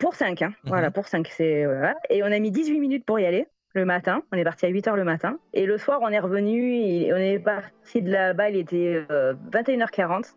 pour 0.01 0.15
5, 0.15 0.43
hein, 0.43 0.49
Mhm. 0.65 0.71
voilà, 0.71 0.91
pour 0.91 1.07
5, 1.07 1.29
c'est, 1.29 1.65
voilà. 1.67 1.95
Et 2.09 2.23
on 2.23 2.27
a 2.27 2.39
mis 2.39 2.51
18 2.51 2.81
minutes 2.81 3.05
pour 3.05 3.21
y 3.21 3.27
aller. 3.27 3.47
Le 3.73 3.85
matin, 3.85 4.23
on 4.33 4.37
est 4.37 4.43
parti 4.43 4.67
à 4.67 4.69
8h 4.69 4.97
le 4.97 5.05
matin. 5.05 5.39
Et 5.53 5.65
le 5.65 5.79
soir, 5.79 6.01
on 6.03 6.09
est 6.09 6.19
revenu, 6.19 7.13
on 7.13 7.17
est 7.17 7.39
parti 7.39 8.03
de 8.03 8.11
là-bas, 8.11 8.51
il 8.51 8.57
était 8.57 9.05
euh, 9.13 9.35
21h40. 9.53 10.35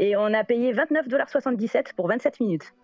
Et 0.00 0.16
on 0.16 0.34
a 0.34 0.44
payé 0.44 0.74
29,77$ 0.74 1.94
pour 1.96 2.08
27 2.08 2.40
minutes. 2.40 2.74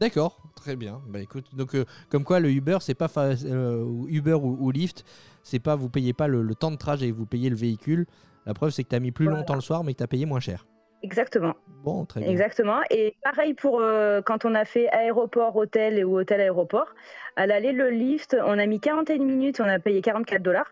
D'accord, 0.00 0.42
très 0.54 0.76
bien. 0.76 1.00
Bah 1.08 1.20
écoute, 1.20 1.46
donc 1.54 1.74
euh, 1.74 1.84
comme 2.10 2.24
quoi 2.24 2.38
le 2.40 2.50
Uber, 2.50 2.78
c'est 2.80 2.94
pas 2.94 3.08
fa- 3.08 3.30
euh, 3.46 3.82
ou 3.82 4.06
Uber 4.08 4.34
ou, 4.34 4.56
ou 4.60 4.70
Lyft, 4.70 5.04
c'est 5.42 5.58
pas 5.58 5.74
vous 5.74 5.88
payez 5.88 6.12
pas 6.12 6.28
le, 6.28 6.42
le 6.42 6.54
temps 6.54 6.70
de 6.70 6.76
trajet, 6.76 7.10
vous 7.10 7.24
payez 7.26 7.48
le 7.48 7.56
véhicule. 7.56 8.06
La 8.44 8.52
preuve, 8.54 8.70
c'est 8.70 8.84
que 8.84 8.90
tu 8.90 8.94
as 8.96 9.00
mis 9.00 9.10
plus 9.10 9.24
Voilà. 9.24 9.38
longtemps 9.40 9.54
le 9.54 9.60
soir, 9.62 9.84
mais 9.84 9.92
que 9.94 9.98
tu 9.98 10.04
as 10.04 10.08
payé 10.08 10.26
moins 10.26 10.40
cher. 10.40 10.66
Exactement. 11.02 11.54
Bon, 11.82 12.04
très 12.04 12.20
bien. 12.20 12.28
Exactement. 12.30 12.80
Et 12.90 13.16
pareil 13.22 13.54
pour 13.54 13.80
euh, 13.80 14.20
quand 14.22 14.44
on 14.44 14.54
a 14.54 14.64
fait 14.64 14.88
aéroport-hôtel 14.88 16.04
ou 16.04 16.18
hôtel-aéroport. 16.18 16.86
À 17.36 17.46
l'aller, 17.46 17.72
le 17.72 17.90
lift, 17.90 18.36
on 18.44 18.58
a 18.58 18.66
mis 18.66 18.80
41 18.80 19.18
minutes, 19.24 19.60
on 19.60 19.64
a 19.68 19.78
payé 19.78 20.00
44 20.02 20.42
dollars. 20.42 20.70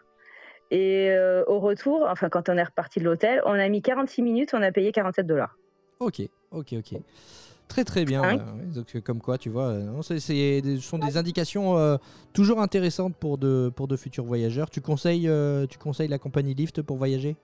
Et 0.70 1.10
euh, 1.10 1.44
au 1.46 1.60
retour, 1.60 2.06
enfin 2.08 2.28
quand 2.30 2.48
on 2.48 2.56
est 2.56 2.62
reparti 2.62 2.98
de 3.00 3.04
l'hôtel, 3.04 3.42
on 3.44 3.52
a 3.52 3.68
mis 3.68 3.82
46 3.82 4.22
minutes, 4.22 4.54
on 4.54 4.62
a 4.62 4.72
payé 4.72 4.92
47 4.92 5.26
dollars. 5.26 5.56
Ok, 6.00 6.22
ok, 6.50 6.74
ok. 6.78 7.00
Très 7.68 7.84
très 7.84 8.04
bien. 8.04 8.22
Hein 8.22 8.36
ouais, 8.36 8.66
donc, 8.74 8.94
euh, 8.94 9.00
comme 9.00 9.20
quoi, 9.20 9.38
tu 9.38 9.48
vois, 9.48 9.68
euh, 9.68 10.02
c'est, 10.02 10.20
c'est 10.20 10.62
ce 10.62 10.76
sont 10.80 10.98
des 10.98 11.16
indications 11.16 11.76
euh, 11.76 11.96
toujours 12.32 12.60
intéressantes 12.60 13.16
pour 13.16 13.38
de, 13.38 13.72
pour 13.74 13.88
de 13.88 13.96
futurs 13.96 14.24
voyageurs. 14.24 14.70
Tu 14.70 14.80
conseilles, 14.80 15.28
euh, 15.28 15.66
tu 15.66 15.78
conseilles 15.78 16.08
la 16.08 16.18
compagnie 16.18 16.54
Lyft 16.54 16.82
pour 16.82 16.96
voyager? 16.98 17.36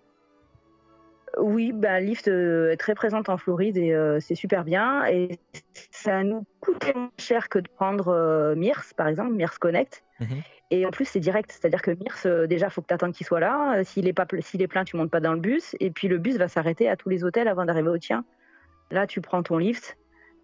Oui, 1.38 1.72
bah, 1.72 2.00
Lyft 2.00 2.28
est 2.28 2.76
très 2.76 2.94
présente 2.94 3.28
en 3.28 3.38
Floride 3.38 3.76
et 3.76 3.96
c'est 4.20 4.34
super 4.34 4.64
bien. 4.64 5.06
Et 5.06 5.38
ça 5.90 6.22
nous 6.22 6.44
coûte 6.60 6.92
moins 6.94 7.10
cher 7.18 7.48
que 7.48 7.60
de 7.60 7.68
prendre 7.68 8.54
Mirs, 8.56 8.82
par 8.96 9.06
exemple, 9.08 9.32
Mirs 9.32 9.58
Connect. 9.58 10.02
Mhm. 10.20 10.42
Et 10.72 10.86
en 10.86 10.90
plus, 10.90 11.04
c'est 11.06 11.20
direct. 11.20 11.50
C'est-à-dire 11.52 11.82
que 11.82 11.92
Mirs, 11.92 12.46
déjà, 12.48 12.66
il 12.66 12.70
faut 12.70 12.82
que 12.82 12.88
tu 12.88 12.94
attendes 12.94 13.12
qu'il 13.12 13.26
soit 13.26 13.40
là. 13.40 13.82
S'il 13.84 14.08
est, 14.08 14.12
pas, 14.12 14.24
ple- 14.24 14.42
s'il 14.42 14.60
est 14.60 14.68
plein, 14.68 14.84
tu 14.84 14.96
montes 14.96 15.10
pas 15.10 15.20
dans 15.20 15.32
le 15.32 15.40
bus. 15.40 15.76
Et 15.80 15.90
puis, 15.90 16.08
le 16.08 16.18
bus 16.18 16.36
va 16.36 16.48
s'arrêter 16.48 16.88
à 16.88 16.96
tous 16.96 17.08
les 17.08 17.22
hôtels 17.24 17.48
avant 17.48 17.64
d'arriver 17.64 17.88
au 17.90 17.98
tien. 17.98 18.24
Là, 18.90 19.06
tu 19.06 19.20
prends 19.20 19.42
ton 19.44 19.56
lift. 19.58 19.96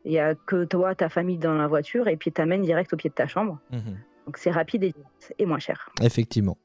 Il 0.07 0.13
n'y 0.13 0.19
a 0.19 0.35
que 0.35 0.65
toi, 0.65 0.95
ta 0.95 1.11
famille 1.11 1.37
dans 1.37 1.53
la 1.53 1.67
voiture. 1.67 2.09
Et 2.09 2.17
puis, 2.17 2.33
t'amènes 2.33 2.63
direct 2.63 2.93
au 2.95 2.97
pied 2.97 3.11
de 3.11 3.15
ta 3.15 3.27
chambre. 3.27 3.59
Donc, 4.25 4.39
c'est 4.39 4.51
rapide 4.51 4.85
et, 4.85 4.95
et 5.39 5.47
moins 5.47 5.59
cher. 5.59 5.91
Effectivement. 6.01 6.57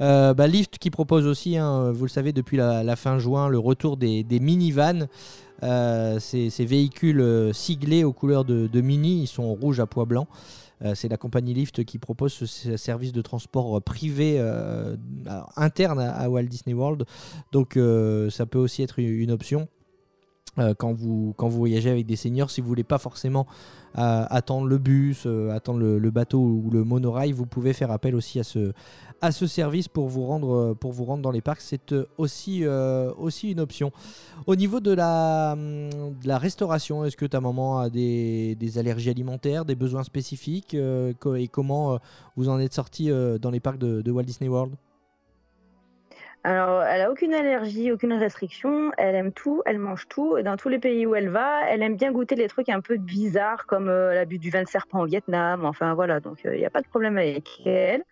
Euh, 0.00 0.32
bah, 0.32 0.46
Lyft 0.46 0.78
qui 0.78 0.90
propose 0.90 1.26
aussi, 1.26 1.56
hein, 1.58 1.92
vous 1.92 2.04
le 2.04 2.08
savez, 2.08 2.32
depuis 2.32 2.56
la, 2.56 2.82
la 2.82 2.96
fin 2.96 3.18
juin, 3.18 3.48
le 3.48 3.58
retour 3.58 3.96
des, 3.96 4.24
des 4.24 4.40
minivans. 4.40 5.06
Euh, 5.62 6.18
ces, 6.18 6.50
ces 6.50 6.64
véhicules 6.64 7.20
euh, 7.20 7.52
siglés 7.52 8.04
aux 8.04 8.12
couleurs 8.12 8.44
de, 8.44 8.66
de 8.66 8.80
Mini, 8.80 9.22
ils 9.22 9.26
sont 9.26 9.54
rouges 9.54 9.80
à 9.80 9.86
pois 9.86 10.04
blanc. 10.04 10.26
Euh, 10.82 10.94
c'est 10.94 11.08
la 11.08 11.16
compagnie 11.16 11.54
Lyft 11.54 11.84
qui 11.84 11.98
propose 11.98 12.32
ce, 12.32 12.46
ce 12.46 12.76
service 12.76 13.12
de 13.12 13.22
transport 13.22 13.80
privé 13.80 14.40
interne 15.56 16.00
à, 16.00 16.12
à 16.12 16.28
Walt 16.28 16.44
Disney 16.44 16.74
World. 16.74 17.04
Donc 17.52 17.78
ça 18.30 18.46
peut 18.46 18.58
aussi 18.58 18.82
être 18.82 18.98
une 18.98 19.30
option. 19.30 19.68
Euh, 20.58 20.74
quand, 20.74 20.92
vous, 20.92 21.34
quand 21.36 21.48
vous 21.48 21.58
voyagez 21.58 21.90
avec 21.90 22.06
des 22.06 22.16
seniors, 22.16 22.50
si 22.50 22.60
vous 22.60 22.68
voulez 22.68 22.84
pas 22.84 22.98
forcément 22.98 23.46
euh, 23.98 24.24
attendre 24.28 24.66
le 24.66 24.78
bus, 24.78 25.24
euh, 25.26 25.50
attendre 25.50 25.80
le, 25.80 26.10
bateau 26.10 26.38
ou 26.38 26.70
le 26.70 26.84
monorail, 26.84 27.32
vous 27.32 27.46
pouvez 27.46 27.72
faire 27.72 27.90
appel 27.90 28.14
aussi 28.14 28.38
à 28.38 28.44
ce, 28.44 28.72
à 29.20 29.32
ce 29.32 29.46
service 29.46 29.88
pour 29.88 30.08
vous 30.08 30.26
rendre, 30.26 30.74
pour 30.74 30.92
vous 30.92 31.04
rendre 31.04 31.22
dans 31.22 31.30
les 31.30 31.40
parcs. 31.40 31.60
C'est 31.60 31.94
aussi, 32.18 32.64
aussi 32.66 33.52
une 33.52 33.60
option. 33.60 33.92
Au 34.46 34.56
niveau 34.56 34.80
de 34.80 34.92
la, 34.92 35.52
hum, 35.52 35.90
de 35.90 36.28
la 36.28 36.38
restauration, 36.38 37.04
est-ce 37.04 37.16
que 37.16 37.26
ta 37.26 37.40
maman 37.40 37.78
a 37.78 37.90
des, 37.90 38.54
des 38.54 38.78
allergies 38.78 39.10
alimentaires, 39.10 39.64
des 39.64 39.74
besoins 39.74 40.04
spécifiques 40.04 40.74
Et 40.74 41.48
comment 41.48 41.98
vous 42.36 42.48
en 42.48 42.58
êtes 42.60 42.74
sorti 42.74 43.10
dans 43.40 43.50
les 43.50 43.60
parcs 43.60 43.78
de 43.78 44.10
Walt 44.10 44.24
Disney 44.24 44.48
World? 44.48 44.74
Alors, 46.46 46.82
elle 46.82 47.00
a 47.00 47.10
aucune 47.10 47.32
allergie, 47.32 47.90
aucune 47.90 48.12
restriction. 48.12 48.92
Elle 48.98 49.14
aime 49.14 49.32
tout, 49.32 49.62
elle 49.64 49.78
mange 49.78 50.06
tout. 50.08 50.36
Et 50.36 50.42
dans 50.42 50.58
tous 50.58 50.68
les 50.68 50.78
pays 50.78 51.06
où 51.06 51.14
elle 51.14 51.30
va, 51.30 51.66
elle 51.70 51.82
aime 51.82 51.96
bien 51.96 52.12
goûter 52.12 52.34
les 52.34 52.48
trucs 52.48 52.68
un 52.68 52.82
peu 52.82 52.98
bizarres, 52.98 53.64
comme 53.64 53.88
euh, 53.88 54.12
elle 54.12 54.18
a 54.18 54.24
bu 54.26 54.38
du 54.38 54.50
vin 54.50 54.62
de 54.62 54.68
serpent 54.68 55.00
au 55.00 55.06
Vietnam. 55.06 55.64
Enfin, 55.64 55.94
voilà. 55.94 56.20
Donc, 56.20 56.40
il 56.44 56.50
n'y 56.52 56.66
a 56.66 56.70
pas 56.70 56.82
de 56.82 56.86
problème 56.86 57.16
avec 57.16 57.48
elle. 57.64 58.02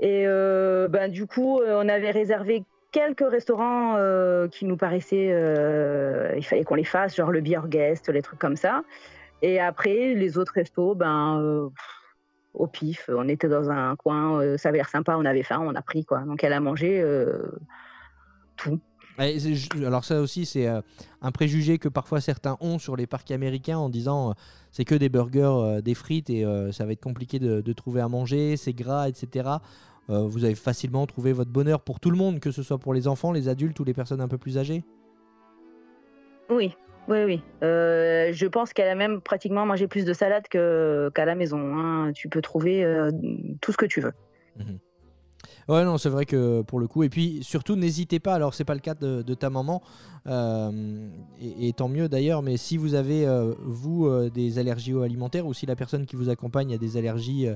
Et 0.00 0.24
euh, 0.26 0.86
ben, 0.88 1.10
du 1.10 1.26
coup, 1.26 1.60
euh, 1.60 1.80
on 1.82 1.88
avait 1.88 2.10
réservé 2.10 2.62
quelques 2.92 3.28
restaurants 3.28 3.94
euh, 3.96 4.46
qui 4.46 4.66
nous 4.66 4.76
paraissaient. 4.76 5.30
euh, 5.32 6.34
il 6.36 6.44
fallait 6.44 6.64
qu'on 6.64 6.74
les 6.74 6.84
fasse, 6.84 7.16
genre 7.16 7.32
le 7.32 7.40
Beer 7.40 7.62
Guest, 7.68 8.10
les 8.10 8.20
trucs 8.20 8.38
comme 8.38 8.56
ça. 8.56 8.82
Et 9.40 9.60
après, 9.60 10.12
les 10.14 10.36
autres 10.36 10.52
restos, 10.54 10.94
ben. 10.94 11.40
euh, 11.40 11.68
au 12.58 12.66
pif. 12.66 13.08
On 13.08 13.28
était 13.28 13.48
dans 13.48 13.70
un 13.70 13.96
coin, 13.96 14.40
euh, 14.40 14.58
ça 14.58 14.68
avait 14.68 14.78
l'air 14.78 14.88
sympa, 14.88 15.16
on 15.16 15.24
avait 15.24 15.42
faim, 15.42 15.60
on 15.60 15.74
a 15.74 15.82
pris 15.82 16.04
quoi. 16.04 16.20
Donc 16.20 16.44
elle 16.44 16.52
a 16.52 16.60
mangé 16.60 17.00
euh, 17.00 17.50
tout. 18.56 18.80
Alors 19.84 20.04
ça 20.04 20.20
aussi, 20.20 20.46
c'est 20.46 20.68
euh, 20.68 20.80
un 21.22 21.32
préjugé 21.32 21.78
que 21.78 21.88
parfois 21.88 22.20
certains 22.20 22.56
ont 22.60 22.78
sur 22.78 22.94
les 22.94 23.06
parcs 23.06 23.30
américains 23.30 23.78
en 23.78 23.88
disant 23.88 24.34
c'est 24.70 24.84
que 24.84 24.94
des 24.94 25.08
burgers, 25.08 25.80
des 25.82 25.94
frites 25.94 26.30
et 26.30 26.44
ça 26.72 26.84
va 26.84 26.92
être 26.92 27.02
compliqué 27.02 27.38
de, 27.38 27.60
de 27.60 27.72
trouver 27.72 28.00
à 28.00 28.08
manger, 28.08 28.56
c'est 28.56 28.74
gras, 28.74 29.08
etc. 29.08 29.48
Vous 30.08 30.44
avez 30.44 30.54
facilement 30.54 31.06
trouvé 31.06 31.32
votre 31.32 31.50
bonheur 31.50 31.80
pour 31.80 31.98
tout 31.98 32.10
le 32.10 32.16
monde, 32.16 32.38
que 32.38 32.52
ce 32.52 32.62
soit 32.62 32.78
pour 32.78 32.94
les 32.94 33.08
enfants, 33.08 33.32
les 33.32 33.48
adultes 33.48 33.80
ou 33.80 33.84
les 33.84 33.92
personnes 33.92 34.20
un 34.20 34.28
peu 34.28 34.38
plus 34.38 34.56
âgées? 34.56 34.84
Oui, 36.48 36.74
oui, 37.08 37.24
oui. 37.24 37.42
Euh, 37.62 38.30
je 38.32 38.46
pense 38.46 38.72
qu'elle 38.74 38.88
a 38.88 38.94
même 38.94 39.20
pratiquement 39.22 39.64
mangé 39.64 39.88
plus 39.88 40.04
de 40.04 40.12
salade 40.12 40.46
qu'à 40.48 41.24
la 41.24 41.34
maison. 41.34 41.58
hein. 41.58 42.12
Tu 42.14 42.28
peux 42.28 42.42
trouver 42.42 42.84
euh, 42.84 43.10
tout 43.62 43.72
ce 43.72 43.78
que 43.78 43.86
tu 43.86 44.00
veux. 44.00 44.12
Ouais, 45.68 45.84
non, 45.84 45.98
c'est 45.98 46.08
vrai 46.10 46.26
que 46.26 46.62
pour 46.62 46.80
le 46.80 46.86
coup. 46.86 47.02
Et 47.02 47.08
puis 47.08 47.38
surtout, 47.42 47.76
n'hésitez 47.76 48.20
pas. 48.20 48.34
Alors, 48.34 48.52
c'est 48.52 48.64
pas 48.64 48.74
le 48.74 48.80
cas 48.80 48.94
de, 48.94 49.34
ta 49.34 49.48
maman, 49.48 49.82
euh, 50.26 51.08
et, 51.40 51.72
tant 51.72 51.88
mieux 51.88 52.08
d'ailleurs. 52.08 52.42
Mais 52.42 52.58
si 52.58 52.76
vous 52.76 52.94
avez, 52.94 53.26
vous, 53.60 54.28
des 54.30 54.58
allergies 54.58 54.94
alimentaires 54.94 55.46
ou 55.46 55.54
si 55.54 55.64
la 55.64 55.76
personne 55.76 56.04
qui 56.04 56.16
vous 56.16 56.28
accompagne 56.28 56.74
a 56.74 56.78
des 56.78 56.98
allergies 56.98 57.48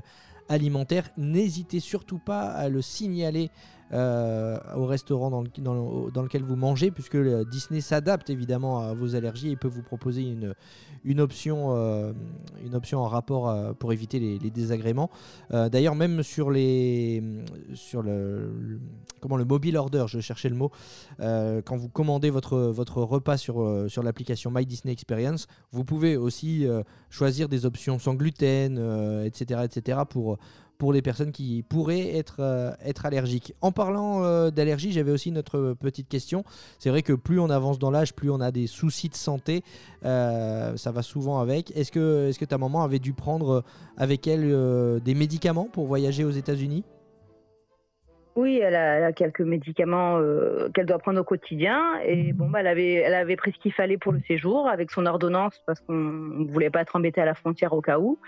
alimentaires, 0.49 1.09
n'hésitez 1.17 1.79
surtout 1.79 2.19
pas 2.19 2.47
à 2.47 2.69
le 2.69 2.81
signaler 2.81 3.49
euh, 3.91 4.57
au 4.75 4.85
restaurant 4.85 5.29
dans, 5.29 5.41
le- 5.41 5.49
dans 5.59 5.73
le- 6.05 6.11
dans 6.11 6.21
lequel 6.23 6.43
vous 6.43 6.55
mangez, 6.55 6.89
puisque 6.91 7.15
euh, 7.15 7.43
Disney 7.45 7.81
s'adapte 7.81 8.29
évidemment 8.29 8.79
à 8.79 8.93
vos 8.93 9.15
allergies 9.15 9.51
et 9.51 9.55
peut 9.55 9.67
vous 9.67 9.83
proposer 9.83 10.23
une, 10.23 11.19
option, 11.21 11.75
euh, 11.75 12.13
une 12.65 12.75
option 12.75 12.99
en 13.01 13.07
rapport 13.07 13.75
pour 13.75 13.91
éviter 13.93 14.19
les, 14.19 14.49
désagréments. 14.49 15.09
D'ailleurs, 15.51 15.95
même 15.95 16.23
sur 16.23 16.49
le, 16.49 17.19
le- 18.01 18.79
comment 19.19 19.37
le 19.37 19.45
mobile 19.45 19.77
order, 19.77 20.05
je 20.07 20.19
cherchais 20.19 20.49
le 20.49 20.55
mot, 20.55 20.71
quand 21.19 21.75
vous 21.77 21.89
commandez 21.89 22.29
votre 22.29 22.57
votre 22.57 23.01
repas 23.01 23.37
sur 23.37 23.85
sur 23.89 24.03
l'application 24.03 24.51
My 24.53 24.65
Disney 24.65 24.93
Experience, 24.93 25.47
vous 25.71 25.83
pouvez 25.83 26.17
aussi 26.17 26.65
choisir 27.09 27.49
des 27.49 27.65
options 27.65 27.99
sans 27.99 28.13
gluten, 28.15 28.77
etc., 29.25 29.61
etc. 29.65 29.99
pour 30.09 30.37
pour 30.83 30.91
les 30.91 31.01
personnes 31.01 31.31
qui 31.31 31.63
pourraient 31.69 32.17
être, 32.17 32.41
euh, 32.41 32.71
allergiques. 33.05 33.53
En 33.61 33.71
parlant 33.71 34.25
euh, 34.25 34.49
d'allergie, 34.49 34.91
j'avais 34.91 35.11
aussi 35.11 35.31
notre 35.31 35.75
petite 35.79 36.09
question. 36.09 36.43
C'est 36.77 36.89
vrai 36.89 37.03
que 37.03 37.13
plus 37.13 37.39
on 37.39 37.49
avance 37.49 37.79
dans 37.79 37.89
l'âge, 37.89 38.13
plus 38.13 38.29
on 38.29 38.41
a 38.41 38.51
des 38.51 38.67
soucis 38.67 39.07
de 39.07 39.15
santé. 39.15 39.63
Euh, 40.03 40.75
ça 40.75 40.91
va 40.91 41.01
souvent 41.01 41.39
avec. 41.39 41.71
Est-ce 41.77 41.89
que, 41.89 42.43
ta 42.43 42.57
maman 42.57 42.83
avait 42.83 42.99
dû 42.99 43.13
prendre 43.13 43.63
avec 43.95 44.27
elle 44.27 44.43
euh, 44.43 44.99
des 44.99 45.15
médicaments 45.15 45.69
pour 45.71 45.85
voyager 45.85 46.25
aux 46.25 46.31
États-Unis? 46.31 46.83
Oui, 48.35 48.59
elle 48.61 48.75
a, 48.75 49.13
quelques 49.13 49.39
médicaments 49.39 50.17
euh, 50.17 50.67
qu'elle 50.73 50.87
doit 50.87 50.99
prendre 50.99 51.21
au 51.21 51.23
quotidien. 51.23 51.97
Et 52.05 52.33
bon, 52.33 52.49
bah, 52.49 52.59
elle, 52.59 52.67
avait, 52.67 52.95
elle 52.95 53.13
avait 53.13 53.37
pris 53.37 53.53
ce 53.53 53.59
qu'il 53.59 53.71
fallait 53.71 53.97
pour 53.97 54.11
le 54.11 54.19
séjour 54.27 54.67
avec 54.67 54.91
son 54.91 55.05
ordonnance 55.05 55.63
parce 55.65 55.79
qu'on 55.79 55.93
ne 55.93 56.51
voulait 56.51 56.71
pas 56.71 56.81
être 56.81 56.97
embêté 56.97 57.21
à 57.21 57.25
la 57.25 57.35
frontière 57.35 57.71
au 57.71 57.79
cas 57.79 57.99
où. 57.99 58.19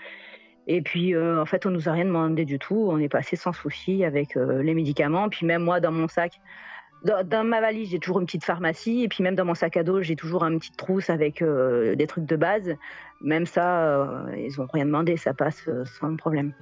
Et 0.66 0.82
puis, 0.82 1.14
euh, 1.14 1.40
en 1.40 1.46
fait, 1.46 1.64
on 1.66 1.70
nous 1.70 1.88
a 1.88 1.92
rien 1.92 2.04
demandé 2.04 2.44
du 2.44 2.58
tout. 2.58 2.88
On 2.90 2.98
est 2.98 3.08
passé 3.08 3.36
sans 3.36 3.52
souci 3.52 4.04
avec 4.04 4.36
euh, 4.36 4.62
les 4.62 4.74
médicaments. 4.74 5.28
Puis 5.28 5.46
même 5.46 5.62
moi, 5.62 5.78
dans 5.80 5.92
mon 5.92 6.08
sac, 6.08 6.40
dans, 7.04 7.46
ma 7.46 7.60
valise, 7.60 7.90
j'ai 7.90 8.00
toujours 8.00 8.18
une 8.18 8.26
petite 8.26 8.44
pharmacie. 8.44 9.04
Et 9.04 9.08
puis 9.08 9.22
même 9.22 9.36
dans 9.36 9.44
mon 9.44 9.54
sac 9.54 9.76
à 9.76 9.84
dos, 9.84 10.02
j'ai 10.02 10.16
toujours 10.16 10.42
une 10.42 10.58
petite 10.58 10.76
trousse 10.76 11.08
avec 11.08 11.40
euh, 11.40 11.94
des 11.94 12.06
trucs 12.08 12.26
de 12.26 12.36
base. 12.36 12.74
Même 13.20 13.46
ça, 13.46 14.26
ils 14.36 14.60
ont 14.60 14.66
rien 14.72 14.84
demandé. 14.84 15.16
Ça 15.16 15.32
passe 15.32 15.68
sans 15.98 16.16
problème. 16.16 16.52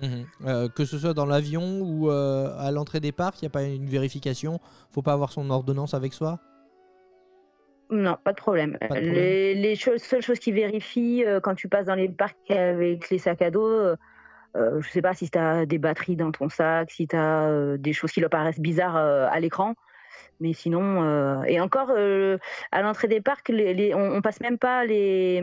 Euh, 0.47 0.69
Que 0.69 0.85
ce 0.85 0.99
soit 0.99 1.15
dans 1.15 1.27
l'avion 1.27 1.81
ou 1.81 2.11
à 2.11 2.71
l'entrée 2.71 3.01
des 3.01 3.11
parcs, 3.11 3.41
il 3.41 3.45
n'y 3.45 3.49
a 3.49 3.51
pas 3.51 3.63
une 3.63 3.89
vérification? 3.89 4.61
Faut 4.91 5.03
pas 5.03 5.15
avoir 5.15 5.33
son 5.33 5.51
ordonnance 5.51 5.95
avec 5.95 6.13
soi? 6.13 6.39
Non, 7.91 8.17
pas 8.25 8.33
de 8.33 8.37
problème. 8.37 8.73
Pas 8.79 8.87
de 8.87 8.93
problème. 8.95 9.13
Les, 9.13 9.55
les 9.55 9.77
choses- 9.77 10.03
seules 10.03 10.23
choses 10.23 10.39
qui 10.39 10.53
vérifient 10.53 11.25
euh, 11.25 11.41
quand 11.41 11.55
tu 11.55 11.69
passes 11.69 11.87
dans 11.87 11.95
les 11.95 12.09
parcs 12.09 12.51
avec 12.51 13.11
les 13.11 13.19
sacs 13.19 13.43
à 13.43 13.51
dos, 13.51 13.67
euh, 13.67 13.97
euh, 14.57 14.81
je 14.81 14.89
sais 14.91 15.03
pas 15.03 15.15
si 15.15 15.29
tu 15.31 15.39
as 15.39 15.67
des 15.67 15.79
batteries 15.79 16.17
dans 16.17 16.33
ton 16.33 16.49
sac, 16.49 16.91
si 16.91 17.07
tu 17.07 17.17
as 17.17 17.77
des 17.77 17.93
choses 17.93 18.13
qui 18.13 18.21
leur 18.21 18.31
paraissent 18.31 18.61
bizarres 18.61 18.97
euh, 18.97 19.27
à 19.31 19.39
l'écran. 19.41 19.75
Mais 20.41 20.53
sinon, 20.53 21.03
euh, 21.05 21.43
et 21.47 21.61
encore, 21.61 21.91
euh, 21.91 22.39
à 22.73 22.83
l'entrée 22.83 23.07
des 23.07 23.21
parcs, 23.21 23.49
les, 23.51 23.73
les- 23.75 23.95
on, 23.95 24.15
on 24.15 24.21
passe 24.23 24.41
même 24.41 24.59
pas 24.59 24.85
les, 24.85 25.41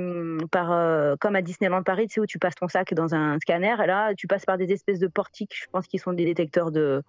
par, 0.51 0.71
euh, 0.71 1.15
comme 1.19 1.35
à 1.35 1.41
Disneyland 1.41 1.83
Paris, 1.83 2.07
tu 2.07 2.15
sais, 2.15 2.19
où 2.21 2.25
tu 2.25 2.39
passes 2.39 2.55
ton 2.55 2.67
sac 2.67 2.93
dans 2.93 3.15
un 3.15 3.37
scanner. 3.39 3.75
Et 3.83 3.87
là, 3.87 4.13
tu 4.15 4.27
passes 4.27 4.45
par 4.45 4.57
des 4.57 4.71
espèces 4.73 4.99
de 4.99 5.07
portiques, 5.07 5.53
je 5.55 5.65
pense 5.71 5.87
qu'ils 5.87 6.01
sont 6.01 6.11
des 6.13 6.25
détecteurs 6.25 6.71
de, 6.71 7.03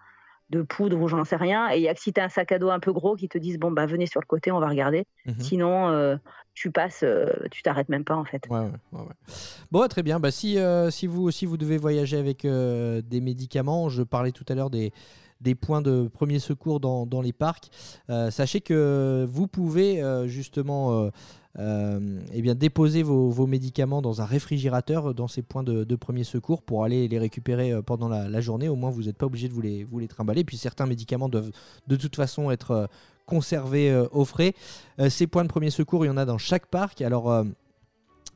de 0.50 0.62
poudre 0.62 1.00
ou 1.00 1.09
j'en 1.09 1.24
sais 1.24 1.37
rien. 1.37 1.70
Et 1.70 1.76
il 1.76 1.83
y 1.83 1.88
a 1.88 1.94
que 1.94 2.00
si 2.00 2.12
tu 2.12 2.20
as 2.20 2.24
un 2.24 2.28
sac 2.28 2.52
à 2.52 2.59
dos 2.59 2.70
un 2.70 2.81
peu 2.81 2.92
gros 2.92 3.16
qui 3.16 3.28
te 3.28 3.38
disent, 3.38 3.59
bon, 3.59 3.70
bah, 3.70 3.87
venez 3.87 4.07
sur 4.07 4.20
le 4.20 4.26
côté, 4.26 4.52
on 4.52 4.61
va 4.61 4.68
regarder. 4.68 5.05
Mhm. 5.26 5.40
Sinon, 5.40 5.88
euh, 5.88 6.16
tu 6.55 6.70
passes, 6.70 7.02
euh, 7.02 7.26
tu 7.50 7.62
t'arrêtes 7.62 7.88
même 7.88 8.05
pas 8.05 8.16
en 8.16 8.24
fait. 8.24 8.44
Ouais, 8.50 8.59
ouais, 8.59 8.70
ouais, 8.92 9.00
ouais. 9.00 9.35
Bon, 9.70 9.87
très 9.88 10.02
bien. 10.02 10.20
Bah, 10.20 10.31
si, 10.31 10.59
euh, 10.59 10.90
si 10.90 11.07
vous 11.07 11.22
aussi 11.22 11.46
vous 11.46 11.57
devez 11.57 11.78
voyager 11.78 12.18
avec 12.18 12.42
des 12.46 13.20
médicaments, 13.20 13.88
je 13.88 14.02
parlais 14.02 14.33
tout 14.33 14.44
à 14.48 14.55
l'heure 14.55 14.70
des, 14.70 14.92
des 15.42 15.55
points 15.55 15.83
de 15.83 16.09
premier 16.12 16.38
secours 16.38 16.81
dans, 16.81 17.20
les 17.20 17.33
parcs. 17.33 17.70
Euh, 18.11 18.31
sachez 18.31 18.61
que 18.61 19.26
vous 19.31 19.46
pouvez 19.46 20.02
euh, 20.02 20.26
justement 20.26 21.11
euh, 21.59 22.20
eh 22.33 22.55
déposer 22.55 23.02
vos, 23.02 23.46
médicaments 23.46 24.02
dans 24.02 24.22
un 24.22 24.24
réfrigérateur 24.24 25.14
dans 25.14 25.28
ces 25.28 25.42
points 25.42 25.62
de, 25.62 25.96
premier 25.96 26.24
secours 26.24 26.62
pour 26.62 26.85
aller 26.85 27.09
les 27.09 27.18
récupérer 27.18 27.83
pendant 27.83 28.09
la, 28.09 28.40
journée. 28.40 28.68
Au 28.68 28.76
moins, 28.76 28.90
vous 28.90 29.05
n'êtes 29.05 29.18
pas 29.18 29.26
obligé 29.26 29.48
de 29.48 29.52
vous 29.52 29.62
les, 29.62 29.85
vous 29.85 30.05
trimballer. 30.07 30.44
Puis 30.44 30.57
certains 30.57 30.87
médicaments 30.87 31.28
doivent 31.28 31.50
de 31.88 31.96
toute 31.96 32.16
façon 32.16 32.50
être 32.50 32.88
conservés 33.26 33.94
au 34.12 34.24
frais. 34.24 34.55
Ces 35.09 35.26
points 35.26 35.44
de 35.44 35.48
premier 35.48 35.70
secours, 35.70 36.05
il 36.05 36.09
y 36.09 36.11
en 36.11 36.16
a 36.16 36.24
dans 36.24 36.38
chaque 36.38 36.66
parc. 36.66 37.02
Alors. 37.02 37.44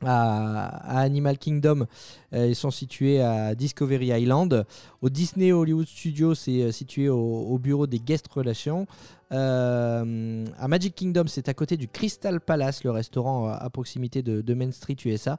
À, 0.05 0.99
Animal 0.99 1.37
Kingdom, 1.37 1.85
euh, 2.33 2.47
ils 2.47 2.55
sont 2.55 2.71
situés 2.71 3.21
à 3.21 3.55
Discovery 3.55 4.07
Island. 4.07 4.65
Au 5.01 5.09
Disney 5.09 5.51
Hollywood 5.51 5.87
Studios, 5.87 6.35
c'est 6.35 6.61
euh, 6.61 6.71
situé 6.71 7.09
au, 7.09 7.17
au 7.17 7.57
bureau 7.57 7.87
des 7.87 7.99
guest 7.99 8.27
relations. 8.27 8.87
Euh, 9.31 10.45
à 10.57 10.67
Magic 10.67 10.95
Kingdom, 10.95 11.25
c'est 11.27 11.49
à 11.49 11.53
côté 11.53 11.77
du 11.77 11.87
Crystal 11.87 12.39
Palace, 12.39 12.83
le 12.83 12.91
restaurant 12.91 13.49
à 13.49 13.69
proximité 13.69 14.21
de, 14.21 14.53
Main 14.53 14.71
Street 14.71 14.95
USA. 15.05 15.37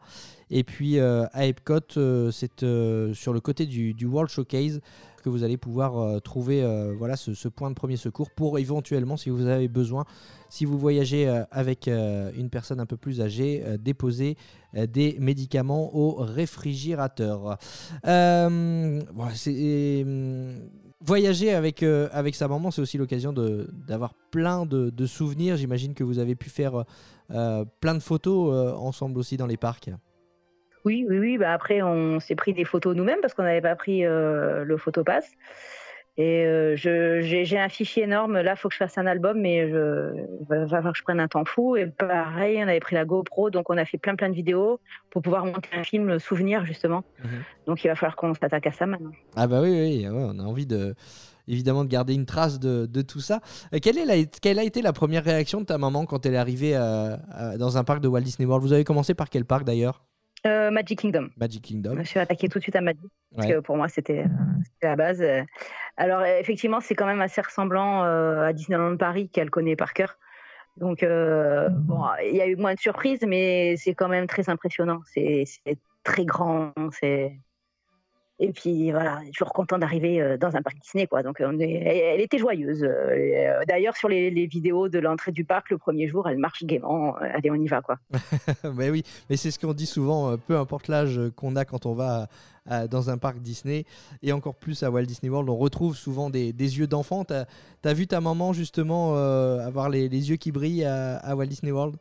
Et 0.51 0.63
puis 0.63 1.01
à 1.01 1.47
Epcot, 1.47 2.31
c'est 2.31 2.61
sur 3.15 3.33
le 3.33 3.41
côté 3.41 3.65
du 3.67 4.07
World 4.07 4.31
Showcase 4.31 4.81
que 5.23 5.29
vous 5.29 5.45
allez 5.45 5.57
pouvoir 5.57 5.99
euh, 5.99 6.19
trouver 6.21 6.63
euh, 6.63 6.95
voilà, 6.97 7.17
ce, 7.17 7.49
point 7.49 7.71
de 7.71 7.75
premier 7.75 7.97
secours 7.97 8.31
pour 8.31 8.59
éventuellement, 8.59 9.17
si 9.17 9.31
vous 9.31 9.47
avez 9.47 9.69
besoin, 9.69 10.05
si 10.49 10.65
vous 10.65 10.79
voyagez 10.79 11.29
euh, 11.29 11.45
avec 11.51 11.89
une 11.89 12.51
personne 12.51 12.81
un 12.81 12.87
peu 12.87 12.97
plus 12.97 13.21
âgée, 13.21 13.65
déposer 13.79 14.37
des 14.75 15.17
médicaments 15.19 15.95
au 15.95 16.15
réfrigérateur. 16.15 17.59
Voyager 21.01 21.55
avec, 21.55 21.83
avec 21.83 22.35
sa 22.35 22.49
maman, 22.49 22.71
c'est 22.71 22.83
aussi 22.83 22.99
l'occasion 22.99 23.33
d'avoir 23.33 24.15
plein 24.31 24.67
de, 24.67 24.91
de 24.91 25.07
souvenirs. 25.07 25.57
J'imagine 25.57 25.95
que 25.95 26.03
vous 26.03 26.19
avez 26.19 26.35
pu 26.35 26.51
faire 26.51 26.85
plein 27.29 27.95
de 27.95 28.01
photos 28.01 28.77
ensemble 28.77 29.19
aussi 29.19 29.37
dans 29.37 29.47
les 29.47 29.57
parcs. 29.57 29.91
Oui, 30.85 31.07
oui, 31.09 31.19
oui. 31.19 31.39
Bah 31.39 31.53
après, 31.53 31.83
on 31.83 32.21
s'est 32.21 32.37
pris 32.37 32.53
des 32.53 32.65
photos 32.65 32.97
nous-mêmes 32.97 33.21
parce 33.21 33.35
qu'on 33.35 33.43
n'avait 33.43 33.61
pas 33.61 33.77
pris 33.77 34.05
euh, 34.05 34.65
le 34.65 34.77
photopass. 34.77 35.31
Et 36.19 36.45
euh, 36.45 36.75
j'ai 36.75 37.59
un 37.59 37.69
fichier 37.69 38.03
énorme. 38.03 38.41
Là, 38.41 38.55
il 38.57 38.59
faut 38.59 38.69
que 38.69 38.75
je 38.75 38.79
fasse 38.79 38.99
un 38.99 39.07
album, 39.07 39.41
mais 39.41 39.71
je, 39.71 40.13
il 40.41 40.47
va 40.49 40.67
falloir 40.67 40.93
que 40.93 40.99
je 40.99 41.05
prenne 41.05 41.21
un 41.21 41.29
temps 41.29 41.45
fou. 41.45 41.77
Et 41.77 41.87
pareil, 41.87 42.59
on 42.59 42.67
avait 42.67 42.81
pris 42.81 42.97
la 42.97 43.05
GoPro, 43.05 43.51
donc 43.51 43.71
on 43.71 43.79
a 43.79 43.85
fait 43.85 43.99
plein 43.99 44.17
plein 44.17 44.29
de 44.29 44.35
vidéos 44.35 44.81
pour 45.11 45.23
pouvoir 45.23 45.45
monter 45.45 45.69
un 45.75 45.85
film 45.85 46.19
souvenir 46.19 46.65
justement. 46.65 47.05
Mhm. 47.23 47.31
Donc 47.67 47.85
il 47.85 47.89
va 47.89 47.95
falloir 47.95 48.17
qu'on 48.17 48.35
s'attaque 48.35 48.67
à 48.67 48.73
ça 48.73 48.87
maintenant. 48.87 49.13
Ah 49.37 49.47
bah 49.47 49.61
oui, 49.63 49.71
oui, 49.71 50.09
ouais, 50.09 50.11
on 50.13 50.41
a 50.41 50.43
envie 50.43 50.67
de 50.67 50.95
évidemment 51.47 51.85
de 51.85 51.89
garder 51.89 52.15
une 52.15 52.27
trace 52.27 52.59
de, 52.59 52.87
de 52.87 53.03
tout 53.03 53.21
ça. 53.21 53.41
Euh, 53.73 53.79
quelle, 53.81 53.97
est 53.97 54.05
la, 54.05 54.25
quelle 54.25 54.59
a 54.59 54.65
été 54.65 54.83
la 54.83 54.93
première 54.93 55.23
réaction 55.25 55.61
de 55.61 55.67
ta 55.67 55.79
maman 55.79 56.05
quand 56.05 56.27
elle 56.27 56.35
est 56.35 56.39
arrivée 56.39 56.73
euh, 56.75 57.17
dans 57.59 57.79
un 57.79 57.85
parc 57.85 58.01
de 58.01 58.09
Walt 58.09 58.23
Disney 58.23 58.47
World? 58.47 58.67
Vous 58.67 58.73
avez 58.73 58.85
commencé 58.85 59.15
par 59.15 59.31
quel 59.31 59.45
parc 59.45 59.65
d'ailleurs? 59.65 60.03
Euh, 60.47 60.71
Magic 60.71 61.01
Kingdom. 61.01 61.31
Magic 61.37 61.63
Kingdom. 61.63 61.95
Je 61.95 61.99
me 61.99 62.05
suis 62.05 62.21
attaquée 62.21 62.49
tout 62.49 62.59
de 62.59 62.63
suite 62.63 62.77
à 62.77 62.81
Magic. 62.81 63.01
Parce 63.35 63.47
Ouais. 63.49 63.55
que 63.55 63.61
pour 63.61 63.77
moi, 63.77 63.89
c'était 63.89 64.21
euh, 64.21 64.29
c'était 64.65 64.87
la 64.89 64.97
base. 64.97 65.23
Alors, 65.97 66.25
effectivement, 66.25 66.81
c'est 66.81 66.95
quand 66.95 67.07
même 67.07 67.21
assez 67.21 67.41
ressemblant 67.41 68.05
euh, 68.05 68.43
à 68.47 68.53
Disneyland 68.53 68.97
Paris, 68.97 69.29
qu'elle 69.29 69.51
connaît 69.51 69.77
par 69.77 69.93
cœur. 69.95 70.17
Donc, 70.77 71.03
euh, 71.03 71.69
bon, 71.71 72.03
il 72.25 72.37
y 72.37 72.41
a 72.41 72.47
eu 72.47 72.55
moins 72.57 72.75
de 72.75 72.79
surprises, 72.79 73.23
mais 73.27 73.77
c'est 73.77 73.95
quand 73.95 74.09
même 74.09 74.29
très 74.29 74.49
impressionnant. 74.49 75.01
C'est 75.13 75.45
très 76.05 76.25
grand. 76.25 76.73
C'est 76.93 77.37
Et 78.41 78.53
puis 78.53 78.93
voilà, 78.93 79.21
toujours 79.33 79.53
content 79.53 79.79
d'arriver 79.79 80.21
euh, 80.21 80.37
dans 80.37 80.55
un 80.55 80.63
parc 80.63 80.79
Disney, 80.81 81.09
quoi. 81.09 81.23
Donc 81.23 81.39
on 81.41 81.59
est, 81.59 81.73
elle, 81.73 82.21
était 82.21 82.39
joyeuse. 82.39 82.85
Euh, 82.85 83.65
d'ailleurs, 83.67 83.97
sur 83.97 84.09
les, 84.09 84.31
vidéos 84.47 84.89
de 84.89 84.99
l'entrée 85.01 85.33
du 85.33 85.45
parc, 85.45 85.71
le 85.71 85.79
premier 85.79 86.07
jour, 86.07 86.29
elle 86.29 86.39
marche 86.39 86.65
gaiement. 86.65 87.17
Allez, 87.17 87.51
on 87.51 87.57
y 87.57 87.67
va, 87.67 87.81
quoi. 87.81 87.99
mais 88.75 88.91
oui, 88.91 89.03
mais 89.29 89.37
c'est 89.37 89.51
ce 89.51 89.59
qu'on 89.59 89.73
dit 89.73 89.87
souvent, 89.87 90.37
peu 90.39 90.57
importe 90.57 90.89
l'âge 90.89 91.21
qu'on 91.35 91.57
a 91.57 91.65
quand 91.65 91.87
on 91.87 91.95
va 91.95 92.29
dans 92.91 93.09
un 93.09 93.17
parc 93.17 93.39
Disney 93.39 93.85
et 94.23 94.31
encore 94.31 94.55
plus 94.55 94.83
à 94.83 94.91
Walt 94.91 95.05
Disney 95.07 95.31
World, 95.31 95.49
on 95.49 95.57
retrouve 95.57 95.97
souvent 95.97 96.29
des, 96.29 96.53
yeux 96.53 96.87
d'enfant. 96.87 97.25
T'as 97.25 97.47
as 97.83 97.95
vu 97.95 98.07
ta 98.07 98.21
maman 98.21 98.53
justement 98.53 99.15
avoir 99.15 99.89
les, 99.89 100.09
yeux 100.09 100.37
qui 100.37 100.53
brillent 100.53 100.85
à 100.85 101.35
Walt 101.35 101.47
Disney 101.47 101.73
World? 101.73 101.97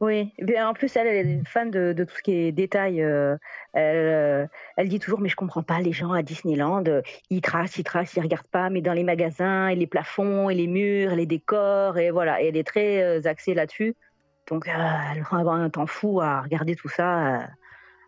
Oui, 0.00 0.32
en 0.58 0.72
plus, 0.72 0.96
elle, 0.96 1.06
elle 1.06 1.28
est 1.28 1.32
une 1.32 1.44
fan 1.44 1.70
de, 1.70 1.92
tout 1.92 2.16
ce 2.16 2.22
qui 2.22 2.32
est 2.32 2.52
détail. 2.52 3.02
Euh, 3.02 3.36
euh, 3.76 4.46
elle, 4.78 4.88
dit 4.88 4.98
toujours, 4.98 5.20
mais 5.20 5.28
je 5.28 5.36
comprends 5.36 5.62
pas 5.62 5.78
les 5.80 5.92
gens 5.92 6.12
à 6.12 6.22
Disneyland. 6.22 6.84
Ils 7.28 7.42
tracent, 7.42 7.76
ils 7.76 7.84
tracent, 7.84 8.14
ils 8.16 8.22
regardent 8.22 8.46
pas, 8.46 8.70
mais 8.70 8.80
dans 8.80 8.94
les 8.94 9.04
magasins, 9.04 9.68
et 9.68 9.76
les 9.76 9.86
plafonds, 9.86 10.48
et 10.48 10.54
les 10.54 10.68
murs, 10.68 11.12
et 11.12 11.16
les 11.16 11.26
décors, 11.26 11.98
et 11.98 12.10
voilà. 12.10 12.42
Elle 12.42 12.56
est 12.56 12.66
très 12.66 13.02
euh, 13.02 13.28
axée 13.28 13.52
là-dessus. 13.52 13.94
Donc, 14.48 14.68
elle 14.68 15.22
prend 15.22 15.36
avoir 15.36 15.56
un 15.56 15.68
temps 15.68 15.86
fou 15.86 16.22
à 16.22 16.40
regarder 16.40 16.76
tout 16.76 16.88
ça. 16.88 17.46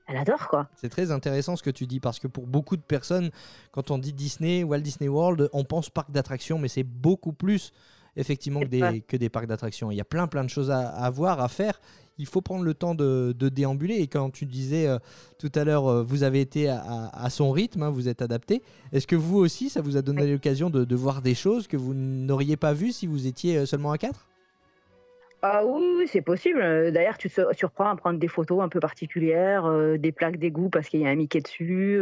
elle 0.09 0.16
adore, 0.16 0.49
quoi. 0.49 0.68
C'est 0.76 0.88
très 0.88 1.11
intéressant 1.11 1.57
ce 1.57 1.62
que 1.62 1.70
tu 1.70 1.86
dis, 1.86 2.01
parce 2.01 2.18
que 2.18 2.26
pour 2.26 2.47
beaucoup 2.47 2.78
de 2.78 2.82
personnes, 2.82 3.30
quand 3.70 3.90
on 3.90 3.99
dit 3.99 4.14
Disney, 4.14 4.64
Walt 4.64 4.80
Disney 4.80 5.09
World, 5.09 5.51
on 5.53 5.64
pense 5.64 5.90
parc 5.90 6.11
d'attractions, 6.11 6.59
mais 6.59 6.68
c'est 6.68 6.84
beaucoup 6.84 7.34
plus 7.34 7.74
effectivement 8.17 8.61
que 8.61 8.67
des, 8.67 9.01
que 9.01 9.17
des 9.17 9.29
parcs 9.29 9.47
d'attractions. 9.47 9.91
Il 9.91 9.97
y 9.97 10.01
a 10.01 10.05
plein 10.05 10.27
plein 10.27 10.45
de 10.45 10.51
choses 10.51 10.71
à, 10.71 10.89
à, 10.89 11.11
voir, 11.11 11.41
à 11.41 11.49
faire. 11.49 11.81
Il 12.19 12.27
faut 12.27 12.43
prendre 12.43 12.65
le 12.65 12.75
temps 12.75 12.95
de, 12.95 13.35
de 13.37 13.49
déambuler. 13.49 13.97
Et 13.97 14.07
quand 14.07 14.31
tu 14.31 14.45
disais 14.45 14.87
euh, 14.87 14.99
tout 15.39 15.51
à 15.55 15.65
l'heure, 15.65 15.89
euh, 15.89 16.03
vous 16.03 16.23
avez 16.23 16.41
été 16.41 16.69
à, 16.69 17.11
à, 17.13 17.31
son 17.31 17.51
rythme, 17.51 17.83
hein, 17.83 17.91
vous 17.91 18.09
êtes 18.09 18.23
adapté. 18.23 18.63
Est-ce 18.93 19.07
que 19.07 19.17
vous 19.17 19.39
aussi, 19.39 19.71
ça 19.71 19.81
vous 19.81 19.97
a 19.97 20.03
donné 20.03 20.31
l'occasion 20.31 20.69
de, 20.69 20.85
de, 20.85 20.97
voir 20.97 21.23
des 21.23 21.35
choses 21.35 21.67
que 21.67 21.77
vous 21.77 21.95
n'auriez 21.95 22.57
pas 22.57 22.75
vues 22.75 22.93
si 22.93 23.07
vous 23.07 23.27
étiez 23.27 23.57
euh, 23.57 23.67
seulement 23.67 23.93
à 23.93 23.99
4 23.99 24.29
ah 25.45 25.65
oui, 25.67 26.07
c'est 26.07 26.21
possible. 26.21 26.61
D'ailleurs, 26.93 27.19
tu 27.19 27.29
te 27.29 27.41
surprends 27.57 27.89
à 27.91 27.97
prendre 27.97 28.17
des 28.17 28.29
photos 28.29 28.63
un 28.63 28.69
peu 28.69 28.79
particulières, 28.79 29.69
des 29.99 30.13
plaques 30.13 30.37
d'égout 30.37 30.69
parce 30.69 30.89
qu'il 30.89 31.01
y 31.01 31.05
a 31.05 31.09
un 31.09 31.17
Mickey 31.17 31.41
dessus 31.41 32.01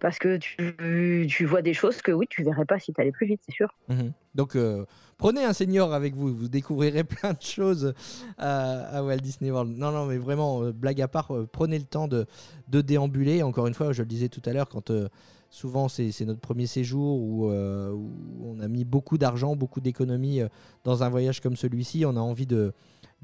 parce 0.00 0.18
que 0.18 0.36
tu, 0.36 1.26
tu, 1.28 1.44
vois 1.44 1.62
des 1.62 1.74
choses 1.74 2.02
que 2.02 2.12
oui, 2.12 2.26
tu 2.28 2.42
verrais 2.42 2.64
pas 2.64 2.78
si 2.78 2.92
tu 2.92 3.00
allais 3.00 3.12
plus 3.12 3.26
vite, 3.26 3.40
c'est 3.44 3.54
sûr. 3.54 3.74
Mhm. 3.88 4.12
Donc 4.38 4.54
euh, 4.54 4.86
prenez 5.16 5.42
un 5.42 5.52
senior 5.52 5.92
avec 5.92 6.14
vous, 6.14 6.32
vous 6.32 6.48
découvrirez 6.48 7.02
plein 7.04 7.32
de 7.32 7.42
choses 7.42 7.92
à, 8.38 9.02
Walt 9.02 9.16
Disney 9.16 9.50
World. 9.50 9.76
Non, 9.76 9.90
non, 9.90 10.06
mais 10.06 10.16
vraiment, 10.16 10.62
euh, 10.62 10.72
blague 10.72 11.02
à 11.02 11.08
part, 11.08 11.34
euh, 11.34 11.48
prenez 11.50 11.76
le 11.76 11.84
temps 11.84 12.06
de, 12.06 12.24
déambuler. 12.68 13.42
Encore 13.42 13.66
une 13.66 13.74
fois, 13.74 13.92
je 13.92 14.02
le 14.02 14.08
disais 14.08 14.28
tout 14.28 14.42
à 14.46 14.52
l'heure, 14.52 14.68
quand 14.68 14.92
souvent 15.50 15.88
c'est 15.88 16.24
notre 16.24 16.40
premier 16.40 16.68
séjour 16.68 17.20
où, 17.20 17.50
on 17.50 18.60
a 18.60 18.68
mis 18.68 18.84
beaucoup 18.84 19.18
d'argent, 19.18 19.56
beaucoup 19.56 19.80
d'économies 19.80 20.40
dans 20.84 21.02
un 21.02 21.08
voyage 21.08 21.40
comme 21.40 21.56
celui-ci, 21.56 22.04
on 22.06 22.16
a 22.16 22.20
envie 22.20 22.46
de, 22.46 22.72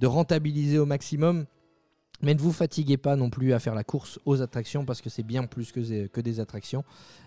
rentabiliser 0.02 0.78
au 0.78 0.86
maximum. 0.86 1.46
Mais 2.22 2.32
ne 2.32 2.40
vous 2.40 2.52
fatiguez 2.52 2.96
pas 2.96 3.16
non 3.16 3.28
plus 3.28 3.52
à 3.52 3.58
faire 3.58 3.74
la 3.74 3.84
course 3.84 4.18
aux 4.24 4.40
attractions 4.40 4.86
parce 4.86 5.02
que 5.02 5.10
c'est 5.10 5.24
bien 5.24 5.44
plus 5.44 5.72
que 5.72 6.20
des 6.20 6.40
attractions. 6.40 6.84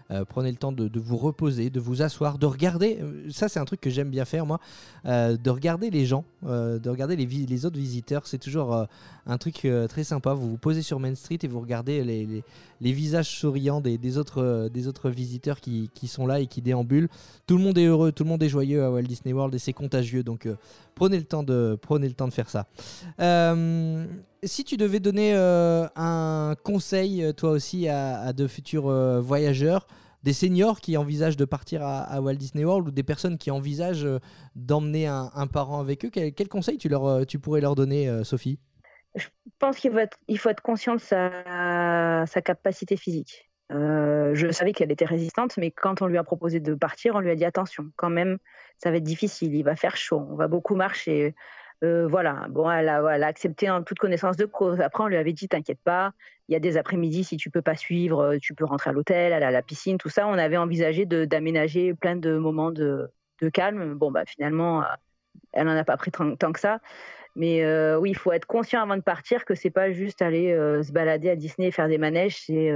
Euh, 0.10 0.24
prenez 0.26 0.52
le 0.52 0.58
temps 0.58 0.72
de, 0.72 1.00
vous 1.00 1.18
reposer, 1.18 1.70
de 1.70 1.80
vous 1.80 2.02
asseoir, 2.02 2.38
de 2.38 2.46
regarder. 2.46 3.00
Euh, 3.02 3.30
ça, 3.30 3.50
c'est 3.50 3.60
un 3.60 3.66
truc 3.66 3.82
que 3.82 3.90
j'aime 3.90 4.10
bien 4.10 4.26
faire, 4.26 4.46
moi. 4.46 4.60
Euh, 5.06 5.36
de 5.36 5.50
regarder 5.50 5.90
les 5.90 6.06
gens, 6.06 6.24
de 6.44 6.90
regarder 6.90 7.16
les, 7.16 7.66
autres 7.66 7.78
visiteurs. 7.78 8.28
C'est 8.28 8.38
toujours 8.38 8.88
un 9.26 9.38
truc 9.38 9.68
très 9.90 10.04
sympa. 10.04 10.34
Vous 10.34 10.52
vous 10.52 10.58
posez 10.58 10.82
sur 10.82 11.00
Main 11.00 11.16
Street 11.16 11.40
et 11.42 11.48
vous 11.48 11.60
regardez 11.60 12.04
les, 12.04 12.94
visages 12.94 13.30
souriants 13.40 13.82
des, 13.82 14.18
autres, 14.18 15.10
visiteurs 15.10 15.60
qui, 15.60 15.90
sont 16.08 16.26
là 16.26 16.40
et 16.40 16.48
qui 16.48 16.62
déambulent. 16.62 17.10
Tout 17.46 17.58
le 17.58 17.64
monde 17.64 17.78
est 17.78 17.86
heureux, 17.86 18.12
tout 18.12 18.24
le 18.24 18.30
monde 18.30 18.44
est 18.44 18.50
joyeux 18.50 18.84
à 18.84 18.92
Walt 18.92 19.04
Disney 19.04 19.34
World 19.34 19.54
et 19.56 19.60
c'est 19.60 19.74
contagieux. 19.74 20.24
Donc, 20.24 20.48
prenez, 20.96 21.18
le 21.18 21.26
temps 21.26 21.44
de, 21.44 21.78
prenez 21.82 22.08
le 22.08 22.14
temps 22.14 22.28
de 22.28 22.34
faire 22.34 22.50
ça 22.50 22.68
si 24.44 24.64
tu 24.64 24.78
devais 24.78 25.00
donner 25.00 25.34
un 25.34 26.56
conseil, 26.64 27.34
toi 27.36 27.52
aussi, 27.52 27.88
à, 27.88 28.34
de 28.34 28.48
futurs 28.48 28.90
voyageurs, 29.22 29.88
des 30.24 30.34
seniors 30.34 30.80
qui 30.80 30.98
envisagent 30.98 31.38
de 31.38 31.46
partir 31.46 31.82
à, 31.84 32.22
Walt 32.22 32.36
Disney 32.36 32.66
World 32.66 32.88
ou 32.88 32.92
des 32.92 33.04
personnes 33.04 33.38
qui 33.38 33.52
envisagent 33.52 34.08
d'emmener 34.56 35.08
un, 35.08 35.48
parent 35.48 35.80
avec 35.80 36.06
eux, 36.06 36.10
quel, 36.10 36.48
conseil 36.48 36.78
tu, 36.78 36.90
leur, 36.90 37.26
tu 37.26 37.40
pourrais 37.40 37.62
leur 37.62 37.76
donner, 37.76 38.24
Sophie? 38.24 38.60
Je 39.16 39.28
pense 39.60 39.78
qu'il 39.78 39.92
faut 39.92 40.50
être, 40.50 40.62
conscient 40.62 40.96
de 40.96 41.00
sa 41.00 42.42
capacité 42.44 42.98
physique. 42.98 43.50
je 43.70 44.52
savais 44.52 44.74
qu'elle 44.74 44.92
était 44.92 45.06
résistante, 45.06 45.58
mais 45.58 45.72
quand 45.72 46.02
on 46.02 46.08
lui 46.08 46.18
a 46.18 46.24
proposé 46.24 46.60
de 46.60 46.74
partir, 46.74 47.16
on 47.16 47.20
lui 47.20 47.32
a 47.32 47.36
dit 47.36 47.46
attention, 47.46 47.86
quand 47.96 48.10
même, 48.10 48.38
ça 48.78 48.92
va 48.92 48.98
être 48.98 49.04
difficile, 49.04 49.56
il 49.56 49.64
va 49.64 49.76
faire 49.76 49.96
chaud, 49.96 50.26
on 50.30 50.36
va 50.36 50.48
beaucoup 50.48 50.76
marcher. 50.76 51.36
Euh, 51.84 52.08
voilà, 52.08 52.48
bon, 52.50 52.70
elle 52.70 52.90
a, 52.90 53.28
accepté 53.28 53.70
en 53.70 53.84
toute 53.84 54.00
connaissance 54.00 54.36
de 54.36 54.46
cause. 54.46 54.82
Après, 54.82 55.04
on 55.04 55.08
lui 55.08 55.18
avait 55.18 55.34
dit, 55.34 55.48
t'inquiète 55.48 55.80
pas, 55.84 56.12
il 56.48 56.54
y 56.54 56.56
a 56.56 56.60
des 56.60 56.78
après-midi, 56.78 57.24
si 57.24 57.38
tu 57.38 57.52
peux 57.52 57.62
pas 57.62 57.76
suivre, 57.76 58.20
euh, 58.20 58.38
tu 58.42 58.56
peux 58.56 58.66
rentrer 58.66 58.90
à 58.90 58.94
l'hôtel, 58.94 59.32
à 59.34 59.52
la 59.52 59.62
piscine, 59.62 59.98
tout 59.98 60.10
ça. 60.10 60.28
On 60.28 60.34
avait 60.34 60.58
envisagé 60.58 61.06
d'aménager 61.06 61.94
plein 61.94 62.16
de 62.16 62.38
moments 62.38 62.72
de, 62.72 63.10
calme. 63.54 63.94
Bon, 63.94 64.12
bah 64.12 64.26
finalement, 64.26 64.82
euh, 64.82 64.86
elle 65.54 65.68
n'en 65.68 65.78
a 65.78 65.84
pas 65.84 65.98
pris 65.98 66.12
tant, 66.12 66.52
que 66.52 66.60
ça. 66.60 66.80
Mais 67.36 67.64
oui, 67.98 68.10
il 68.10 68.18
faut 68.18 68.32
être 68.32 68.48
conscient 68.48 68.82
avant 68.82 68.98
de 68.98 69.02
partir 69.04 69.46
que 69.46 69.54
c'est 69.54 69.70
pas 69.70 69.92
juste 69.92 70.24
aller 70.24 70.56
se 70.82 70.92
balader 70.92 71.30
à 71.30 71.36
Disney 71.36 71.68
et 71.68 71.72
faire 71.72 71.88
des 71.88 72.00
manèges, 72.00 72.38
c'est 72.38 72.72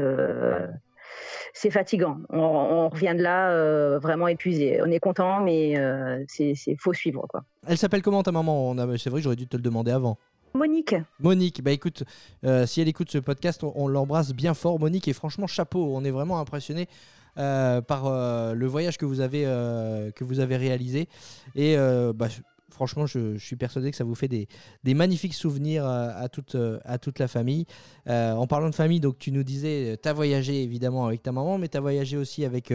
c'est 1.53 1.71
fatigant. 1.71 2.17
On, 2.29 2.89
revient 2.89 3.13
de 3.17 3.23
là 3.23 3.51
euh, 3.51 3.99
vraiment 3.99 4.27
épuisé. 4.27 4.81
On 4.81 4.91
est 4.91 4.99
content, 4.99 5.41
mais 5.41 5.77
euh, 5.77 6.23
c'est 6.27 6.55
faut 6.77 6.93
suivre 6.93 7.25
quoi. 7.27 7.43
Elle 7.67 7.77
s'appelle 7.77 8.01
comment 8.01 8.23
ta 8.23 8.31
maman? 8.31 8.75
C'est 8.97 9.09
vrai, 9.09 9.21
j'aurais 9.21 9.35
dû 9.35 9.47
te 9.47 9.55
le 9.55 9.63
demander 9.63 9.91
avant. 9.91 10.17
Monique. 10.53 10.95
Monique, 11.19 11.63
bah 11.63 11.71
écoute, 11.71 12.03
euh, 12.43 12.65
si 12.65 12.81
elle 12.81 12.89
écoute 12.89 13.09
ce 13.09 13.19
podcast, 13.19 13.63
on, 13.63 13.87
l'embrasse 13.87 14.33
bien 14.33 14.53
fort, 14.53 14.79
Monique, 14.79 15.07
et 15.07 15.13
franchement, 15.13 15.47
chapeau, 15.47 15.93
on 15.95 16.03
est 16.03 16.11
vraiment 16.11 16.39
impressionné 16.39 16.87
par 17.35 18.53
le 18.53 18.65
voyage 18.65 18.97
que 18.97 19.05
vous 19.05 19.21
avez, 19.21 19.43
que 19.43 20.23
vous 20.23 20.41
avez 20.41 20.57
réalisé. 20.57 21.07
Et 21.55 21.77
bah, 22.13 22.27
franchement, 22.71 23.05
je, 23.05 23.37
suis 23.37 23.55
persuadé 23.55 23.91
que 23.91 23.97
ça 23.97 24.03
vous 24.03 24.15
fait 24.15 24.27
des, 24.27 24.47
magnifiques 24.93 25.33
souvenirs 25.33 25.85
euh, 25.85 26.09
à, 26.15 26.29
toute, 26.29 26.55
euh, 26.55 26.79
à 26.85 26.97
toute 26.97 27.19
la 27.19 27.27
famille. 27.27 27.65
Euh, 28.07 28.33
en 28.33 28.47
parlant 28.47 28.69
de 28.69 28.75
famille, 28.75 28.99
donc 28.99 29.17
tu 29.17 29.31
nous 29.31 29.43
disais, 29.43 29.99
tu 30.01 30.09
as 30.09 30.13
voyagé 30.13 30.63
évidemment 30.63 31.05
avec 31.05 31.21
ta 31.21 31.31
maman, 31.31 31.57
mais 31.57 31.67
tu 31.67 31.77
as 31.77 31.81
voyagé 31.81 32.17
aussi 32.17 32.45
avec, 32.45 32.73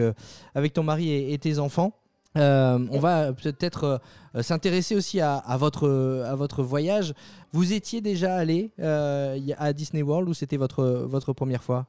ton 0.73 0.83
mari 0.83 1.33
et, 1.33 1.37
tes 1.37 1.59
enfants. 1.59 1.93
on 2.35 2.99
va 2.99 3.33
peut-être 3.33 4.01
s'intéresser 4.41 4.95
aussi 4.95 5.19
à, 5.21 5.57
votre, 5.57 6.63
voyage. 6.63 7.13
Vous 7.51 7.73
étiez 7.73 8.01
déjà 8.01 8.35
allé 8.35 8.71
à 8.79 9.73
Disney 9.73 10.03
World 10.03 10.29
ou 10.29 10.33
c'était 10.33 10.57
votre 10.57 11.33
première 11.33 11.63
fois? 11.63 11.87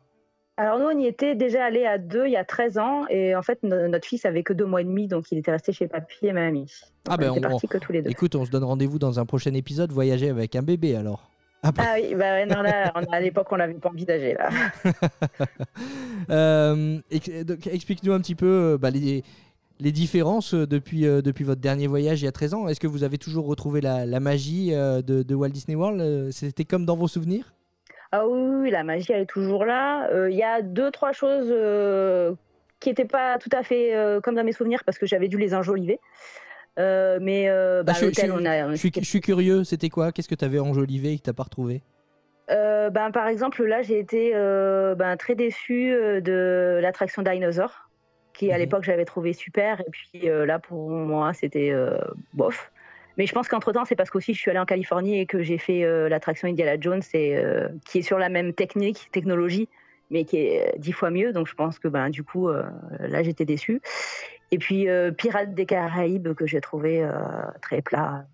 Alors 0.59 0.79
nous, 0.81 0.87
on 0.87 0.99
y 0.99 1.07
était 1.07 1.35
déjà 1.35 1.65
allé 1.65 1.87
à 1.87 1.99
deux 1.99 2.27
il 2.27 2.33
y 2.33 2.37
a 2.37 2.45
13 2.45 2.79
ans 2.79 3.07
et 3.09 3.35
en 3.37 3.43
fait 3.43 3.63
notre 3.63 4.07
fils 4.07 4.27
avait 4.27 4.43
que 4.43 4.53
deux 4.53 4.67
mois 4.67 4.81
et 4.81 4.85
demi 4.85 5.07
donc 5.07 5.31
il 5.31 5.39
était 5.39 5.53
resté 5.53 5.73
chez 5.73 5.87
papy 5.87 6.27
et 6.27 6.33
mamie. 6.33 6.71
ah 7.09 7.17
ben 7.17 7.31
on, 7.31 7.59
que 7.59 7.79
tous 7.79 7.93
les 7.93 8.03
deux. 8.03 8.11
Écoute, 8.11 8.35
on 8.35 8.45
se 8.45 8.51
donne 8.51 8.65
rendez-vous 8.65 8.99
dans 8.99 9.21
un 9.21 9.25
prochain 9.25 9.55
épisode 9.55 9.93
voyager 9.93 10.29
avec 10.29 10.57
un 10.57 10.63
bébé 10.63 10.97
alors. 10.97 11.31
Ah 11.63 11.95
oui, 11.97 12.15
bah 12.15 12.47
non, 12.47 12.63
là, 12.63 12.93
à 13.11 13.21
l'époque, 13.21 13.49
on 13.51 13.57
l'avait 13.57 13.75
pas 13.75 13.89
envisagé. 13.89 14.35
là. 14.35 14.51
euh, 16.31 16.99
Explique-nous 17.11 18.13
un 18.13 18.21
petit 18.21 18.37
peu 18.37 18.47
euh, 18.47 18.79
bah, 18.79 18.91
les, 18.91 19.25
les, 19.81 19.93
différences 19.93 20.55
euh, 20.55 20.67
depuis, 20.67 21.05
euh, 21.05 21.21
depuis 21.21 21.45
votre 21.45 21.61
dernier 21.61 21.89
voyage 21.89 22.23
il 22.23 22.27
y 22.27 22.29
a 22.29 22.33
13 22.33 22.55
ans. 22.55 22.69
Est-ce 22.69 22.79
que 22.79 22.87
vous 22.87 23.03
avez 23.03 23.19
toujours 23.19 23.47
retrouvé 23.47 23.81
la, 23.81 24.07
la 24.07 24.21
magie 24.21 24.71
de, 24.71 25.23
de, 25.23 25.35
Walt 25.35 25.49
Disney 25.49 25.75
World 25.75 26.31
C'était 26.31 26.65
comme 26.65 26.85
dans 26.85 26.97
vos 26.97 27.09
souvenirs? 27.09 27.53
Ah 28.11 28.27
oui, 28.27 28.71
la 28.71 28.85
magie, 28.85 29.13
elle 29.13 29.23
est 29.23 29.27
toujours 29.27 29.65
là. 29.65 30.09
Euh, 30.11 30.31
il 30.31 30.37
y 30.37 30.43
a 30.43 30.63
deux, 30.63 30.91
trois 30.91 31.13
choses 31.13 31.49
euh, 31.51 32.35
qui 32.81 32.89
n'étaient 32.89 33.05
pas 33.05 33.39
tout 33.39 33.51
à 33.53 33.63
fait 33.63 33.95
euh, 33.95 34.21
comme 34.21 34.35
dans 34.35 34.45
mes 34.45 34.53
souvenirs 34.53 34.83
parce 34.85 34.99
que 34.99 35.07
j'avais 35.07 35.29
dû 35.29 35.37
les 35.37 35.55
enjoliver. 35.55 36.01
mais 36.77 37.49
bah, 37.49 37.83
bah, 37.83 37.93
je, 37.93 38.31
on 38.31 38.45
a. 38.47 38.75
Je 38.75 39.05
suis, 39.05 39.21
curieux, 39.21 39.65
c'était 39.65 39.91
quoi? 39.91 40.13
Qu'est-ce 40.13 40.29
que 40.29 40.35
tu 40.35 40.45
avais 40.45 40.59
enjolivé 40.59 41.13
et 41.13 41.19
que 41.19 41.25
tu 41.25 41.31
n'as 41.31 41.35
pas 41.35 41.43
retrouvé? 41.43 41.83
Ben, 42.49 43.11
Par 43.13 43.29
exemple, 43.29 43.63
là, 43.65 43.83
j'ai 43.83 43.99
été 43.99 44.33
ben, 44.33 45.17
très 45.19 45.35
déçue 45.35 45.91
de 46.23 46.79
l'attraction 46.81 47.23
Dinosaur, 47.23 47.91
qui 48.33 48.51
à 48.51 48.55
mhm. 48.55 48.61
l'époque 48.61 48.85
j'avais 48.85 49.05
trouvé 49.05 49.35
super. 49.35 49.83
Et 49.83 49.91
puis 49.91 50.31
là, 50.31 50.59
pour 50.59 50.89
moi, 50.89 51.35
c'était 51.35 51.75
bof. 52.33 52.71
Mais 53.19 53.27
je 53.27 53.33
pense 53.33 53.49
qu'entre 53.49 53.73
temps, 53.73 53.85
c'est 53.85 53.97
parce 53.97 54.11
qu'aussi 54.11 54.33
je 54.33 54.39
suis 54.39 54.51
allée 54.51 54.61
en 54.61 54.65
Californie 54.65 55.19
et 55.19 55.27
que 55.27 55.43
j'ai 55.43 55.59
fait 55.59 55.85
euh, 55.85 56.09
l'attraction 56.09 56.49
Indiana 56.49 56.81
Jones, 56.81 57.03
euh, 57.15 57.69
qui 57.85 57.99
est 57.99 58.03
sur 58.03 58.17
la 58.17 58.29
même 58.29 58.55
technique, 58.55 59.09
technologie, 59.11 59.69
mais 60.11 60.25
qui 60.25 60.39
est 60.39 60.79
dix 60.79 60.93
fois 60.93 61.11
mieux. 61.11 61.33
Donc 61.33 61.49
je 61.49 61.55
pense 61.55 61.81
que 61.81 61.89
ben, 61.89 62.11
du 62.11 62.23
coup, 62.23 62.49
euh, 62.49 62.63
là, 63.01 63.25
j'étais 63.25 63.45
déçue. 63.45 63.83
Et 64.51 64.57
puis 64.57 64.87
Pirates 65.19 65.53
des 65.53 65.67
Caraïbes, 65.67 66.33
que 66.33 66.47
j'ai 66.47 66.63
trouvé 66.63 67.07
très 67.61 67.83
plat. 67.83 68.25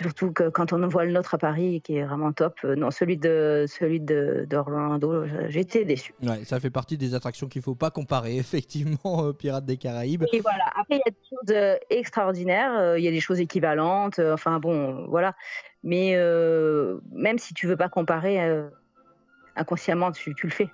Surtout 0.00 0.30
que 0.30 0.48
quand 0.48 0.72
on 0.72 0.86
voit 0.86 1.04
le 1.04 1.10
nôtre 1.10 1.34
à 1.34 1.38
Paris, 1.38 1.80
qui 1.82 1.96
est 1.96 2.04
vraiment 2.04 2.32
top, 2.32 2.54
euh, 2.64 2.76
non, 2.76 2.92
celui 2.92 3.16
de 3.16 3.64
celui 3.66 3.98
de 3.98 4.46
d'Orlando, 4.48 5.24
j'étais 5.48 5.84
déçu. 5.84 6.14
Ouais, 6.22 6.44
ça 6.44 6.60
fait 6.60 6.70
partie 6.70 6.96
des 6.96 7.16
attractions 7.16 7.48
qu'il 7.48 7.62
faut 7.62 7.74
pas 7.74 7.90
comparer, 7.90 8.36
effectivement, 8.38 9.26
euh, 9.26 9.32
Pirates 9.32 9.66
des 9.66 9.76
Caraïbes. 9.76 10.22
Et 10.32 10.40
voilà. 10.40 10.66
Après, 10.78 10.94
il 10.94 11.02
y 11.04 11.08
a 11.08 11.10
des 11.10 11.28
choses 11.28 11.56
euh, 11.56 11.76
extraordinaires, 11.90 12.96
il 12.96 13.02
y 13.02 13.08
a 13.08 13.10
des 13.10 13.18
choses 13.18 13.40
équivalentes. 13.40 14.20
enfin 14.20 14.60
bon, 14.60 15.04
voilà. 15.08 15.34
Mais 15.82 16.16
même 17.12 17.38
si 17.38 17.54
tu 17.54 17.66
veux 17.66 17.76
pas 17.76 17.88
comparer, 17.88 18.38
inconsciemment, 19.56 20.12
tu, 20.12 20.32
tu 20.34 20.46
le 20.46 20.52
fais. 20.52 20.68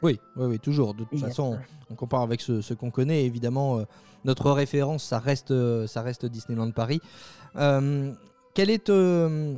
Oui, 0.00 0.18
oui, 0.36 0.46
oui, 0.46 0.58
toujours. 0.58 0.94
De 0.94 1.04
toute 1.04 1.20
façon, 1.20 1.58
on, 1.90 1.94
compare 1.94 2.22
avec 2.22 2.40
ce, 2.40 2.72
qu'on 2.72 2.90
connaît. 2.90 3.24
Évidemment, 3.24 3.84
notre 4.24 4.50
référence, 4.52 5.04
ça 5.04 5.18
reste, 5.18 5.52
ça 5.86 6.00
reste 6.00 6.24
Disneyland 6.24 6.70
Paris. 6.70 7.00
Est, 8.56 8.88
euh, 8.88 9.54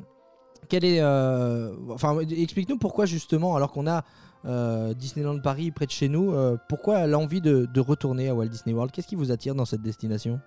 est, 0.72 1.01
euh, 1.01 1.70
enfin, 1.90 2.18
explique-nous 2.20 2.78
pourquoi 2.78 3.05
justement, 3.05 3.55
alors 3.55 3.70
qu'on 3.70 3.86
a 3.86 4.05
euh, 4.47 4.94
Disneyland 4.94 5.38
Paris 5.40 5.70
près 5.70 5.84
de 5.84 5.90
chez 5.90 6.09
nous, 6.09 6.34
pourquoi 6.68 7.07
l'envie 7.07 7.42
de, 7.42 7.80
retourner 7.80 8.28
à 8.28 8.34
Walt 8.34 8.49
Disney 8.49 8.74
World? 8.74 8.92
Qu'est-ce 8.92 9.07
qui 9.07 9.16
vous 9.16 9.32
attire 9.32 9.55
dans 9.55 9.66
cette 9.66 9.82
destination? 9.82 10.40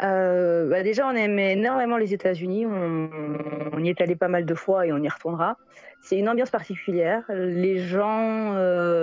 Bah 0.00 0.82
déjà, 0.82 1.08
on 1.08 1.14
aime 1.14 1.38
énormément 1.38 1.96
les 1.96 2.14
États-Unis. 2.14 2.66
On, 2.66 3.78
y 3.82 3.88
est 3.88 4.00
allé 4.00 4.16
pas 4.16 4.28
mal 4.28 4.46
de 4.46 4.54
fois 4.54 4.86
et 4.86 4.92
on 4.92 4.98
y 4.98 5.08
retournera. 5.08 5.56
C'est 6.00 6.16
une 6.18 6.28
ambiance 6.28 6.50
particulière. 6.50 7.24
Les 7.28 7.78
gens, 7.78 8.54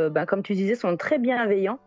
bah, 0.10 0.26
comme 0.26 0.42
tu 0.42 0.54
disais, 0.54 0.76
sont 0.76 0.96
très 0.96 1.20
bienveillants. 1.20 1.80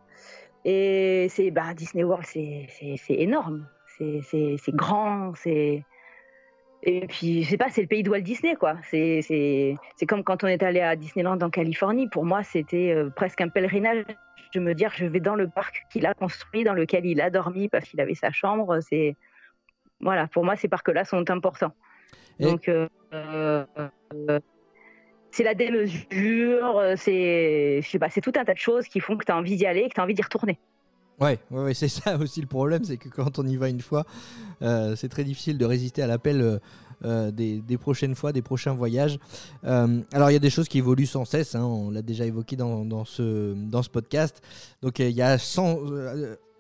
Et 0.64 1.28
c'est 1.30 1.51
bah, 1.51 1.74
Disney 1.74 2.05
World, 2.05 2.26
c'est 2.26 2.99
énorme 3.09 3.66
c'est 3.99 4.74
grand, 4.74 5.34
c'est 5.34 5.84
et 6.82 7.07
puis 7.09 7.42
je 7.42 7.51
sais 7.51 7.57
pas, 7.57 7.70
c'est 7.70 7.82
le 7.82 7.88
pays 7.88 8.03
de 8.03 8.11
Walt 8.11 8.20
Disney 8.20 8.55
quoi. 8.55 8.76
C'est 8.90 9.76
comme 10.07 10.22
quand 10.22 10.44
on 10.44 10.46
est 10.46 10.62
allé 10.62 10.80
à 10.80 10.94
Disneyland 10.96 11.40
en 11.40 11.51
Californie. 11.51 12.09
Pour 12.09 12.24
moi, 12.24 12.42
c'était 12.44 12.92
euh, 12.92 13.11
presque 13.11 13.40
un 13.40 13.49
pèlerinage 13.49 14.05
de 14.55 14.61
me 14.61 14.74
dire 14.74 14.92
je 14.94 15.05
vais 15.05 15.20
dans 15.20 15.34
le 15.34 15.49
parc 15.49 15.84
qu'il 15.90 16.07
a 16.07 16.14
construit, 16.14 16.64
dans 16.64 16.74
lequel 16.74 17.05
il 17.05 17.20
a 17.20 17.30
dormi 17.30 17.68
parce 17.68 17.88
qu'il 17.88 18.01
avait 18.01 18.14
sa 18.14 18.30
chambre. 18.30 18.78
C'est 18.80 19.16
voilà, 20.01 20.28
pour 20.28 20.44
moi 20.44 20.55
ces 20.55 20.68
parcs-là 20.68 21.05
sont 21.05 21.28
importants. 21.30 21.72
Donc 22.38 22.68
euh, 22.68 22.86
euh, 23.12 23.66
c'est 25.32 25.42
la 25.42 25.55
démesure, 25.55 26.92
c'est 26.96 27.80
je 27.82 27.88
sais 27.88 27.99
pas, 27.99 28.09
c'est 28.09 28.20
tout 28.20 28.32
un 28.36 28.44
tas 28.44 28.55
de 28.55 28.59
choses 28.59 28.86
qui 28.86 29.01
font 29.01 29.16
que 29.16 29.24
tu 29.24 29.32
as 29.32 29.36
envie 29.36 29.57
d'y 29.57 29.66
aller, 29.66 29.80
et 29.80 29.88
que 29.88 29.94
tu 29.94 30.01
as 30.01 30.05
envie 30.05 30.14
d'y 30.14 30.22
retourner. 30.22 30.59
Ouais, 31.20 31.38
ouais, 31.50 31.74
c'est 31.74 31.88
ça 31.88 32.16
aussi 32.16 32.40
le 32.40 32.46
problème, 32.46 32.84
c'est 32.84 32.96
que 32.96 33.08
quand 33.08 33.38
on 33.38 33.46
y 33.46 33.56
va 33.56 33.68
une 33.68 33.80
fois, 33.80 34.04
euh, 34.62 34.94
c'est 34.96 35.08
très 35.08 35.24
difficile 35.24 35.58
de 35.58 35.64
résister 35.64 36.02
à 36.02 36.06
l'appel 36.06 36.40
euh, 36.40 36.58
euh, 37.04 37.30
des, 37.30 37.78
prochaines 37.78 38.14
fois, 38.14 38.32
des 38.32 38.42
prochains 38.42 38.74
voyages. 38.74 39.18
alors 39.62 40.30
il 40.30 40.32
y 40.32 40.36
a 40.36 40.40
des 40.40 40.50
choses 40.50 40.68
qui 40.68 40.78
évoluent 40.78 41.06
sans 41.06 41.24
cesse, 41.24 41.54
hein, 41.54 41.64
on 41.64 41.90
l'a 41.90 42.02
déjà 42.02 42.24
évoqué 42.24 42.56
dans, 42.56 43.04
ce, 43.04 43.54
dans 43.54 43.82
ce 43.82 43.90
podcast. 43.90 44.42
Donc 44.82 44.98
il 44.98 45.10
y 45.10 45.22
a 45.22 45.38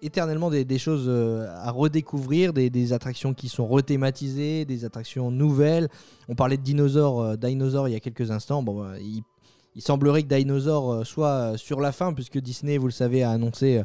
éternellement 0.00 0.50
des, 0.50 0.78
choses 0.78 1.08
à 1.08 1.70
redécouvrir, 1.70 2.52
des, 2.52 2.92
attractions 2.92 3.34
qui 3.34 3.48
sont 3.48 3.66
rethématisées, 3.66 4.64
des 4.64 4.84
attractions 4.84 5.30
nouvelles. 5.30 5.88
On 6.28 6.34
parlait 6.34 6.56
de 6.56 6.62
dinosaures, 6.62 7.36
dinosaures 7.36 7.88
il 7.88 7.92
y 7.92 7.96
a 7.96 8.00
quelques 8.00 8.30
instants. 8.30 8.62
Bon, 8.62 8.84
il, 9.00 9.22
il, 9.74 9.82
semblerait 9.82 10.22
que 10.22 10.28
Dinosaur 10.28 11.04
soit 11.04 11.56
sur 11.56 11.80
la 11.80 11.90
fin, 11.90 12.12
puisque 12.12 12.38
Disney, 12.38 12.78
vous 12.78 12.86
le 12.86 12.92
savez, 12.92 13.24
a 13.24 13.30
annoncé 13.30 13.82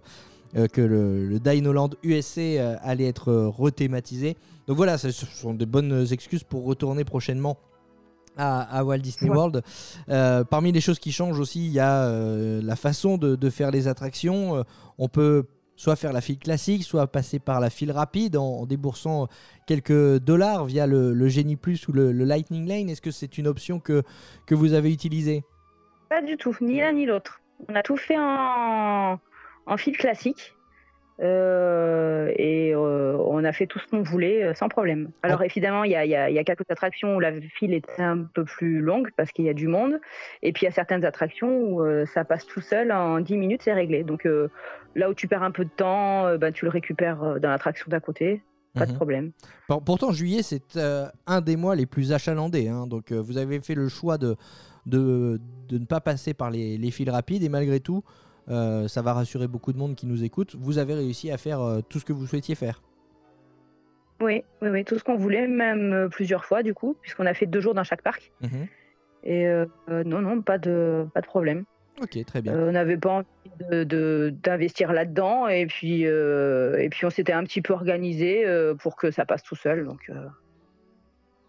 que 0.72 0.82
le, 0.82 1.26
le 1.28 1.40
Dinoland 1.40 1.90
USC 2.04 2.38
euh, 2.38 2.76
allait 2.82 3.08
être 3.08 3.30
euh, 3.30 3.48
rethématisé. 3.48 4.38
Donc 4.68 4.78
voilà, 4.78 4.98
ce 4.98 5.12
sont 5.12 5.54
des 5.54 5.66
bonnes 5.66 6.06
excuses 6.12 6.44
pour 6.44 6.64
retourner 6.66 7.04
prochainement 7.04 7.58
à, 8.38 8.84
Walt 8.84 9.00
Disney 9.00 9.30
World. 9.30 9.62
parmi 10.50 10.72
les 10.72 10.82
choses 10.82 10.98
qui 10.98 11.12
changent 11.12 11.40
aussi, 11.40 11.68
il 11.68 11.72
y 11.72 11.80
a 11.80 12.10
la 12.62 12.76
façon 12.76 13.18
de, 13.18 13.50
faire 13.52 13.70
les 13.70 13.88
attractions. 13.88 14.64
on 14.98 15.08
peut 15.08 15.44
soit 15.76 15.96
faire 15.96 16.14
la 16.14 16.22
file 16.22 16.40
classique, 16.40 16.84
soit 16.84 17.06
passer 17.06 17.38
par 17.38 17.60
la 17.60 17.70
file 17.70 17.92
rapide 17.92 18.38
en, 18.38 18.66
déboursant 18.66 19.28
quelques 19.68 20.18
dollars 20.18 20.66
via 20.66 20.88
le, 20.88 21.14
le 21.14 21.28
Genie 21.28 21.58
Plus 21.58 21.88
ou 21.88 21.92
le, 21.92 22.12
Lightning 22.12 22.68
Lane. 22.68 22.90
Est-ce 22.90 23.02
que 23.02 23.12
c'est 23.12 23.38
une 23.38 23.48
option 23.48 23.80
que, 23.80 24.02
que 24.48 24.56
vous 24.56 24.74
avez 24.74 24.92
utilisée? 24.92 25.44
Pas 26.10 26.22
du 26.22 26.38
tout, 26.38 26.56
ni 26.62 26.80
l'un 26.80 26.94
ni 26.94 27.06
l'autre. 27.06 27.42
On 27.68 27.76
a 27.76 27.84
tout 27.84 27.98
fait 27.98 28.18
en, 28.18 29.20
en 29.66 29.78
fil 29.78 29.98
classique. 29.98 30.56
Euh, 31.22 32.32
et 32.38 32.74
euh, 32.74 33.16
on 33.28 33.44
a 33.44 33.52
fait 33.52 33.68
tout 33.68 33.78
ce 33.78 33.88
qu'on 33.88 34.02
voulait 34.02 34.44
euh, 34.44 34.54
sans 34.56 34.68
problème. 34.68 35.12
Alors 35.22 35.42
ah. 35.42 35.46
évidemment, 35.46 35.84
il 35.84 35.92
y 35.92 35.96
a, 35.96 36.44
quelques 36.44 36.70
attractions 36.70 37.16
où 37.16 37.20
la 37.20 37.40
file 37.40 37.74
est 37.74 38.00
un 38.00 38.24
peu 38.24 38.44
plus 38.44 38.80
longue 38.82 39.10
parce 39.16 39.32
qu'il 39.32 39.46
y 39.46 39.50
a 39.50 39.54
du 39.54 39.68
monde. 39.68 40.00
Et 40.42 40.52
puis 40.54 40.64
il 40.64 40.66
y 40.66 40.68
a 40.70 40.72
certaines 40.72 41.06
attractions 41.06 41.62
où 41.62 42.06
ça 42.08 42.26
passe 42.26 42.46
tout 42.46 42.62
seul 42.62 42.92
en 42.92 43.20
10 43.20 43.38
minutes, 43.38 43.62
c'est 43.64 43.74
réglé. 43.74 44.04
Donc 44.04 44.28
là 44.96 45.10
où 45.10 45.14
tu 45.14 45.28
perds 45.28 45.44
un 45.44 45.52
peu 45.52 45.66
de 45.66 45.70
temps, 45.70 46.36
bah, 46.38 46.52
tu 46.52 46.66
le 46.66 46.72
récupères 46.72 47.40
dans 47.40 47.50
l'attraction 47.50 47.86
d'à 47.90 48.00
côté. 48.00 48.42
Pas 48.74 48.88
de 48.88 48.92
mhm. 48.92 48.98
problème. 48.98 49.32
Pourtant, 49.86 50.12
juillet, 50.12 50.42
c'est 50.42 50.80
un 51.28 51.42
des 51.42 51.56
mois 51.56 51.76
les 51.76 51.86
plus 51.86 52.12
achalandés. 52.12 52.68
Hein. 52.70 52.88
Donc, 52.88 53.12
vous 53.12 53.38
avez 53.38 53.62
fait 53.62 53.76
le 53.76 53.88
choix 53.88 54.18
de, 54.18 54.36
de, 54.88 55.40
ne 55.72 55.86
pas 55.86 56.02
passer 56.02 56.34
par 56.34 56.50
les, 56.50 56.80
les 56.80 56.90
files 56.90 57.12
rapides. 57.12 57.44
Et 57.44 57.50
malgré 57.50 57.80
tout, 57.80 58.04
euh, 58.50 58.88
ça 58.88 59.02
va 59.02 59.14
rassurer 59.14 59.48
beaucoup 59.48 59.74
de 59.74 59.78
monde 59.78 59.96
qui 59.96 60.06
nous 60.06 60.24
écoute. 60.24 60.56
Vous 60.60 60.78
avez 60.78 60.94
réussi 60.94 61.32
à 61.32 61.38
faire 61.38 61.62
euh, 61.62 61.82
tout 61.82 62.00
ce 62.00 62.06
que 62.06 62.14
vous 62.14 62.28
souhaitiez 62.28 62.56
faire. 62.56 62.82
Oui, 64.22 64.44
oui, 64.62 64.70
oui 64.70 64.86
tout 64.86 64.98
ce 64.98 65.04
qu'on 65.04 65.18
voulait, 65.18 65.48
même 65.48 65.94
euh, 65.94 66.08
plusieurs 66.08 66.46
fois 66.46 66.64
du 66.64 66.74
coup, 66.74 66.96
puisqu'on 67.02 67.26
a 67.26 67.34
fait 67.34 67.46
deux 67.46 67.62
jours 67.62 67.74
dans 67.74 67.84
chaque 67.84 68.02
parc. 68.02 68.32
Mhm. 68.42 68.68
Et 69.26 69.48
non, 69.88 70.20
non, 70.20 70.42
pas 70.42 70.58
de, 70.58 71.08
pas 71.14 71.22
de 71.22 71.26
problème. 71.26 71.64
Ok, 72.02 72.18
très 72.26 72.42
bien. 72.42 72.60
on 72.60 72.74
n'avait 72.74 72.98
pas 72.98 73.24
envie 73.70 73.86
d'investir 73.86 74.92
là-dedans, 74.92 75.48
et 75.48 75.66
puis, 75.66 76.02
et 76.02 76.88
puis 76.92 77.06
on 77.06 77.10
s'était 77.10 77.32
un 77.32 77.46
petit 77.46 77.62
peu 77.62 77.72
organisé 77.72 78.46
pour 78.82 78.98
que 78.98 79.12
ça 79.12 79.26
passe 79.26 79.42
tout 79.42 79.56
seul. 79.56 79.86
Donc 79.86 80.12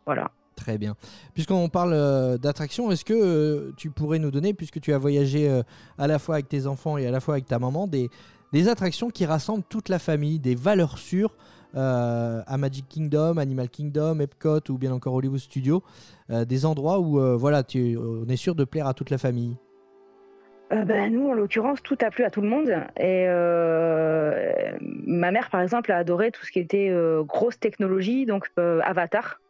voilà. 0.06 0.30
Très 0.56 0.78
bien. 0.78 0.94
Puisqu'on 1.34 1.68
parle 1.68 1.92
euh, 1.94 2.38
d'attraction, 2.38 2.90
est-ce 2.90 3.04
que 3.04 3.14
euh, 3.14 3.72
tu 3.76 3.90
pourrais 3.90 4.18
nous 4.18 4.30
donner, 4.30 4.54
puisque 4.54 4.80
tu 4.80 4.92
as 4.92 4.98
voyagé 4.98 5.48
euh, 5.48 5.62
à 5.98 6.06
la 6.06 6.18
fois 6.18 6.36
avec 6.36 6.48
tes 6.48 6.66
enfants 6.66 6.96
et 6.96 7.06
à 7.06 7.10
la 7.10 7.20
fois 7.20 7.34
avec 7.34 7.46
ta 7.46 7.58
maman, 7.58 7.86
des, 7.86 8.10
attractions 8.68 9.10
qui 9.10 9.26
rassemblent 9.26 9.64
toute 9.68 9.88
la 9.88 9.98
famille, 9.98 10.38
des 10.38 10.54
valeurs 10.54 10.98
sûres 10.98 11.34
à 11.76 12.56
Magic 12.56 12.88
Kingdom, 12.88 13.36
Animal 13.38 13.68
Kingdom, 13.68 14.20
Epcot 14.20 14.60
ou 14.68 14.78
bien 14.78 14.92
encore 14.92 15.14
Hollywood 15.14 15.40
Studios, 15.40 15.82
des 16.28 16.66
endroits 16.66 17.00
où 17.00 17.18
voilà, 17.36 17.64
tu, 17.64 17.98
on 17.98 18.28
est 18.28 18.36
sûr 18.36 18.54
de 18.54 18.62
plaire 18.62 18.86
à 18.86 18.94
toute 18.94 19.10
la 19.10 19.18
famille? 19.18 19.56
Ben, 20.70 21.12
nous, 21.12 21.28
en 21.28 21.34
l'occurrence, 21.34 21.82
tout 21.82 21.98
a 22.00 22.10
plu 22.10 22.22
à 22.22 22.30
tout 22.30 22.42
le 22.42 22.48
monde. 22.48 22.70
Et 22.96 23.26
ma 24.80 25.32
mère, 25.32 25.50
par 25.50 25.60
exemple, 25.60 25.90
a 25.90 25.96
adoré 25.96 26.30
tout 26.30 26.46
ce 26.46 26.52
qui 26.52 26.60
était 26.60 26.94
grosse 27.26 27.58
technologie, 27.58 28.24
donc 28.24 28.48
Avatar. 28.56 29.40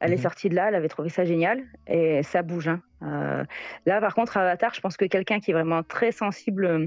Elle 0.00 0.12
est 0.12 0.16
mhm. 0.16 0.22
sortie 0.22 0.48
de 0.48 0.54
là, 0.54 0.68
elle 0.68 0.74
avait 0.74 0.88
trouvé 0.88 1.08
ça 1.08 1.24
génial 1.24 1.62
et 1.86 2.22
ça 2.22 2.42
bouge. 2.42 2.68
Hein. 2.68 2.80
Euh, 3.02 3.44
là, 3.86 4.00
par 4.00 4.14
contre, 4.14 4.36
Avatar, 4.36 4.72
je 4.74 4.80
pense 4.80 4.96
que 4.96 5.04
quelqu'un 5.04 5.40
qui 5.40 5.50
est 5.50 5.54
vraiment 5.54 5.82
très 5.82 6.12
sensible 6.12 6.64
euh, 6.66 6.86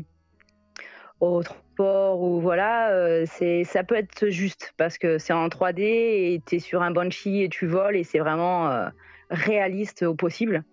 au 1.19 1.43
transport 1.43 2.21
ou 2.21 2.39
voilà, 2.39 2.89
euh, 2.91 3.25
c'est 3.27 3.63
ça 3.65 3.83
peut 3.83 3.95
être 3.95 4.27
juste 4.29 4.73
parce 4.77 4.97
que 4.97 5.17
c'est 5.17 5.33
en 5.33 5.47
3D 5.47 5.81
et 5.81 6.41
tu 6.45 6.55
es 6.55 6.59
sur 6.59 6.81
un 6.81 6.91
banshee 6.91 7.43
et 7.43 7.49
tu 7.49 7.67
voles 7.67 7.97
et 7.97 8.03
c'est 8.03 8.19
vraiment 8.19 8.89
réaliste 9.29 10.03
au 10.03 10.15
possible. 10.15 10.63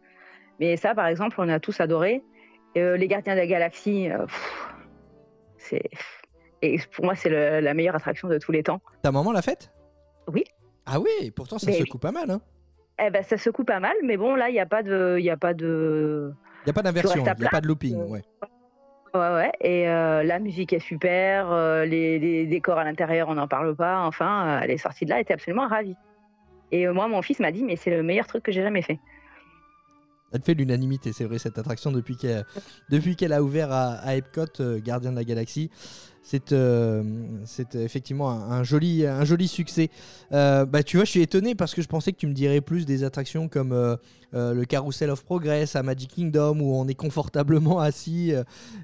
Mais 0.61 0.77
ça, 0.77 0.95
par 0.95 1.07
exemple, 1.07 1.37
on 1.39 1.49
a 1.49 1.61
tous 1.61 1.81
adoré. 1.81 2.23
les 2.75 3.09
Gardiens 3.09 3.35
de 3.35 3.41
la 3.41 3.47
Galaxie, 3.47 4.09
c'est 5.57 5.91
et 6.61 6.79
pour 6.93 7.05
moi, 7.05 7.15
c'est 7.15 7.61
la 7.61 7.75
meilleure 7.75 7.95
attraction 7.95 8.29
de 8.29 8.39
tous 8.39 8.53
les 8.53 8.63
temps. 8.63 8.81
Ta 9.03 9.13
maman 9.13 9.33
l'a 9.33 9.43
faite? 9.43 9.71
Oui. 10.27 10.45
Ah 10.91 10.99
oui, 11.01 11.31
pourtant 11.31 11.59
ça 11.59 11.71
secoue 11.73 11.99
pas 11.99 12.13
mal. 12.13 12.31
Hein. 12.31 12.41
Eh 12.99 13.11
ben, 13.11 13.23
ça 13.23 13.37
secoue 13.37 13.65
pas 13.65 13.79
mal, 13.79 13.95
mais 14.03 14.17
bon, 14.17 14.35
là, 14.35 14.49
il 14.49 14.55
n'y 14.55 14.61
a 14.61 14.67
pas 14.67 14.83
de. 14.83 15.19
Y 15.21 15.31
a 15.31 15.37
pas 15.37 15.55
de... 15.55 16.33
Il 16.67 16.71
a 16.71 16.73
pas 16.73 16.83
d'inversion, 16.83 17.21
il 17.21 17.23
n'y 17.23 17.29
a 17.29 17.51
pas 17.51 17.61
de 17.61 17.69
looping. 17.69 17.97
Ouais. 17.97 18.23
Ouais, 19.15 19.35
ouais. 19.35 19.53
Et 19.61 19.89
euh, 19.89 20.23
la 20.23 20.39
musique 20.39 20.73
est 20.73 20.81
super, 20.81 21.51
euh, 21.51 21.85
les, 21.85 22.47
décors 22.47 22.79
à 22.79 22.85
l'intérieur, 22.85 23.29
on 23.29 23.35
n'en 23.35 23.49
parle 23.49 23.75
pas. 23.75 24.01
Enfin, 24.01 24.47
euh, 24.47 24.61
elle 24.63 24.71
est 24.71 24.79
sortie 24.79 25.05
de 25.05 25.11
là, 25.11 25.17
elle 25.17 25.23
était 25.23 25.35
absolument 25.35 25.67
ravie. 25.67 25.97
Et 26.73 26.87
moi, 26.89 27.09
mon 27.09 27.23
fils 27.23 27.41
m'a 27.41 27.51
dit, 27.51 27.65
mais 27.65 27.77
c'est 27.77 27.91
le 27.91 28.03
meilleur 28.03 28.27
truc 28.27 28.43
que 28.43 28.53
j'ai 28.53 28.63
jamais 28.63 28.83
fait. 28.83 28.99
Elle 30.33 30.43
fait 30.43 30.55
l'unanimité, 30.55 31.13
c'est 31.13 31.25
vrai, 31.25 31.39
cette 31.39 31.59
attraction 31.59 31.91
depuis 31.91 32.17
qu'elle 32.17 33.33
a 33.33 33.43
ouvert 33.43 33.73
à, 33.73 34.17
Epcot, 34.17 34.79
Gardien 34.85 35.11
de 35.11 35.17
la 35.17 35.25
Galaxie. 35.25 35.71
C'est 36.29 36.53
euh, 36.53 37.03
effectivement 37.73 38.31
un, 38.31 38.63
joli, 38.63 39.49
succès. 39.49 39.89
Euh, 40.33 40.67
bah, 40.67 40.83
tu 40.83 40.99
vois, 40.99 41.07
je 41.07 41.11
suis 41.13 41.23
étonné 41.23 41.55
parce 41.55 41.75
que 41.75 41.81
je 41.81 41.89
pensais 41.89 42.13
que 42.13 42.19
tu 42.19 42.27
me 42.27 42.35
dirais 42.35 42.61
plus 42.61 42.85
des 42.85 43.03
attractions 43.03 43.49
comme 43.49 43.73
euh, 43.73 43.97
le 44.35 44.65
Carousel 44.67 45.09
of 45.09 45.25
Progress 45.25 45.75
à 45.75 45.83
Magic 45.83 46.11
Kingdom 46.11 46.61
où 46.61 46.75
on 46.75 46.87
est 46.87 46.95
confortablement 46.95 47.81
assis 47.81 48.35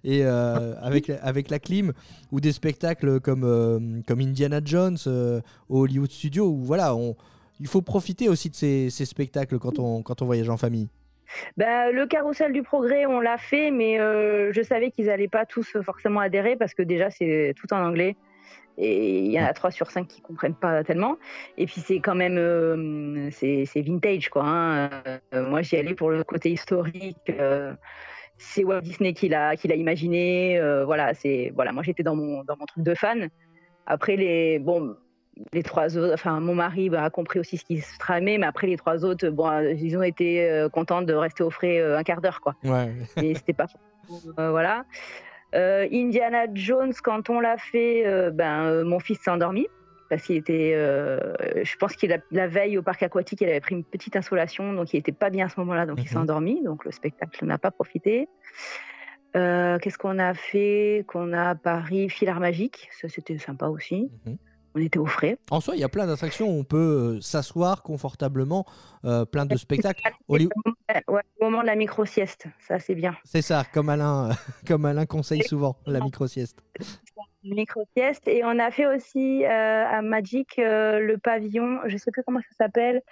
et 0.05 0.25
avec, 0.25 1.51
la 1.51 1.59
clim, 1.59 1.93
ou 2.33 2.41
des 2.41 2.53
spectacles 2.53 3.21
comme, 3.21 4.03
Indiana 4.09 4.63
Jones 4.65 4.97
au 5.69 5.83
Hollywood 5.83 6.11
Studio 6.11 6.49
où 6.49 6.65
voilà, 6.65 6.97
il 7.61 7.67
faut 7.67 7.83
profiter 7.83 8.31
aussi 8.31 8.49
de 8.49 8.55
ces, 8.55 8.89
spectacles 8.89 9.59
quand 9.59 9.79
on 9.79 10.25
voyage 10.25 10.49
en 10.49 10.57
famille. 10.57 10.89
Bah, 11.57 11.91
le 11.91 12.07
carrousel 12.07 12.53
du 12.53 12.63
progrès, 12.63 13.07
on 13.07 13.21
l'a 13.21 13.39
fait, 13.39 13.71
mais 13.71 14.01
euh, 14.01 14.53
je 14.53 14.63
savais 14.63 14.91
qu'ils 14.91 15.07
n'allaient 15.07 15.29
pas 15.29 15.47
tous 15.47 15.77
forcément 15.83 16.21
adhérer 16.21 16.57
parce 16.57 16.75
que 16.75 16.83
déjà, 16.83 17.11
c'est 17.11 17.55
tout 17.57 17.73
en 17.73 17.85
anglais. 17.85 18.17
Et 18.77 19.21
il 19.21 19.31
y 19.31 19.41
en 19.41 19.45
a 19.45 19.53
3 19.53 19.71
sur 19.71 19.91
5 19.91 20.09
qui 20.09 20.21
comprennent 20.21 20.57
pas 20.57 20.83
tellement. 20.83 21.17
Et 21.57 21.67
puis 21.67 21.81
c'est 21.81 22.01
quand 22.01 22.17
même 22.17 22.39
euh, 22.39 23.31
c'est 23.31 23.83
vintage 23.83 24.31
quoi. 24.31 24.43
Hein. 24.45 24.91
Euh, 25.33 25.49
moi 25.49 25.63
j'y 25.63 25.77
allais 25.77 25.95
pour 25.95 26.11
le 26.11 26.25
côté 26.25 26.51
historique. 26.51 27.33
c'est 28.37 28.65
Walt 28.65 28.81
Disney 28.81 29.13
qui 29.13 29.29
l'a 29.29 29.55
qui 29.55 29.69
l'a 29.69 29.77
imaginé. 29.77 30.61
voilà 30.85 31.15
c'est 31.15 31.53
voilà 31.55 31.71
moi 31.71 31.85
j'étais 31.85 32.03
dans 32.03 32.17
mon 32.17 32.43
dans 32.43 32.57
mon 32.57 32.67
truc 32.67 32.83
de 32.83 32.95
fan. 32.95 33.29
Après 33.87 34.17
les 34.17 34.59
bon 34.59 34.97
les 35.53 35.63
trois 35.63 35.97
autres, 35.97 36.15
enfin 36.15 36.41
mon 36.41 36.55
mari 36.55 36.91
bah, 36.91 37.05
a 37.05 37.11
compris 37.11 37.39
aussi 37.39 37.57
ce 37.57 37.65
qui 37.65 37.81
se 37.81 37.99
tramait, 37.99 38.39
mais 38.39 38.47
après 38.47 38.67
les 38.67 38.77
trois 38.77 39.05
autres, 39.05 39.29
bon, 39.29 39.51
ils 39.77 39.97
ont 39.97 40.03
été 40.03 40.49
euh, 40.49 40.69
contents 40.69 41.03
de 41.03 41.13
rester 41.13 41.43
au 41.43 41.51
frais 41.51 41.81
euh, 41.81 41.99
un 41.99 42.03
quart 42.03 42.21
d'heure, 42.21 42.41
quoi. 42.41 42.55
Ouais. 42.65 42.93
Et 43.17 43.35
c'était 43.35 43.53
pas 43.53 43.67
euh, 44.39 44.51
voilà. 44.51 44.85
Indiana 45.53 46.47
Jones, 46.53 46.93
quand 47.03 47.31
on 47.31 47.39
l'a 47.39 47.57
fait, 47.57 48.31
ben 48.33 48.83
mon 48.83 48.99
fils 48.99 49.21
s'est 49.21 49.31
endormi 49.31 49.69
parce 50.11 50.25
qu'il 50.25 50.35
était, 50.35 50.73
je 50.73 51.77
pense 51.77 51.95
qu'il 51.95 52.21
la 52.33 52.49
veille 52.49 52.77
au 52.77 52.83
parc 52.83 53.05
aquatique, 53.05 53.41
il 53.41 53.49
avait 53.49 53.61
pris 53.61 53.77
une 53.77 53.85
petite 53.85 54.17
insolation, 54.17 54.73
donc 54.73 54.93
il 54.93 54.97
était 54.97 55.13
pas 55.13 55.31
bien 55.31 55.47
à 55.47 55.49
ce 55.49 55.61
moment-là, 55.61 55.87
donc 55.87 56.03
il 56.03 56.09
s'est 56.09 56.17
mhm. 56.17 56.23
endormi, 56.23 56.63
donc 56.65 56.85
le 56.85 56.91
spectacle 56.91 57.45
n'a 57.47 57.57
pas 57.57 57.71
profité. 57.71 58.29
Qu'est-ce 59.33 59.97
qu'on 59.97 60.19
a 60.19 60.35
fait 60.35 61.05
Qu'on 61.07 61.33
a 61.33 61.51
à 61.51 61.55
Paris, 61.55 62.09
Filard 62.09 62.41
Magique, 62.41 62.89
ça 62.91 63.09
c'était 63.09 63.39
sympa 63.39 63.69
aussi. 63.69 64.11
Mhm 64.27 64.37
on 64.75 64.81
était 64.81 64.99
au 64.99 65.07
frais. 65.07 65.39
En 65.51 65.61
soi, 65.61 65.77
il 65.77 65.81
y 65.81 65.85
a 65.85 65.89
plein 65.89 66.07
d'attractions 66.07 66.49
où 66.49 66.59
on 66.59 66.65
peut 66.65 67.17
euh, 67.17 67.21
s'asseoir 67.21 67.83
confortablement, 67.83 68.67
euh, 69.05 69.25
plein 69.25 69.47
de 69.47 69.57
spectacles. 69.57 70.13
au 70.29 70.39
moment 71.41 71.63
de 71.63 71.67
la 71.67 71.77
micro-sieste, 71.77 72.47
ça 72.67 72.79
c'est 72.79 72.95
bien. 72.95 73.17
C'est 73.25 73.43
ça, 73.43 73.65
comme 73.73 73.89
Alain, 73.89 74.31
comme 74.67 74.85
Alain 74.85 75.07
conseille 75.07 75.43
souvent, 75.43 75.77
la 75.87 76.01
micro-sieste. 76.01 76.63
Micro-sieste. 77.45 78.27
Et 78.27 78.43
on 78.45 78.59
a 78.59 78.71
fait 78.71 78.87
aussi 78.87 79.45
euh, 79.45 79.87
à 79.87 80.03
Magic 80.03 80.55
le 80.57 81.17
pavillon, 81.17 81.81
je 81.87 81.93
ne 81.93 81.99
sais 81.99 82.11
plus 82.11 82.23
comment 82.25 82.41
ça 82.41 82.65
s'appelle. 82.65 83.03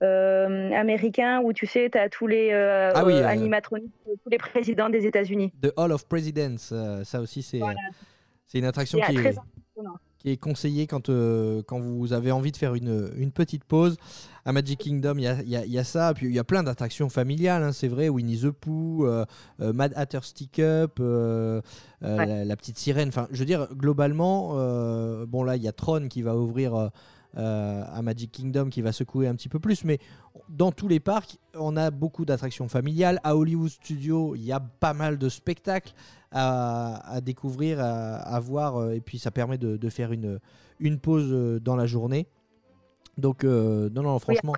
américain 0.00 1.40
où 1.42 1.52
tu 1.52 1.66
sais, 1.66 1.90
tu 1.90 1.98
as 1.98 2.08
tous 2.08 2.26
les 2.26 2.52
ah 2.52 3.00
animatroniques, 3.26 3.92
tous 4.04 4.30
les 4.30 4.38
présidents 4.38 4.90
des 4.90 5.06
États-Unis. 5.06 5.52
The 5.62 5.72
Hall 5.76 5.92
of 5.92 6.06
Presidents, 6.06 7.02
ça 7.04 7.20
aussi 7.20 7.42
c'est 7.42 7.60
c'est 8.46 8.58
une 8.58 8.64
attraction 8.64 8.98
qui 8.98 9.16
est, 9.16 9.36
qui 10.20 10.30
est 10.30 10.36
conseillé 10.36 10.86
quand, 10.86 11.08
euh, 11.08 11.62
quand 11.66 11.80
vous 11.80 12.12
avez 12.12 12.30
envie 12.30 12.52
de 12.52 12.56
faire 12.56 12.74
une, 12.74 13.10
une 13.16 13.32
petite 13.32 13.64
pause. 13.64 13.96
À 14.44 14.52
Magic 14.52 14.78
Kingdom, 14.78 15.14
il 15.16 15.22
y 15.22 15.26
a, 15.26 15.66
y 15.66 15.78
a, 15.78 15.84
ça. 15.84 16.14
Puis 16.14 16.26
il 16.26 16.34
y 16.34 16.38
a 16.38 16.44
plein 16.44 16.62
d'attractions 16.62 17.08
familiales, 17.08 17.62
hein, 17.62 17.72
c'est 17.72 17.88
vrai. 17.88 18.08
Winnie 18.08 18.38
the 18.38 18.50
Pooh, 18.50 19.06
euh, 19.06 19.24
euh, 19.60 19.72
Mad 19.72 19.92
Hatter 19.96 20.20
Stick 20.22 20.58
Up, 20.58 20.98
la, 22.00 22.56
petite 22.56 22.78
sirène. 22.78 23.08
Enfin, 23.08 23.28
je 23.30 23.38
veux 23.38 23.44
dire, 23.44 23.68
globalement, 23.74 24.54
bon 25.26 25.42
là, 25.42 25.56
il 25.56 25.62
y 25.62 25.68
a 25.68 25.72
Tron 25.72 26.08
qui 26.08 26.22
va 26.22 26.36
ouvrir. 26.36 26.90
à 27.34 28.02
Magic 28.02 28.32
Kingdom 28.32 28.70
qui 28.70 28.82
va 28.82 28.92
secouer 28.92 29.28
un 29.28 29.34
petit 29.34 29.48
peu 29.48 29.58
plus. 29.58 29.84
Mais 29.84 29.98
dans 30.48 30.72
tous 30.72 30.88
les 30.88 31.00
parcs, 31.00 31.38
on 31.54 31.76
a 31.76 31.90
beaucoup 31.90 32.24
d'attractions 32.24 32.68
familiales. 32.68 33.20
À 33.24 33.36
Hollywood 33.36 33.70
Studios, 33.70 34.34
il 34.36 34.42
y 34.42 34.52
a 34.52 34.60
pas 34.60 34.94
mal 34.94 35.18
de 35.18 35.28
spectacles 35.28 35.92
à, 36.32 37.20
découvrir, 37.22 37.80
à, 37.80 38.40
voir, 38.40 38.76
euh, 38.76 38.92
et 38.92 39.00
puis 39.00 39.18
ça 39.18 39.30
permet 39.30 39.58
de, 39.58 39.88
faire 39.88 40.12
une, 40.12 40.38
une 40.78 40.98
pause 40.98 41.30
euh, 41.32 41.58
dans 41.60 41.76
la 41.76 41.86
journée. 41.86 42.26
Donc, 43.18 43.44
euh, 43.44 43.90
non, 43.90 44.02
non, 44.02 44.18
franchement. 44.18 44.54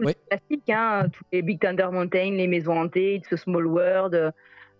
Oui, 0.00 0.14
classique, 0.28 0.68
hein, 0.68 1.08
tous 1.12 1.24
les 1.32 1.42
Big 1.42 1.60
Thunder 1.60 1.88
Mountain, 1.92 2.32
les 2.32 2.48
maisons 2.48 2.76
hantées, 2.80 3.16
It's 3.16 3.32
a 3.32 3.36
Small 3.36 3.66
World, 3.66 4.32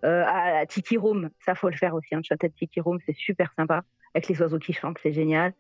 à, 0.02 0.66
Tiki 0.66 0.96
Room, 0.96 1.30
ça 1.44 1.54
faut 1.54 1.68
le 1.68 1.76
faire 1.76 1.94
aussi, 1.94 2.12
hein, 2.12 2.20
château 2.24 2.48
de 2.48 2.52
Tiki 2.52 2.80
Room, 2.80 2.98
c'est 3.06 3.14
super 3.14 3.52
sympa, 3.56 3.82
avec 4.14 4.26
les 4.28 4.42
oiseaux 4.42 4.58
qui 4.58 4.72
chantent, 4.72 4.98
c'est 5.00 5.12
génial. 5.12 5.52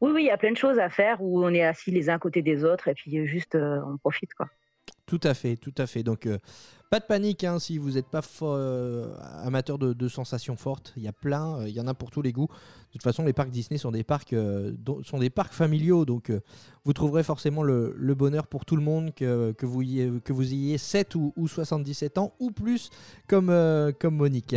Oui, 0.00 0.12
oui, 0.14 0.22
il 0.22 0.26
y 0.26 0.30
a 0.30 0.38
plein 0.38 0.52
de 0.52 0.56
choses 0.56 0.78
à 0.78 0.88
faire 0.88 1.20
où 1.20 1.44
on 1.44 1.52
est 1.52 1.64
assis 1.64 1.90
les 1.90 2.08
uns 2.08 2.14
à 2.14 2.18
côté 2.20 2.40
des 2.40 2.64
autres 2.64 2.86
et 2.86 2.94
puis 2.94 3.26
juste 3.26 3.56
on 3.56 3.98
profite 3.98 4.32
quoi. 4.34 4.48
Tout 5.10 5.18
à 5.24 5.34
fait, 5.34 5.56
tout 5.56 5.74
à 5.76 5.88
fait. 5.88 6.04
Donc, 6.04 6.26
euh, 6.26 6.38
pas 6.88 7.00
de 7.00 7.04
panique 7.04 7.42
hein, 7.42 7.58
si 7.58 7.78
vous 7.78 7.90
n'êtes 7.94 8.06
pas 8.06 8.20
euh, 8.42 9.12
amateur 9.42 9.76
de, 9.76 10.08
sensations 10.08 10.54
fortes. 10.54 10.92
Il 10.96 11.02
y 11.02 11.08
a 11.08 11.12
plein, 11.12 11.56
euh, 11.56 11.68
il 11.68 11.74
y 11.74 11.80
en 11.80 11.88
a 11.88 11.94
pour 11.94 12.12
tous 12.12 12.22
les 12.22 12.30
goûts. 12.30 12.46
De 12.46 12.92
toute 12.92 13.02
façon, 13.02 13.24
les 13.24 13.32
parcs 13.32 13.50
Disney 13.50 13.76
sont 13.76 13.90
des 13.90 14.04
parcs, 14.04 14.36
sont 15.02 15.18
des 15.18 15.30
parcs 15.30 15.52
familiaux, 15.52 16.04
donc 16.04 16.30
vous 16.84 16.92
trouverez 16.92 17.24
forcément 17.24 17.64
le, 17.64 18.14
bonheur 18.14 18.46
pour 18.46 18.64
tout 18.64 18.76
le 18.76 18.82
monde, 18.82 19.12
que, 19.12 19.52
vous, 19.62 19.82
vous 20.28 20.52
ayez 20.52 20.78
7 20.78 21.16
ou, 21.16 21.32
77 21.48 22.18
ans 22.18 22.32
ou 22.38 22.52
plus, 22.52 22.90
comme, 23.26 23.52
comme 23.98 24.14
Monique. 24.14 24.54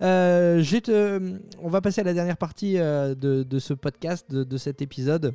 On 0.00 1.68
va 1.68 1.80
passer 1.80 2.00
à 2.00 2.04
la 2.04 2.14
dernière 2.14 2.36
partie 2.36 2.74
de, 2.74 3.58
ce 3.58 3.74
podcast, 3.74 4.32
de 4.32 4.56
cet 4.56 4.82
épisode. 4.82 5.34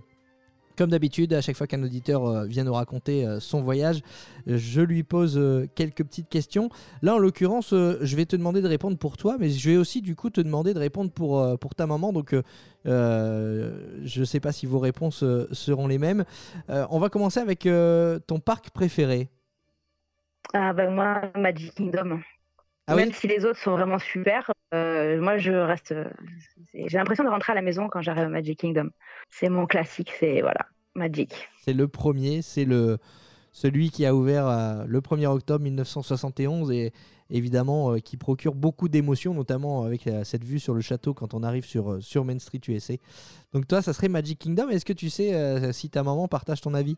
Comme 0.81 0.89
d'habitude, 0.89 1.31
à 1.33 1.41
chaque 1.41 1.55
fois 1.55 1.67
qu'un 1.67 1.83
auditeur 1.83 2.25
euh, 2.25 2.45
vient 2.45 2.63
nous 2.63 2.73
raconter 2.73 3.23
euh, 3.23 3.39
son 3.39 3.61
voyage, 3.61 4.01
je 4.47 4.81
lui 4.81 5.03
pose 5.03 5.37
euh, 5.37 5.67
quelques 5.75 6.03
petites 6.03 6.27
questions. 6.27 6.69
Là, 7.03 7.13
en 7.13 7.19
l'occurrence, 7.19 7.69
je 7.69 8.15
vais 8.15 8.25
te 8.25 8.35
demander 8.35 8.63
de 8.63 8.67
répondre 8.67 8.97
pour 8.97 9.15
toi, 9.15 9.35
mais 9.39 9.49
je 9.49 9.69
vais 9.69 9.77
aussi 9.77 10.01
du 10.01 10.15
coup 10.15 10.31
te 10.31 10.41
demander 10.41 10.73
de 10.73 10.79
répondre 10.79 11.11
pour, 11.11 11.59
pour 11.59 11.75
ta 11.75 11.85
maman. 11.85 12.11
Donc, 12.11 12.33
je 12.83 14.19
ne 14.19 14.25
sais 14.25 14.39
pas 14.39 14.51
si 14.51 14.65
vos 14.65 14.79
réponses 14.79 15.23
seront 15.51 15.85
les 15.85 15.99
mêmes. 15.99 16.25
on 16.67 16.97
va 16.97 17.09
commencer 17.09 17.39
avec 17.39 17.69
ton 18.25 18.39
parc 18.39 18.71
préféré. 18.71 19.29
Ah 20.55 20.73
ben 20.73 20.89
moi, 20.89 21.21
Magic 21.37 21.75
Kingdom. 21.75 22.21
Ah 22.87 22.95
Même 22.95 23.11
si 23.11 23.27
les 23.27 23.45
autres 23.45 23.59
sont 23.59 23.73
vraiment 23.73 23.99
super, 23.99 24.51
moi 24.73 25.37
je 25.37 25.51
reste. 25.51 25.93
J'ai 26.73 26.97
l'impression 26.97 27.23
de 27.23 27.29
rentrer 27.29 27.51
à 27.51 27.55
la 27.55 27.61
maison 27.61 27.87
quand 27.87 28.01
j'arrive 28.01 28.23
à 28.23 28.29
Magic 28.29 28.57
Kingdom 28.57 28.89
c'est 29.31 29.49
mon 29.49 29.65
classique, 29.65 30.13
c'est 30.19 30.41
voilà, 30.41 30.67
Magic. 30.95 31.49
C'est 31.61 31.73
le 31.73 31.87
premier, 31.87 32.41
c'est 32.41 32.65
le 32.65 32.97
celui 33.51 33.89
qui 33.89 34.05
a 34.05 34.15
ouvert 34.15 34.47
euh, 34.47 34.83
le 34.87 35.01
1er 35.01 35.27
octobre 35.27 35.63
1971 35.63 36.71
et 36.71 36.93
évidemment 37.29 37.93
euh, 37.93 37.99
qui 37.99 38.17
procure 38.17 38.55
beaucoup 38.55 38.87
d'émotions, 38.87 39.33
notamment 39.33 39.83
avec 39.83 40.07
euh, 40.07 40.23
cette 40.23 40.43
vue 40.43 40.59
sur 40.59 40.73
le 40.73 40.81
château 40.81 41.13
quand 41.13 41.33
on 41.33 41.43
arrive 41.43 41.65
sur, 41.65 42.01
sur 42.01 42.23
Main 42.23 42.39
Street 42.39 42.61
USA. 42.67 42.93
Donc 43.53 43.67
toi, 43.67 43.81
ça 43.81 43.93
serait 43.93 44.07
Magic 44.07 44.39
Kingdom. 44.39 44.69
Est-ce 44.69 44.85
que 44.85 44.93
tu 44.93 45.09
sais 45.09 45.33
si 45.73 45.89
ta 45.89 46.03
maman 46.03 46.27
partage 46.27 46.61
ton 46.61 46.73
avis? 46.73 46.95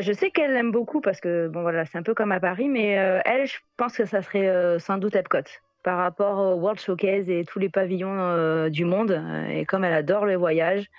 Je 0.00 0.12
sais 0.12 0.30
qu'elle 0.30 0.52
l'aime 0.52 0.72
beaucoup 0.72 1.00
parce 1.00 1.20
que 1.20 1.46
bon 1.46 1.62
voilà, 1.62 1.84
c'est 1.86 1.96
un 1.96 2.02
peu 2.02 2.12
comme 2.12 2.32
à 2.32 2.40
Paris, 2.40 2.68
mais 2.68 2.88
elle, 3.24 3.46
je 3.46 3.58
pense 3.76 3.96
que 3.96 4.04
ça 4.04 4.20
serait 4.20 4.80
sans 4.80 4.98
doute 4.98 5.14
Epcot 5.14 5.48
par 5.84 5.98
rapport 5.98 6.38
au 6.38 6.60
World 6.60 6.80
Showcase 6.80 7.30
et 7.30 7.44
tous 7.44 7.60
les 7.60 7.68
pavillons 7.68 8.68
du 8.68 8.84
monde. 8.84 9.22
Et 9.50 9.64
comme 9.64 9.84
elle 9.84 9.92
adore 9.92 10.24
le 10.24 10.34
voyage, 10.34 10.90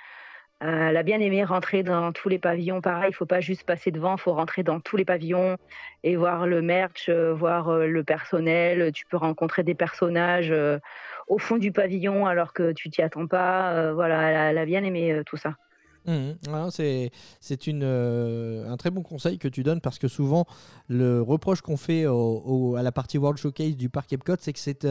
euh, 0.64 0.90
elle 0.90 0.98
a 0.98 1.04
bien 1.04 1.20
aimé 1.20 1.44
rentrer 1.44 1.84
dans 1.84 2.12
tous 2.12 2.30
les 2.30 2.40
pavillons. 2.40 2.82
Pareil, 2.82 3.12
il 3.12 3.16
faut 3.16 3.28
pas 3.28 3.42
juste 3.42 3.64
passer 3.64 3.92
devant, 3.92 4.16
il 4.16 4.20
faut 4.20 4.34
rentrer 4.34 4.64
dans 4.64 4.80
tous 4.80 4.98
les 4.98 5.06
pavillons 5.06 5.58
et 6.04 6.16
voir 6.16 6.48
le 6.48 6.64
merch, 6.64 7.10
euh, 7.10 7.32
voir 7.34 7.70
euh, 7.70 7.86
le 7.86 8.04
personnel. 8.04 8.92
Tu 8.92 9.06
peux 9.06 9.18
rencontrer 9.18 9.62
des 9.64 9.76
personnages 9.76 10.54
au 11.28 11.38
fond 11.38 11.58
du 11.58 11.72
pavillon 11.72 12.26
alors 12.26 12.54
que 12.54 12.72
tu 12.72 12.90
t'y 12.90 13.02
attends 13.02 13.28
pas. 13.28 13.94
voilà, 13.94 14.50
elle 14.50 14.58
a, 14.58 14.66
bien 14.66 14.84
aimé 14.84 15.22
tout 15.26 15.38
ça. 15.38 15.56
Mmh. 16.06 16.70
c'est 16.72 17.12
c'est 17.42 17.68
un 17.68 18.78
très 18.78 18.92
bon 18.92 19.04
conseil 19.04 19.38
que 19.38 19.50
tu 19.50 19.64
donnes 19.64 19.82
parce 19.82 20.00
que 20.00 20.08
souvent 20.08 20.46
le 20.88 21.22
reproche 21.22 21.62
qu'on 21.62 21.76
fait 21.76 22.06
à 22.06 22.82
la 22.82 22.92
partie 22.94 23.18
World 23.18 23.38
Showcase 23.38 23.76
du 23.76 23.90
parc 23.90 24.14
Epcot, 24.14 24.38
c'est 24.40 24.54
que 24.54 24.60
c'est 24.60 24.88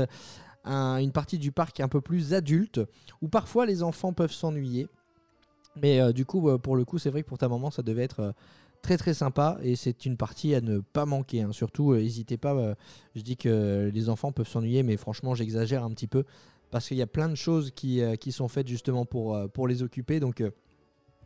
une 0.64 1.12
partie 1.12 1.38
du 1.38 1.52
parc 1.52 1.80
un 1.80 1.88
peu 1.88 2.00
plus 2.00 2.34
adulte 2.34 2.80
où 3.22 3.28
parfois 3.28 3.66
les 3.66 3.82
enfants 3.82 4.12
peuvent 4.12 4.32
s'ennuyer. 4.32 4.88
Mais 5.80 6.00
euh, 6.00 6.12
du 6.12 6.24
coup, 6.24 6.48
euh, 6.48 6.58
pour 6.58 6.76
le 6.76 6.84
coup, 6.84 6.98
c'est 6.98 7.10
vrai 7.10 7.22
que 7.22 7.28
pour 7.28 7.38
ta 7.38 7.48
maman, 7.48 7.70
ça 7.70 7.82
devait 7.82 8.02
être 8.02 8.20
euh, 8.20 8.32
très 8.82 8.96
très 8.96 9.14
sympa 9.14 9.58
et 9.62 9.76
c'est 9.76 10.06
une 10.06 10.16
partie 10.16 10.54
à 10.54 10.60
ne 10.60 10.78
pas 10.78 11.06
manquer. 11.06 11.42
Hein. 11.42 11.52
Surtout, 11.52 11.94
n'hésitez 11.94 12.36
pas. 12.36 12.74
je 13.14 13.20
dis 13.22 13.36
que 13.36 13.90
les 13.92 14.08
enfants 14.08 14.32
peuvent 14.32 14.48
s'ennuyer, 14.48 14.82
mais 14.82 14.96
franchement, 14.96 15.34
j'exagère 15.34 15.84
un 15.84 15.90
petit 15.90 16.06
peu 16.06 16.24
parce 16.70 16.88
qu'il 16.88 16.96
y 16.96 17.02
a 17.02 17.06
plein 17.06 17.28
de 17.28 17.34
choses 17.34 17.70
qui, 17.74 18.02
sont 18.30 18.48
faites 18.48 18.68
justement 18.68 19.04
pour, 19.04 19.66
les 19.66 19.82
occuper. 19.82 20.20
Donc, 20.20 20.42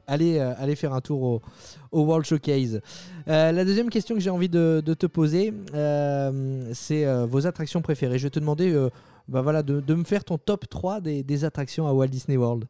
allez, 0.06 0.38
allez 0.38 0.74
faire 0.74 0.94
un 0.94 1.00
tour 1.02 1.42
au, 1.92 2.02
World 2.04 2.24
Showcase. 2.24 2.80
la 3.26 3.64
deuxième 3.64 3.90
question 3.90 4.14
que 4.14 4.22
j'ai 4.22 4.30
envie 4.30 4.48
de, 4.48 4.80
te 4.80 5.06
poser, 5.06 5.52
c'est 6.72 7.24
vos 7.26 7.46
attractions 7.46 7.82
préférées. 7.82 8.18
Je 8.18 8.26
vais 8.26 8.30
te 8.30 8.40
demander 8.40 8.88
bah 9.28 9.42
voilà, 9.42 9.62
de, 9.62 9.94
me 9.94 10.04
faire 10.04 10.24
ton 10.24 10.38
top 10.38 10.66
3 10.66 11.02
des, 11.02 11.22
des 11.22 11.44
attractions 11.44 11.86
à 11.86 11.92
Walt 11.92 12.08
Disney 12.08 12.38
World. 12.38 12.66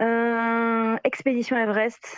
Euh, 0.00 0.96
Expédition 1.04 1.56
Everest, 1.56 2.16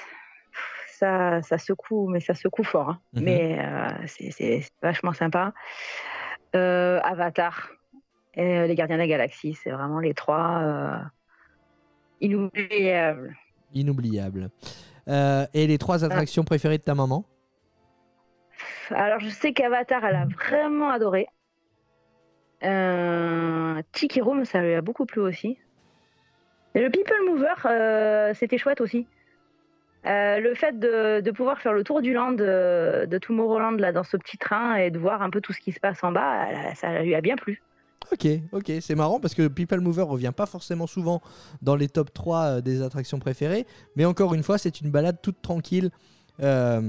ça, 0.88 1.42
ça 1.42 1.58
secoue, 1.58 2.08
mais 2.08 2.20
ça 2.20 2.34
secoue 2.34 2.64
fort. 2.64 2.90
Hein. 2.90 3.00
Mhm. 3.12 3.22
Mais 3.22 3.58
euh, 3.58 4.06
c'est 4.06 4.62
vachement 4.82 5.12
sympa. 5.12 5.52
Euh, 6.54 7.00
Avatar 7.02 7.70
et 8.34 8.66
Les 8.66 8.74
Gardiens 8.74 8.96
de 8.96 9.02
la 9.02 9.06
Galaxie, 9.06 9.54
c'est 9.54 9.70
vraiment 9.70 9.98
les 9.98 10.14
trois 10.14 11.02
inoubliables. 12.20 13.36
Inoubliable. 13.74 14.50
Euh, 15.08 15.46
et 15.54 15.66
les 15.66 15.78
trois 15.78 16.04
attractions 16.04 16.44
préférées 16.44 16.78
de 16.78 16.82
ta 16.82 16.94
maman? 16.94 17.24
Alors, 18.90 19.20
je 19.20 19.28
sais 19.28 19.52
qu'Avatar, 19.52 20.04
elle 20.04 20.16
a 20.16 20.26
vraiment 20.26 20.90
adoré. 20.90 21.26
Tiki 23.92 24.20
Room, 24.20 24.44
ça 24.44 24.60
lui 24.60 24.74
a 24.74 24.82
beaucoup 24.82 25.06
plu 25.06 25.20
aussi. 25.20 25.58
Et 26.76 26.80
le 26.80 26.90
People 26.90 27.16
Mover, 27.26 27.54
euh, 27.64 28.34
c'était 28.34 28.58
chouette 28.58 28.82
aussi. 28.82 29.06
Euh, 30.06 30.38
le 30.38 30.54
fait 30.54 30.78
de, 30.78 31.20
de 31.20 31.30
pouvoir 31.30 31.58
faire 31.58 31.72
le 31.72 31.82
tour 31.82 32.02
du 32.02 32.12
land 32.12 32.32
de, 32.32 33.06
de 33.06 33.18
Tomorrowland 33.18 33.78
là, 33.78 33.92
dans 33.92 34.04
ce 34.04 34.16
petit 34.18 34.36
train 34.36 34.76
et 34.76 34.90
de 34.90 34.98
voir 34.98 35.22
un 35.22 35.30
peu 35.30 35.40
tout 35.40 35.54
ce 35.54 35.58
qui 35.58 35.72
se 35.72 35.80
passe 35.80 36.04
en 36.04 36.12
bas, 36.12 36.46
ça 36.74 37.02
lui 37.02 37.14
a 37.14 37.20
bien 37.22 37.34
plu. 37.36 37.62
Ok, 38.12 38.28
ok, 38.52 38.72
c'est 38.80 38.94
marrant 38.94 39.18
parce 39.18 39.34
que 39.34 39.48
People 39.48 39.80
Mover 39.80 40.02
revient 40.02 40.32
pas 40.36 40.46
forcément 40.46 40.86
souvent 40.86 41.22
dans 41.62 41.74
les 41.74 41.88
top 41.88 42.12
3 42.12 42.38
euh, 42.44 42.60
des 42.60 42.82
attractions 42.82 43.18
préférées, 43.18 43.66
mais 43.96 44.04
encore 44.04 44.34
une 44.34 44.44
fois, 44.44 44.58
c'est 44.58 44.80
une 44.80 44.90
balade 44.90 45.16
toute 45.22 45.40
tranquille 45.42 45.90
euh, 46.40 46.82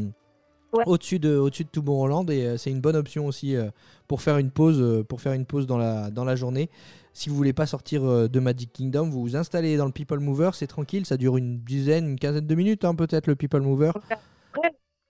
Ouais. 0.74 0.84
au-dessus 0.86 1.18
de, 1.18 1.40
de 1.40 1.64
Tomorrowland 1.64 2.30
et 2.30 2.46
euh, 2.46 2.58
c'est 2.58 2.70
une 2.70 2.82
bonne 2.82 2.98
option 2.98 3.26
aussi 3.26 3.56
euh, 3.56 3.70
pour 4.10 4.22
faire 4.22 4.38
une 4.38 4.52
pause, 4.52 4.82
euh, 4.82 5.02
pour 5.02 5.22
faire 5.22 5.32
une 5.32 5.46
pause 5.46 5.66
dans 5.66 5.78
la, 5.78 6.12
dans 6.12 6.26
la 6.26 6.36
journée. 6.36 6.70
Si 7.18 7.30
vous 7.30 7.36
voulez 7.36 7.52
pas 7.52 7.66
sortir 7.66 8.06
euh, 8.06 8.28
de 8.28 8.40
Magic 8.40 8.72
Kingdom, 8.72 9.10
vous 9.10 9.22
vous 9.22 9.36
installez 9.36 9.76
dans 9.76 9.88
le 9.88 9.92
People 9.92 10.20
Mover, 10.20 10.52
c'est 10.54 10.68
tranquille, 10.68 11.04
ça 11.04 11.18
dure 11.18 11.36
une 11.36 11.58
dizaine, 11.58 12.12
une 12.12 12.20
quinzaine 12.20 12.46
de 12.46 12.54
minutes 12.54 12.86
hein, 12.86 12.94
peut-être 12.94 13.26
le 13.26 13.36
People 13.36 13.62
Mover. 13.62 13.92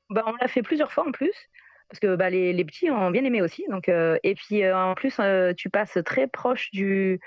Bah, 0.10 0.24
on 0.26 0.34
l'a 0.40 0.48
fait 0.48 0.62
plusieurs 0.62 0.90
fois 0.94 1.06
en 1.06 1.12
plus, 1.12 1.34
parce 1.90 2.00
que 2.00 2.16
bah, 2.16 2.30
les, 2.30 2.54
les 2.54 2.64
petits 2.64 2.90
ont 2.90 3.12
bien 3.12 3.26
aimé 3.26 3.42
aussi. 3.42 3.66
Donc, 3.70 3.90
euh, 3.90 4.18
et 4.24 4.36
puis 4.36 4.64
euh, 4.64 4.78
en 4.78 4.96
plus, 4.96 5.18
euh, 5.20 5.52
tu 5.52 5.70
passes 5.70 5.98
très 6.06 6.28
proche 6.28 6.72
du, 6.72 7.20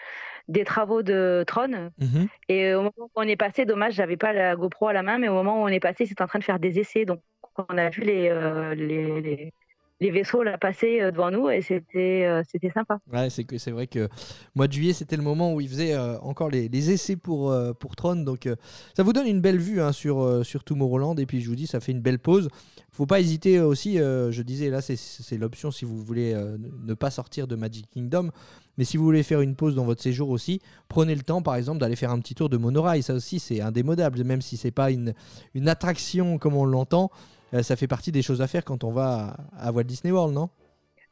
des 0.48 0.64
travaux 0.64 1.02
de 1.02 1.44
Tron. 1.46 1.90
Mhm. 1.98 2.28
Et 2.48 2.72
au 2.72 2.84
moment 2.84 2.92
où 2.98 3.10
on 3.16 3.22
est 3.28 3.36
passé, 3.36 3.66
dommage, 3.66 3.92
j'avais 3.92 4.16
pas 4.16 4.32
la 4.32 4.56
GoPro 4.56 4.88
à 4.88 4.94
la 4.94 5.02
main, 5.02 5.18
mais 5.18 5.28
au 5.28 5.34
moment 5.34 5.62
où 5.62 5.66
on 5.66 5.68
est 5.68 5.78
passé, 5.78 6.06
c'était 6.06 6.22
en 6.22 6.26
train 6.26 6.38
de 6.38 6.44
faire 6.44 6.58
des 6.58 6.78
essais. 6.78 7.04
Donc 7.04 7.20
on 7.68 7.76
a 7.76 7.90
vu 7.90 8.00
les, 8.00 8.30
les, 8.74 9.20
les, 9.20 9.52
les 10.00 10.10
vaisseaux 10.10 10.42
là 10.42 10.56
passer 10.56 11.00
euh, 11.00 11.10
devant 11.10 11.30
nous 11.30 11.50
et 11.50 11.60
c'était 11.60 12.24
euh, 12.24 12.42
c'était 12.50 12.70
sympa. 12.70 12.98
Ouais, 13.12 13.28
c'est 13.30 13.44
que 13.44 13.58
c'est 13.58 13.70
vrai 13.70 13.86
que 13.86 14.08
mois 14.54 14.66
de 14.66 14.72
juillet, 14.72 14.92
c'était 14.92 15.16
le 15.16 15.22
moment 15.22 15.54
où 15.54 15.60
ils 15.60 15.68
faisaient 15.68 15.94
euh, 15.94 16.18
encore 16.20 16.48
les, 16.48 16.90
essais 16.90 17.16
pour, 17.16 17.52
euh, 17.52 17.72
pour 17.72 17.96
Tron. 17.96 18.16
Donc 18.16 18.48
ça 18.96 19.02
vous 19.02 19.12
donne 19.12 19.26
une 19.26 19.40
belle 19.40 19.58
vue 19.58 19.80
hein, 19.80 19.92
sur, 19.92 20.44
sur 20.44 20.64
Tomorrowland. 20.64 21.16
Et 21.18 21.26
puis 21.26 21.40
je 21.40 21.48
vous 21.48 21.56
dis, 21.56 21.66
ça 21.66 21.80
fait 21.80 21.92
une 21.92 22.00
belle 22.00 22.18
pause. 22.18 22.48
Faut 22.90 23.06
pas 23.06 23.20
hésiter 23.20 23.60
aussi, 23.60 23.98
je 23.98 24.42
disais, 24.42 24.68
là 24.70 24.80
c'est- 24.80 25.38
l'option 25.38 25.70
si 25.70 25.84
vous 25.84 26.02
voulez 26.02 26.34
ne 26.34 26.94
pas 26.94 27.10
sortir 27.10 27.46
de 27.46 27.54
Magic 27.54 27.88
Kingdom. 27.90 28.30
Mais 28.78 28.84
si 28.84 28.96
vous 28.96 29.04
voulez 29.04 29.22
faire 29.22 29.42
une 29.42 29.56
pause 29.56 29.74
dans 29.74 29.84
votre 29.84 30.02
séjour 30.02 30.30
aussi, 30.30 30.60
prenez 30.88 31.14
le 31.14 31.22
temps 31.22 31.42
par 31.42 31.56
exemple 31.56 31.78
d'aller 31.78 31.96
faire 31.96 32.10
un 32.10 32.18
petit 32.18 32.34
tour 32.34 32.48
de 32.48 32.56
monorail. 32.56 33.02
Ça 33.02 33.14
aussi 33.14 33.38
c'est 33.38 33.60
indémodable, 33.60 34.24
même 34.24 34.40
si 34.42 34.56
c'est 34.56 34.70
pas 34.70 34.90
une, 34.90 35.14
une 35.54 35.68
attraction 35.68 36.38
comme 36.38 36.54
on 36.54 36.64
l'entend. 36.64 37.10
Euh, 37.54 37.62
ça 37.62 37.76
fait 37.76 37.86
partie 37.88 38.12
des 38.12 38.22
choses 38.22 38.40
à 38.42 38.46
faire 38.46 38.64
quand 38.64 38.84
on 38.84 38.90
va 38.92 39.36
à, 39.56 39.68
à 39.68 39.72
Walt 39.72 39.84
Disney 39.84 40.12
World, 40.12 40.34
non? 40.34 40.50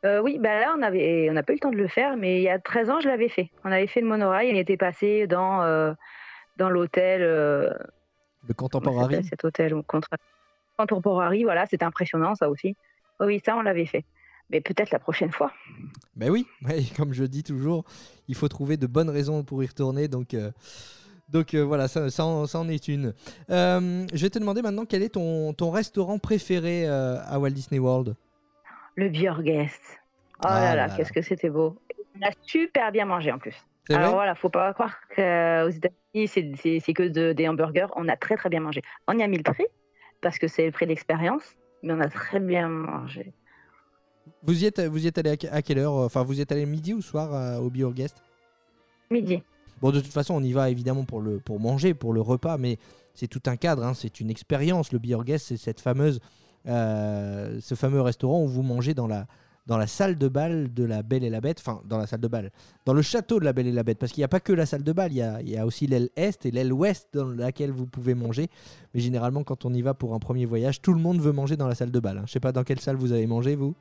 Euh, 0.05 0.21
oui, 0.21 0.39
bah 0.39 0.61
là 0.61 0.75
on 0.79 0.83
avait 0.83 1.29
on 1.29 1.33
n'a 1.33 1.43
pas 1.43 1.53
eu 1.53 1.57
le 1.57 1.61
temps 1.61 1.71
de 1.73 1.77
le 1.77 1.89
faire, 1.89 2.17
mais 2.17 2.37
il 2.41 2.43
y 2.45 2.49
a 2.49 2.59
13 2.61 2.91
ans 2.91 3.01
je 3.01 3.09
l'avais 3.09 3.29
fait. 3.29 3.51
On 3.65 3.73
avait 3.73 3.89
fait 3.89 4.01
le 4.01 4.07
monorail, 4.07 4.51
on 4.53 4.57
était 4.57 4.77
passé 4.77 5.27
dans 5.27 5.63
euh, 5.63 5.93
dans 6.57 6.71
l'hôtel. 6.71 7.23
euh, 7.23 7.71
Le 8.47 8.55
Contemporary 8.55 9.25
cet 9.25 9.45
hôtel 9.45 9.75
au 9.75 9.83
contra- 9.83 10.17
Contemporary, 10.77 11.43
voilà, 11.43 11.67
c'était 11.67 11.85
impressionnant 11.85 12.37
ça 12.37 12.49
aussi. 12.49 12.77
Oh 13.19 13.25
oui, 13.27 13.43
ça 13.45 13.57
on 13.57 13.63
l'avait 13.63 13.87
fait. 13.87 14.05
Mais 14.51 14.61
peut-être 14.61 14.93
la 14.93 15.01
prochaine 15.01 15.33
fois. 15.33 15.53
Ben 16.15 16.31
oui, 16.31 16.47
ouais, 16.67 16.85
comme 16.97 17.13
je 17.13 17.25
dis 17.25 17.43
toujours, 17.43 17.85
il 18.29 18.37
faut 18.37 18.49
trouver 18.49 18.77
de 18.77 18.87
bonnes 18.87 19.11
raisons 19.11 19.43
pour 19.43 19.63
y 19.63 19.67
retourner. 19.67 20.07
Donc, 20.09 20.33
donc 21.31 21.55
euh, 21.55 21.63
voilà, 21.65 21.89
ça, 21.89 22.11
ça, 22.11 22.25
en, 22.25 22.47
ça 22.47 22.59
en 22.61 22.69
est 22.69 22.89
une. 22.89 23.13
Euh, 23.51 24.07
je 24.13 24.23
vais 24.23 24.31
te 24.31 24.39
demander 24.39 24.63
maintenant 24.63 24.85
quel 24.85 25.03
est 25.03 25.11
ton, 25.15 25.53
ton 25.53 25.71
restaurant 25.71 26.19
préféré 26.19 26.89
euh, 26.89 27.17
à 27.27 27.39
Walt 27.39 27.51
Disney 27.51 27.79
World? 27.79 28.15
Le 28.97 29.09
Björgest. 29.09 29.81
Oh 30.39 30.47
Ah 30.49 30.75
là 30.75 30.87
là 30.87 30.97
qu'est-ce 30.97 31.13
que 31.13 31.23
c'était 31.23 31.51
beau. 31.51 31.77
On 32.21 32.27
a 32.27 32.31
super 32.43 32.91
bien 32.93 33.05
mangé 33.05 33.31
en 33.33 33.39
plus. 33.39 33.55
Alors 33.91 34.13
voilà, 34.15 34.35
faut 34.35 34.51
pas 34.51 34.73
croire 34.75 34.97
qu'aux 35.17 35.69
États-Unis, 35.71 36.29
c'est- 36.29 36.93
que 36.93 37.09
de- 37.09 37.33
des 37.33 37.49
hamburgers. 37.49 37.87
On 37.97 38.07
a 38.09 38.17
très 38.17 38.37
très 38.37 38.49
bien 38.51 38.61
mangé. 38.61 38.83
On 39.07 39.17
y 39.19 39.23
a 39.23 39.27
mis 39.29 39.39
le 39.39 39.43
prix 39.43 39.65
parce 40.21 40.39
que 40.39 40.47
c'est 40.49 40.67
le 40.67 40.73
prix 40.73 40.85
de 40.85 40.91
l'expérience, 40.91 41.43
mais 41.83 41.93
on 41.95 42.01
a 42.01 42.09
très 42.09 42.39
bien 42.41 42.69
mangé. 42.69 43.33
vous 44.43 44.63
y, 44.63 44.67
êtes, 44.67 44.81
vous 44.81 45.05
y 45.05 45.07
êtes 45.09 45.17
allé 45.19 45.31
à, 45.31 45.37
que- 45.39 45.47
à 45.51 45.63
quelle 45.63 45.79
heure 45.79 45.95
Enfin, 45.95 46.23
vous 46.23 46.39
y 46.39 46.43
êtes 46.43 46.53
allé 46.53 46.67
midi 46.67 46.93
ou 46.93 47.01
soir 47.01 47.61
au 47.63 47.71
Bioguest 47.71 48.23
Midi. 49.11 49.43
Bon, 49.81 49.91
de 49.91 50.01
toute 50.01 50.13
façon, 50.13 50.35
on 50.35 50.43
y 50.43 50.53
va 50.53 50.71
évidemment 50.71 51.05
pour, 51.05 51.21
le, 51.21 51.39
pour 51.39 51.61
manger, 51.61 51.95
pour 51.95 52.13
le 52.13 52.21
repas, 52.21 52.59
mais 52.59 52.79
c'est 53.15 53.29
tout 53.29 53.43
un 53.47 53.57
cadre, 53.57 53.85
hein, 53.85 53.95
c'est 53.95 54.21
une 54.21 54.31
expérience. 54.31 54.93
Le 54.93 54.99
Bioguest, 54.99 55.47
c'est 55.47 55.57
cette 55.57 55.81
fameuse, 55.81 56.21
euh, 56.67 57.59
ce 57.61 57.75
fameux 57.75 58.01
restaurant 58.01 58.43
où 58.43 58.49
vous 58.49 58.63
mangez 58.63 58.95
dans 58.95 59.07
la, 59.07 59.27
dans 59.67 59.77
la 59.77 59.87
salle 59.87 60.17
de 60.17 60.29
bal 60.29 60.73
de 60.73 60.85
la 60.85 61.03
Belle 61.03 61.23
et 61.25 61.31
la 61.31 61.41
Bête, 61.41 61.59
enfin, 61.61 61.83
dans 61.85 61.99
la 61.99 62.07
salle 62.07 62.21
de 62.21 62.29
bal, 62.29 62.51
dans 62.87 62.95
le 62.95 63.03
château 63.03 63.39
de 63.39 63.45
la 63.45 63.53
Belle 63.53 63.67
et 63.67 63.73
la 63.73 63.83
Bête, 63.83 63.99
parce 63.99 64.13
qu'il 64.13 64.23
n'y 64.23 64.25
a 64.25 64.29
pas 64.29 64.41
que 64.41 64.53
la 64.53 64.67
salle 64.67 64.83
de 64.83 64.93
bal, 64.93 65.13
il 65.13 65.49
y 65.49 65.57
a, 65.57 65.67
aussi 65.67 65.87
l'aile 65.87 66.09
Est 66.17 66.47
et 66.47 66.51
l'aile 66.51 66.73
Ouest 66.73 67.09
dans 67.13 67.29
laquelle 67.29 67.71
vous 67.71 67.87
pouvez 67.87 68.15
manger. 68.15 68.49
Mais 68.95 69.01
généralement, 69.01 69.45
quand 69.45 69.65
on 69.65 69.75
y 69.75 69.83
va 69.83 69.95
pour 69.95 70.15
un 70.15 70.19
premier 70.19 70.47
voyage, 70.47 70.81
tout 70.81 70.95
le 70.95 71.01
monde 71.01 71.21
veut 71.21 71.33
manger 71.33 71.57
dans 71.57 71.69
la 71.69 71.75
salle 71.75 71.91
de 71.91 72.01
bal. 72.01 72.19
hein. 72.19 72.25
Je 72.27 72.33
sais 72.33 72.41
pas 72.41 72.53
dans 72.53 72.65
quelle 72.65 72.81
salle 72.81 72.97
vous 72.97 73.13
avez 73.13 73.27
mangé, 73.27 73.55
vous? 73.55 73.75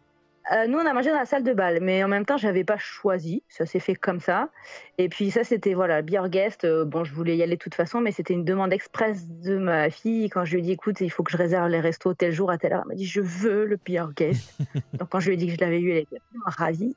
Euh, 0.54 0.68
nous, 0.68 0.78
on 0.78 0.86
a 0.86 0.94
mangé 0.94 1.10
dans 1.10 1.18
la 1.18 1.26
salle 1.26 1.44
de 1.44 1.54
bal, 1.54 1.80
mais 1.82 2.04
en 2.04 2.08
même 2.08 2.26
temps, 2.26 2.38
j'avais 2.38 2.64
pas 2.64 2.78
choisi. 2.78 3.44
Ça 3.50 3.66
s'est 3.66 3.80
fait 3.80 3.96
comme 3.96 4.20
ça. 4.20 4.50
Et 4.98 5.10
puis 5.10 5.30
ça, 5.30 5.44
c'était 5.44 5.74
voilà, 5.74 6.02
Björgest. 6.02 6.64
euh, 6.64 6.86
bon, 6.86 7.04
je 7.04 7.14
voulais 7.14 7.36
y 7.36 7.44
aller 7.44 7.56
de 7.56 7.62
toute 7.62 7.76
façon, 7.76 8.00
mais 8.00 8.12
c'était 8.12 8.34
une 8.34 8.46
demande 8.46 8.72
express 8.72 9.28
de 9.28 9.58
ma 9.58 9.90
fille. 9.90 10.30
Quand 10.30 10.46
je 10.46 10.54
lui 10.54 10.60
ai 10.60 10.62
dit, 10.62 10.72
écoute, 10.72 11.02
il 11.02 11.10
faut 11.10 11.24
que 11.24 11.32
je 11.32 11.38
réserve 11.38 11.68
les 11.68 11.82
restos 11.82 12.14
tel 12.14 12.32
jour 12.32 12.50
à 12.50 12.58
telle 12.58 12.74
heure, 12.74 12.84
elle 12.84 12.90
m'a 12.90 12.96
dit, 12.96 13.06
je 13.06 13.22
veux 13.22 13.66
le 13.66 13.78
Björgest. 13.78 14.58
Donc 14.94 15.10
quand 15.10 15.20
je 15.20 15.28
lui 15.28 15.34
ai 15.34 15.38
dit 15.38 15.48
que 15.48 15.54
je 15.54 15.60
l'avais 15.60 15.82
eu, 15.82 15.92
elle 15.92 15.98
était 15.98 16.22
ravie. 16.46 16.96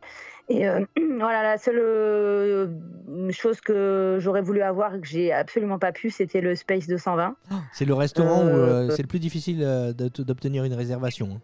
Et 0.48 0.68
euh, 0.68 0.84
voilà, 1.18 1.42
la 1.42 1.58
seule 1.58 2.70
chose 3.30 3.60
que 3.60 4.18
j'aurais 4.20 4.42
voulu 4.42 4.62
avoir 4.62 4.94
et 4.94 5.00
que 5.00 5.06
j'ai 5.06 5.32
absolument 5.32 5.78
pas 5.78 5.90
pu, 5.90 6.10
c'était 6.10 6.40
le 6.40 6.54
Space 6.54 6.86
220. 6.86 7.36
C'est 7.72 7.84
le 7.84 7.94
restaurant 7.94 8.44
où 8.44 8.90
c'est 8.90 9.02
le 9.02 9.08
plus 9.08 9.20
difficile 9.20 9.58
d'obtenir 9.96 10.62
une 10.64 10.74
réservation. 10.74 11.40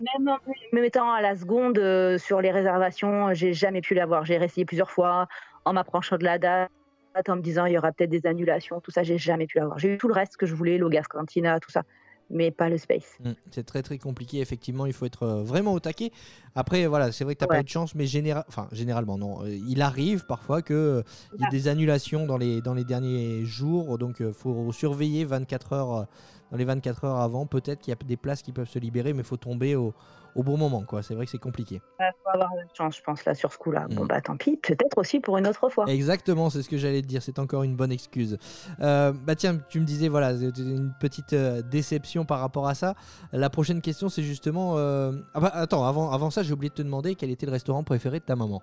Même 0.00 0.28
en 0.28 0.38
me 0.72 0.80
mettant 0.80 1.12
à 1.12 1.20
la 1.20 1.36
seconde 1.36 1.78
euh, 1.78 2.16
sur 2.18 2.40
les 2.40 2.50
réservations, 2.50 3.34
j'ai 3.34 3.52
jamais 3.52 3.80
pu 3.82 3.94
l'avoir. 3.94 4.24
J'ai 4.24 4.36
essayé 4.36 4.64
plusieurs 4.64 4.90
fois 4.90 5.28
en 5.64 5.72
m'approchant 5.74 6.16
de 6.16 6.24
la 6.24 6.38
date, 6.38 6.70
en 7.28 7.36
me 7.36 7.42
disant 7.42 7.66
il 7.66 7.74
y 7.74 7.78
aura 7.78 7.92
peut-être 7.92 8.10
des 8.10 8.26
annulations, 8.26 8.80
tout 8.80 8.90
ça, 8.90 9.02
j'ai 9.02 9.18
jamais 9.18 9.46
pu 9.46 9.58
l'avoir. 9.58 9.78
J'ai 9.78 9.92
eu 9.94 9.98
tout 9.98 10.08
le 10.08 10.14
reste 10.14 10.36
que 10.36 10.46
je 10.46 10.54
voulais, 10.54 10.78
Logas 10.78 11.02
Cantina, 11.10 11.60
tout 11.60 11.70
ça, 11.70 11.82
mais 12.30 12.50
pas 12.50 12.70
le 12.70 12.78
space. 12.78 13.18
Mm, 13.22 13.32
C'est 13.50 13.66
très 13.66 13.82
très 13.82 13.98
compliqué, 13.98 14.40
effectivement, 14.40 14.86
il 14.86 14.94
faut 14.94 15.04
être 15.04 15.24
euh, 15.24 15.42
vraiment 15.42 15.74
au 15.74 15.80
taquet. 15.80 16.12
Après, 16.54 16.86
voilà, 16.86 17.12
c'est 17.12 17.24
vrai 17.24 17.34
que 17.34 17.40
tu 17.40 17.44
n'as 17.44 17.48
Ouais. 17.50 17.56
pas 17.56 17.60
eu 17.60 17.64
de 17.64 17.68
chance, 17.68 17.94
mais 17.94 18.06
enfin, 18.48 18.68
généralement, 18.72 19.18
non. 19.18 19.42
Euh, 19.44 19.50
Il 19.50 19.82
arrive 19.82 20.24
parfois 20.24 20.62
qu'il 20.62 21.02
y 21.38 21.44
ait 21.44 21.48
des 21.50 21.68
annulations 21.68 22.24
dans 22.26 22.38
les, 22.38 22.62
dans 22.62 22.74
les 22.74 22.84
derniers 22.84 23.44
jours, 23.44 23.98
donc 23.98 24.16
il 24.20 24.32
faut 24.32 24.72
surveiller 24.72 25.26
24 25.26 25.72
heures, 25.74 25.92
euh, 25.94 26.04
dans 26.50 26.56
les 26.56 26.64
24 26.64 27.04
heures 27.04 27.16
avant. 27.20 27.46
Peut-être 27.46 27.80
qu'il 27.80 27.92
y 27.92 27.94
a 27.94 28.04
des 28.06 28.16
places 28.16 28.42
qui 28.42 28.52
peuvent 28.52 28.68
se 28.68 28.78
libérer, 28.78 29.12
mais 29.12 29.20
il 29.20 29.24
faut 29.26 29.36
tomber 29.36 29.76
au, 29.76 29.94
au 30.34 30.42
bon 30.42 30.56
moment. 30.56 30.82
quoi. 30.82 31.02
C'est 31.02 31.14
vrai 31.14 31.24
que 31.26 31.30
c'est 31.30 31.38
compliqué. 31.38 31.80
Il 32.00 32.10
faut 32.22 32.30
avoir 32.30 32.50
de 32.52 32.58
la 32.58 32.64
chance, 32.76 32.96
je 32.96 33.02
pense, 33.02 33.24
là, 33.24 33.34
sur 33.34 33.52
ce 33.52 33.58
coup-là. 33.58 33.86
Bon, 33.90 34.04
Mm. 34.04 34.08
bah 34.08 34.20
tant 34.20 34.36
pis, 34.36 34.56
peut-être 34.56 34.98
aussi 34.98 35.20
pour 35.20 35.36
une 35.38 35.46
autre 35.46 35.68
fois. 35.68 35.84
Exactement, 35.88 36.50
c'est 36.50 36.62
ce 36.62 36.68
que 36.68 36.76
j'allais 36.76 37.02
te 37.02 37.06
dire. 37.06 37.22
C'est 37.22 37.38
encore 37.38 37.62
une 37.62 37.76
bonne 37.76 37.92
excuse. 37.92 38.38
Euh, 38.80 39.12
bah 39.12 39.34
tiens, 39.34 39.58
tu 39.68 39.80
me 39.80 39.84
disais 39.84 40.08
voilà, 40.08 40.32
une 40.32 40.92
petite 41.00 41.32
euh, 41.32 41.62
déception 41.62 42.24
par 42.24 42.40
rapport 42.40 42.68
à 42.68 42.74
ça. 42.74 42.94
La 43.32 43.50
prochaine 43.50 43.80
question, 43.80 44.08
c'est 44.08 44.22
justement. 44.22 44.74
euh, 44.76 45.12
Ah 45.34 45.40
bah 45.40 45.50
attends, 45.54 45.84
avant, 45.86 46.10
avant 46.10 46.30
ça, 46.30 46.42
j'ai 46.42 46.52
oublié 46.52 46.70
de 46.70 46.74
te 46.74 46.82
demander 46.82 47.14
quel 47.14 47.30
était 47.30 47.46
le 47.46 47.52
restaurant 47.52 47.82
préféré 47.84 48.18
de 48.20 48.24
ta 48.24 48.36
maman. 48.36 48.62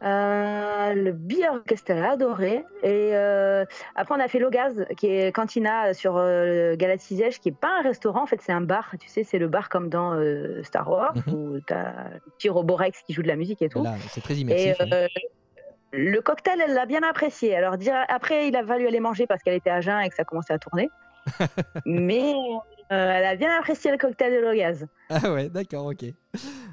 Euh, 0.00 0.94
le 0.94 1.12
Björgest, 1.12 1.90
elle 1.90 2.02
a 2.04 2.12
adoré. 2.12 2.64
Et 2.82 3.10
euh, 3.14 3.64
après, 3.96 4.14
on 4.14 4.20
a 4.20 4.28
fait 4.28 4.38
Logaz, 4.38 4.86
qui 4.96 5.08
est 5.08 5.32
cantina 5.34 5.92
sur 5.94 6.16
euh, 6.16 6.76
Galaxy's 6.76 7.20
Edge, 7.20 7.38
qui 7.38 7.48
est 7.48 7.56
pas 7.60 7.78
un 7.80 7.82
restaurant, 7.82 8.22
en 8.22 8.26
fait, 8.26 8.40
c'est 8.40 8.52
un 8.52 8.60
bar. 8.60 8.90
Tu 9.00 9.08
sais, 9.08 9.24
c'est 9.24 9.38
le 9.38 9.48
bar 9.48 9.68
comme 9.68 9.88
dans 9.88 10.14
euh, 10.14 10.62
Star 10.62 10.88
Wars, 10.88 11.14
Mhm. 11.26 11.34
où 11.34 11.60
t'as 11.66 12.10
le 12.14 12.30
petit 12.36 12.48
robot 12.48 12.76
Rex 12.76 13.02
qui 13.02 13.12
joue 13.12 13.22
de 13.22 13.28
la 13.28 13.36
musique 13.36 13.60
et 13.62 13.68
tout. 13.68 13.84
C'est 14.10 14.20
très 14.20 14.34
Et 14.34 14.38
immersif. 14.40 14.76
hein. 14.80 14.86
euh, 14.92 15.06
le 15.92 16.20
cocktail, 16.20 16.60
elle 16.64 16.74
l'a 16.74 16.86
bien 16.86 17.00
apprécié. 17.02 17.56
Alors, 17.56 17.76
dire, 17.76 17.94
après, 18.08 18.46
il 18.48 18.56
a 18.56 18.64
fallu 18.64 18.86
aller 18.86 19.00
manger 19.00 19.26
parce 19.26 19.42
qu'elle 19.42 19.54
était 19.54 19.70
à 19.70 19.80
jeun 19.80 19.98
et 20.00 20.08
que 20.08 20.14
ça 20.14 20.24
commençait 20.24 20.52
à 20.52 20.58
tourner. 20.58 20.90
Mais 21.86 22.22
euh, 22.90 23.10
elle 23.10 23.24
a 23.24 23.36
bien 23.36 23.56
apprécié 23.58 23.90
le 23.90 23.98
cocktail 23.98 24.32
de 24.32 24.38
Logaz. 24.38 24.86
Ah 25.10 25.32
ouais, 25.32 25.48
d'accord, 25.48 25.86
ok. 25.86 26.02
Euh, 26.04 26.12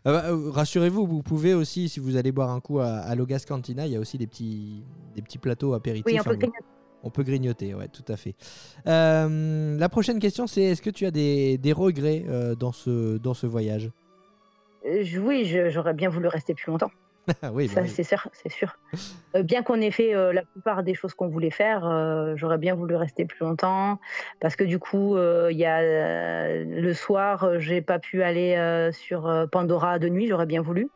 bah, 0.03 0.23
euh, 0.27 0.49
Rassurez-vous, 0.51 1.05
vous 1.07 1.23
pouvez 1.23 1.53
aussi, 1.53 1.87
si 1.89 1.99
vous 1.99 2.17
allez 2.17 2.31
boire 2.31 2.49
un 2.51 2.59
coup 2.59 2.79
à, 2.79 2.87
à 2.97 3.15
Logas 3.15 3.45
Cantina, 3.47 3.85
il 3.85 3.93
y 3.93 3.95
a 3.95 3.99
aussi 3.99 4.17
des 4.17 4.27
petits, 4.27 4.83
des 5.15 5.21
petits 5.21 5.37
plateaux 5.37 5.73
apéritifs. 5.73 6.05
Oui, 6.05 6.19
on 6.19 6.23
peut 6.23 6.35
grignoter. 6.35 6.65
on 7.03 7.09
peut 7.09 7.23
grignoter, 7.23 7.73
ouais, 7.75 7.87
tout 7.87 8.03
à 8.11 8.17
fait. 8.17 8.35
Euh, 8.87 9.77
la 9.77 9.89
prochaine 9.89 10.19
question, 10.19 10.47
c'est 10.47 10.63
est-ce 10.63 10.81
que 10.81 10.89
tu 10.89 11.05
as 11.05 11.11
des, 11.11 11.57
des 11.57 11.71
regrets 11.73 12.25
dans, 12.59 12.71
ce, 12.73 13.17
dans 13.17 13.33
ce 13.33 13.47
voyage? 13.47 13.89
Oui, 14.83 15.51
j'aurais 15.69 15.93
bien 15.93 16.09
voulu 16.09 16.27
rester 16.27 16.53
plus 16.53 16.71
longtemps. 16.71 16.91
Ah 17.41 17.51
oui, 17.51 17.67
bah 17.67 17.73
Ça, 17.75 17.81
oui. 17.81 17.89
c'est 17.89 18.03
sûr. 18.03 18.27
C'est 18.33 18.51
sûr. 18.51 18.77
Euh, 19.35 19.43
bien 19.43 19.63
qu'on 19.63 19.81
ait 19.81 19.91
fait 19.91 20.15
euh, 20.15 20.33
la 20.33 20.43
plupart 20.43 20.83
des 20.83 20.93
choses 20.93 21.13
qu'on 21.13 21.27
voulait 21.27 21.49
faire, 21.49 21.85
euh, 21.85 22.33
j'aurais 22.35 22.57
bien 22.57 22.75
voulu 22.75 22.95
rester 22.95 23.25
plus 23.25 23.39
longtemps 23.39 23.99
parce 24.39 24.55
que 24.55 24.63
du 24.63 24.79
coup, 24.79 25.15
euh, 25.15 25.49
il 25.51 25.57
y 25.57 25.65
a 25.65 26.63
le 26.63 26.93
soir, 26.93 27.59
j'ai 27.59 27.81
pas 27.81 27.99
pu 27.99 28.23
aller 28.23 28.89
sur 28.91 29.47
Pandora 29.51 29.99
de 29.99 30.09
nuit. 30.09 30.27
J'aurais 30.27 30.45
bien 30.45 30.61
voulu, 30.61 30.89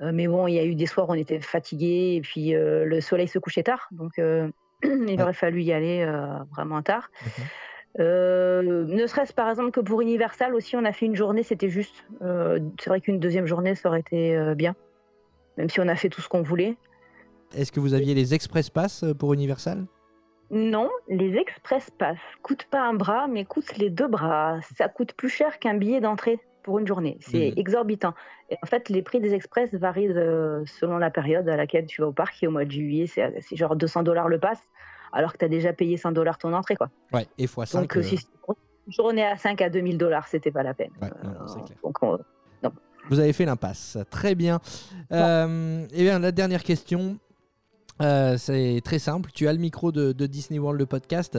mais 0.00 0.26
bon, 0.26 0.46
il 0.46 0.54
y 0.54 0.58
a 0.58 0.64
eu 0.64 0.74
des 0.74 0.86
soirs 0.86 1.08
où 1.08 1.12
on 1.12 1.14
était 1.14 1.40
fatigué 1.40 2.14
et 2.16 2.20
puis 2.20 2.52
le 2.52 3.00
soleil 3.00 3.28
se 3.28 3.38
couchait 3.38 3.62
tard, 3.62 3.88
donc 3.92 4.12
il 4.82 5.22
aurait 5.22 5.32
fallu 5.32 5.62
y 5.62 5.72
aller 5.72 6.06
vraiment 6.50 6.82
tard. 6.82 7.10
Mhm. 7.24 7.44
Euh, 7.98 8.84
ne 8.86 9.06
serait-ce 9.06 9.32
par 9.32 9.48
exemple 9.48 9.70
que 9.70 9.80
pour 9.80 10.00
Universal 10.00 10.54
aussi, 10.54 10.76
on 10.76 10.84
a 10.84 10.92
fait 10.92 11.06
une 11.06 11.16
journée, 11.16 11.42
c'était 11.42 11.70
juste. 11.70 12.04
Euh, 12.22 12.58
c'est 12.80 12.90
vrai 12.90 13.00
qu'une 13.00 13.18
deuxième 13.18 13.46
journée, 13.46 13.74
ça 13.74 13.88
aurait 13.88 14.00
été 14.00 14.36
euh, 14.36 14.54
bien, 14.54 14.74
même 15.56 15.68
si 15.70 15.80
on 15.80 15.88
a 15.88 15.96
fait 15.96 16.08
tout 16.08 16.20
ce 16.20 16.28
qu'on 16.28 16.42
voulait. 16.42 16.76
Est-ce 17.54 17.72
que 17.72 17.80
vous 17.80 17.94
aviez 17.94 18.14
les 18.14 18.34
Express 18.34 18.70
Pass 18.70 19.02
euh, 19.04 19.14
pour 19.14 19.32
Universal? 19.32 19.86
Non, 20.50 20.90
les 21.08 21.34
Express 21.36 21.90
Pass 21.90 22.18
coûtent 22.42 22.66
pas 22.70 22.80
un 22.80 22.94
bras, 22.94 23.26
mais 23.28 23.44
coûtent 23.44 23.76
les 23.78 23.90
deux 23.90 24.06
bras. 24.08 24.60
Ça 24.76 24.88
coûte 24.88 25.12
plus 25.14 25.28
cher 25.28 25.58
qu'un 25.58 25.74
billet 25.74 26.00
d'entrée 26.00 26.38
pour 26.62 26.78
une 26.78 26.86
journée. 26.86 27.16
C'est 27.20 27.50
Mhm. 27.50 27.54
exorbitant. 27.58 28.14
Et 28.50 28.56
en 28.62 28.66
fait, 28.66 28.88
les 28.88 29.02
prix 29.02 29.20
des 29.20 29.34
Express 29.34 29.72
varient 29.74 30.08
euh, 30.08 30.64
selon 30.66 30.98
la 30.98 31.10
période 31.10 31.48
à 31.48 31.56
laquelle 31.56 31.86
tu 31.86 32.00
vas 32.00 32.08
au 32.08 32.12
parc. 32.12 32.40
Et 32.42 32.46
au 32.46 32.50
mois 32.52 32.64
de 32.64 32.70
juillet, 32.70 33.06
c'est 33.06 33.56
genre 33.56 33.74
200 33.74 34.02
dollars 34.04 34.28
le 34.28 34.38
pass, 34.38 34.58
alors 35.12 35.32
que 35.32 35.38
tu 35.38 35.44
as 35.44 35.48
déjà 35.48 35.72
payé 35.72 35.96
100 35.96 36.12
dollars 36.12 36.38
ton 36.38 36.52
entrée. 36.52 36.76
Quoi. 36.76 36.90
Ouais, 37.12 37.26
et 37.38 37.46
x5. 37.46 37.80
Donc, 37.80 37.96
euh, 37.96 38.02
si 38.02 38.16
c'est 38.18 38.26
une 38.86 38.92
journée 38.92 39.24
à 39.24 39.36
5 39.36 39.60
à 39.62 39.68
2000 39.70 39.98
dollars, 39.98 40.28
c'était 40.28 40.52
pas 40.52 40.62
la 40.62 40.74
peine. 40.74 40.90
Ouais, 41.02 41.10
non, 41.24 41.30
donc, 41.82 42.02
on- 42.02 42.18
Vous 43.08 43.18
avez 43.20 43.32
fait 43.32 43.44
l'impasse. 43.44 43.98
Très 44.10 44.34
bien. 44.34 44.60
Euh, 45.12 45.86
et 45.92 46.02
bien, 46.02 46.18
la 46.18 46.32
dernière 46.32 46.62
question. 46.64 47.18
euh, 48.02 48.36
c'est 48.36 48.82
très 48.84 48.98
simple, 48.98 49.30
tu 49.32 49.48
as 49.48 49.52
le 49.54 49.58
micro 49.58 49.90
de, 49.90 50.12
de 50.12 50.26
Disney 50.26 50.58
World, 50.58 50.78
le 50.78 50.84
podcast. 50.86 51.38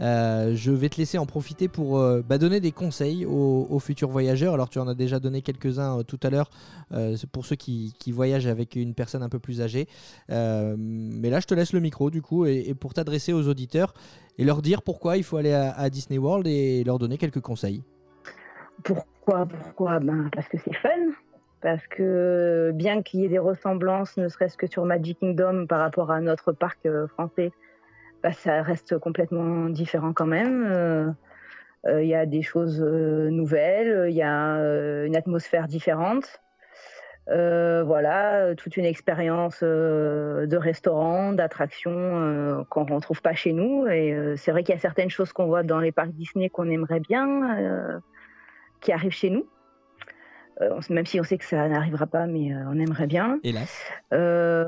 Euh, 0.00 0.52
je 0.54 0.70
vais 0.70 0.88
te 0.88 0.96
laisser 0.96 1.18
en 1.18 1.26
profiter 1.26 1.68
pour 1.68 1.98
euh, 1.98 2.22
bah, 2.26 2.38
donner 2.38 2.60
des 2.60 2.72
conseils 2.72 3.26
aux, 3.26 3.66
aux 3.68 3.78
futurs 3.78 4.08
voyageurs. 4.08 4.54
Alors, 4.54 4.70
tu 4.70 4.78
en 4.78 4.88
as 4.88 4.94
déjà 4.94 5.18
donné 5.20 5.42
quelques-uns 5.42 5.98
euh, 5.98 6.02
tout 6.04 6.18
à 6.22 6.30
l'heure 6.30 6.48
euh, 6.92 7.14
pour 7.32 7.44
ceux 7.44 7.56
qui, 7.56 7.94
qui 7.98 8.10
voyagent 8.12 8.46
avec 8.46 8.74
une 8.76 8.94
personne 8.94 9.22
un 9.22 9.28
peu 9.28 9.38
plus 9.38 9.60
âgée. 9.60 9.86
Euh, 10.30 10.76
mais 10.78 11.28
là, 11.28 11.40
je 11.40 11.46
te 11.46 11.54
laisse 11.54 11.72
le 11.74 11.80
micro 11.80 12.10
du 12.10 12.22
coup 12.22 12.46
et, 12.46 12.64
et 12.68 12.74
pour 12.74 12.94
t'adresser 12.94 13.32
aux 13.34 13.46
auditeurs 13.48 13.92
et 14.38 14.44
leur 14.44 14.62
dire 14.62 14.80
pourquoi 14.82 15.16
il 15.18 15.24
faut 15.24 15.36
aller 15.36 15.52
à, 15.52 15.72
à 15.72 15.90
Disney 15.90 16.18
World 16.18 16.46
et 16.46 16.84
leur 16.84 16.98
donner 16.98 17.18
quelques 17.18 17.40
conseils. 17.40 17.82
Pourquoi 18.82 19.44
Pourquoi? 19.46 19.98
Ben, 19.98 20.30
Parce 20.32 20.48
que 20.48 20.56
c'est 20.64 20.74
fun. 20.76 20.88
Parce 21.60 21.86
que 21.88 22.70
bien 22.74 23.02
qu'il 23.02 23.20
y 23.20 23.24
ait 23.24 23.28
des 23.28 23.38
ressemblances, 23.38 24.16
ne 24.16 24.28
serait-ce 24.28 24.56
que 24.56 24.66
sur 24.66 24.84
Magic 24.84 25.18
Kingdom 25.18 25.66
par 25.66 25.80
rapport 25.80 26.10
à 26.10 26.20
notre 26.20 26.52
parc 26.52 26.78
euh, 26.86 27.08
français, 27.08 27.50
bah, 28.22 28.32
ça 28.32 28.62
reste 28.62 28.98
complètement 28.98 29.68
différent 29.68 30.12
quand 30.12 30.26
même. 30.26 30.64
Euh, 30.70 31.10
euh, 31.86 32.02
Il 32.02 32.08
y 32.08 32.14
a 32.14 32.26
des 32.26 32.42
choses 32.42 32.80
nouvelles, 32.80 34.08
il 34.08 34.16
y 34.16 34.22
a 34.22 35.04
une 35.04 35.16
atmosphère 35.16 35.66
différente. 35.66 36.40
Voilà, 37.26 38.54
toute 38.56 38.76
une 38.76 38.86
expérience 38.86 39.62
de 39.62 40.56
restaurant, 40.56 41.32
d'attraction 41.32 42.64
qu'on 42.70 42.84
ne 42.84 42.94
retrouve 42.94 43.20
pas 43.20 43.34
chez 43.34 43.52
nous. 43.52 43.86
Et 43.86 44.34
c'est 44.36 44.50
vrai 44.50 44.62
qu'il 44.62 44.74
y 44.74 44.78
a 44.78 44.80
certaines 44.80 45.10
choses 45.10 45.32
qu'on 45.32 45.46
voit 45.46 45.62
dans 45.62 45.78
les 45.78 45.92
parcs 45.92 46.12
Disney 46.12 46.48
qu'on 46.48 46.70
aimerait 46.70 47.00
bien. 47.00 48.00
qui 48.80 48.92
arrivent 48.92 49.12
chez 49.12 49.30
nous. 49.30 49.46
Euh, 50.60 50.80
même 50.90 51.06
si 51.06 51.20
on 51.20 51.24
sait 51.24 51.38
que 51.38 51.44
ça 51.44 51.68
n'arrivera 51.68 52.06
pas, 52.06 52.26
mais 52.26 52.52
euh, 52.52 52.64
on 52.68 52.78
aimerait 52.78 53.06
bien. 53.06 53.38
Hélas. 53.44 53.72
Euh, 54.12 54.64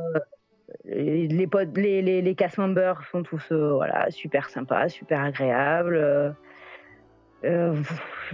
les, 0.84 1.46
potes- 1.46 1.76
les, 1.76 2.00
les, 2.00 2.22
les 2.22 2.34
cast 2.34 2.58
members 2.58 3.02
sont 3.10 3.22
tous 3.22 3.50
voilà, 3.50 4.10
super 4.10 4.48
sympas, 4.50 4.88
super 4.88 5.20
agréables. 5.20 5.96
Euh, 7.44 7.74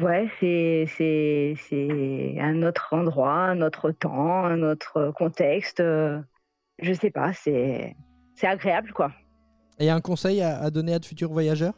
ouais, 0.01 0.29
c'est, 0.41 0.87
c'est, 0.97 1.55
c'est 1.69 2.37
un 2.41 2.63
autre 2.63 2.89
endroit, 2.93 3.33
un 3.33 3.63
autre 3.63 3.93
temps, 3.93 4.45
un 4.45 4.63
autre 4.63 5.13
contexte. 5.17 5.81
euh, 5.81 6.21
je 6.81 6.93
sais 6.93 7.11
pas, 7.11 7.33
c'est, 7.33 7.97
c'est 8.35 8.47
agréable 8.49 8.93
quoi. 8.93 9.13
Et 9.79 9.91
un 9.91 10.01
conseil 10.01 10.43
à, 10.43 10.59
à 10.59 10.71
donner 10.71 10.95
à 10.95 10.99
de 10.99 11.05
futurs 11.05 11.31
voyageurs? 11.31 11.75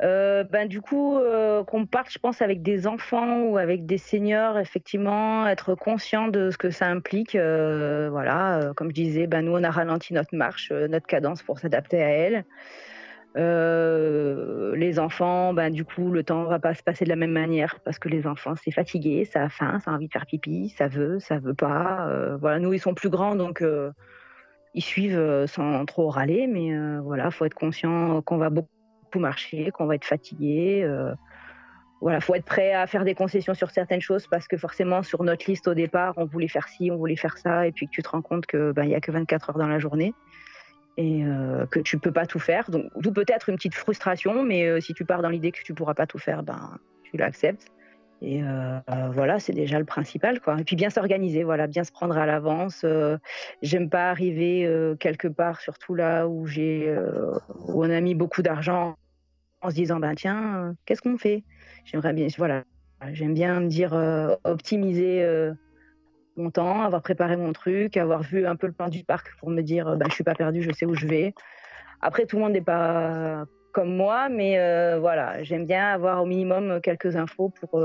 Euh, 0.00 0.42
ben, 0.44 0.66
du 0.66 0.80
coup, 0.80 1.16
euh, 1.16 1.62
qu'on 1.64 1.86
parte, 1.86 2.10
je 2.10 2.18
pense, 2.18 2.42
avec 2.42 2.62
des 2.62 2.86
enfants 2.86 3.42
ou 3.42 3.56
avec 3.56 3.86
des 3.86 3.98
seniors, 3.98 4.58
effectivement, 4.58 5.46
être 5.46 5.74
conscient 5.74 6.28
de 6.28 6.50
ce 6.50 6.58
que 6.58 6.70
ça 6.70 6.86
implique. 6.86 7.34
euh, 7.36 8.08
voilà, 8.10 8.72
comme 8.76 8.88
je 8.88 8.94
disais, 8.94 9.26
ben, 9.26 9.42
nous, 9.42 9.52
on 9.52 9.62
a 9.62 9.70
ralenti 9.70 10.14
notre 10.14 10.34
marche, 10.34 10.72
notre 10.72 11.06
cadence 11.06 11.42
pour 11.42 11.58
s'adapter 11.58 12.02
à 12.02 12.08
elle. 12.08 12.44
Les 14.74 14.98
enfants, 14.98 15.54
ben, 15.54 15.70
du 15.72 15.84
coup, 15.84 16.10
le 16.10 16.24
temps 16.24 16.44
va 16.44 16.58
pas 16.58 16.74
se 16.74 16.82
passer 16.82 17.04
de 17.04 17.10
la 17.10 17.16
même 17.16 17.30
manière 17.32 17.78
parce 17.84 17.98
que 17.98 18.08
les 18.08 18.26
enfants, 18.26 18.54
c'est 18.62 18.72
fatigué, 18.72 19.24
ça 19.24 19.44
a 19.44 19.48
faim, 19.48 19.78
ça 19.84 19.90
a 19.90 19.94
envie 19.94 20.08
de 20.08 20.12
faire 20.12 20.26
pipi, 20.26 20.70
ça 20.76 20.88
veut, 20.88 21.18
ça 21.20 21.38
veut 21.38 21.54
pas. 21.54 22.36
voilà, 22.40 22.58
nous, 22.58 22.72
ils 22.72 22.80
sont 22.80 22.94
plus 22.94 23.08
grands, 23.08 23.36
donc 23.36 23.64
ils 24.74 24.82
suivent 24.82 25.46
sans 25.46 25.84
trop 25.86 26.08
râler, 26.08 26.46
mais 26.46 26.76
voilà, 26.98 27.30
faut 27.30 27.44
être 27.44 27.54
conscient 27.54 28.20
qu'on 28.22 28.36
va 28.38 28.50
beaucoup 28.50 28.68
marcher, 29.20 29.70
qu'on 29.70 29.86
va 29.86 29.94
être 29.94 30.04
fatigué. 30.04 30.82
Euh, 30.84 31.14
voilà, 32.02 32.20
faut 32.20 32.34
être 32.34 32.44
prêt 32.44 32.72
à 32.72 32.86
faire 32.88 33.04
des 33.04 33.14
concessions 33.14 33.54
sur 33.54 33.70
certaines 33.70 34.00
choses 34.00 34.26
parce 34.26 34.48
que 34.48 34.56
forcément 34.56 35.04
sur 35.04 35.22
notre 35.22 35.48
liste 35.48 35.68
au 35.68 35.74
départ, 35.74 36.14
on 36.16 36.24
voulait 36.24 36.48
faire 36.48 36.66
ci, 36.66 36.90
on 36.90 36.96
voulait 36.96 37.16
faire 37.16 37.38
ça, 37.38 37.66
et 37.68 37.70
puis 37.70 37.86
que 37.86 37.92
tu 37.92 38.02
te 38.02 38.08
rends 38.08 38.22
compte 38.22 38.44
que 38.46 38.72
ben 38.72 38.82
il 38.82 38.90
y 38.90 38.94
a 38.96 39.00
que 39.00 39.12
24 39.12 39.50
heures 39.50 39.58
dans 39.58 39.68
la 39.68 39.78
journée 39.78 40.12
et 40.96 41.24
euh, 41.24 41.64
que 41.66 41.80
tu 41.80 41.98
peux 41.98 42.12
pas 42.12 42.26
tout 42.26 42.38
faire. 42.38 42.70
Donc 42.70 42.86
d'où 42.96 43.12
peut-être 43.12 43.48
une 43.48 43.56
petite 43.56 43.74
frustration, 43.74 44.42
mais 44.42 44.66
euh, 44.66 44.80
si 44.80 44.94
tu 44.94 45.04
pars 45.04 45.22
dans 45.22 45.28
l'idée 45.28 45.52
que 45.52 45.62
tu 45.62 45.74
pourras 45.74 45.94
pas 45.94 46.06
tout 46.06 46.18
faire, 46.18 46.42
ben 46.42 46.78
tu 47.04 47.16
l'acceptes. 47.16 47.68
Et 48.20 48.42
euh, 48.42 48.78
voilà, 49.12 49.40
c'est 49.40 49.52
déjà 49.52 49.80
le 49.80 49.84
principal, 49.84 50.40
quoi. 50.40 50.60
Et 50.60 50.64
puis 50.64 50.76
bien 50.76 50.90
s'organiser, 50.90 51.42
voilà, 51.42 51.66
bien 51.66 51.82
se 51.82 51.90
prendre 51.90 52.16
à 52.16 52.24
l'avance. 52.24 52.82
Euh, 52.84 53.18
J'aime 53.62 53.90
pas 53.90 54.10
arriver 54.10 54.68
quelque 55.00 55.26
part, 55.26 55.60
surtout 55.60 55.94
là 55.94 56.28
où 56.28 56.46
j'ai, 56.46 56.96
où 57.66 57.84
on 57.84 57.90
a 57.90 58.00
mis 58.00 58.14
beaucoup 58.14 58.42
d'argent, 58.42 58.96
en 59.62 59.70
se 59.70 59.74
disant, 59.74 59.98
ben 59.98 60.14
tiens, 60.14 60.56
euh, 60.56 60.72
qu'est-ce 60.84 61.00
qu'on 61.00 61.16
fait? 61.16 61.44
J'aimerais 61.84 62.12
bien, 62.12 62.26
voilà, 62.36 62.64
j'aime 63.12 63.34
bien 63.34 63.60
me 63.60 63.68
dire 63.68 63.94
euh, 63.94 64.34
optimiser 64.44 65.22
euh, 65.22 65.52
mon 66.36 66.50
temps, 66.50 66.82
avoir 66.82 67.02
préparé 67.02 67.36
mon 67.36 67.52
truc, 67.52 67.96
avoir 67.96 68.22
vu 68.22 68.46
un 68.46 68.56
peu 68.56 68.66
le 68.66 68.72
plan 68.72 68.88
du 68.88 69.04
parc 69.04 69.28
pour 69.38 69.50
me 69.50 69.62
dire, 69.62 69.96
ben 69.96 70.06
je 70.08 70.14
suis 70.14 70.24
pas 70.24 70.34
perdu, 70.34 70.62
je 70.62 70.72
sais 70.72 70.86
où 70.86 70.94
je 70.94 71.06
vais. 71.06 71.34
Après, 72.00 72.26
tout 72.26 72.36
le 72.36 72.42
monde 72.42 72.52
n'est 72.52 72.60
pas 72.60 73.44
comme 73.72 73.94
moi, 73.94 74.28
mais 74.28 74.56
voilà, 74.98 75.42
j'aime 75.44 75.66
bien 75.66 75.88
avoir 75.88 76.22
au 76.22 76.26
minimum 76.26 76.80
quelques 76.82 77.16
infos 77.16 77.50
pour 77.60 77.80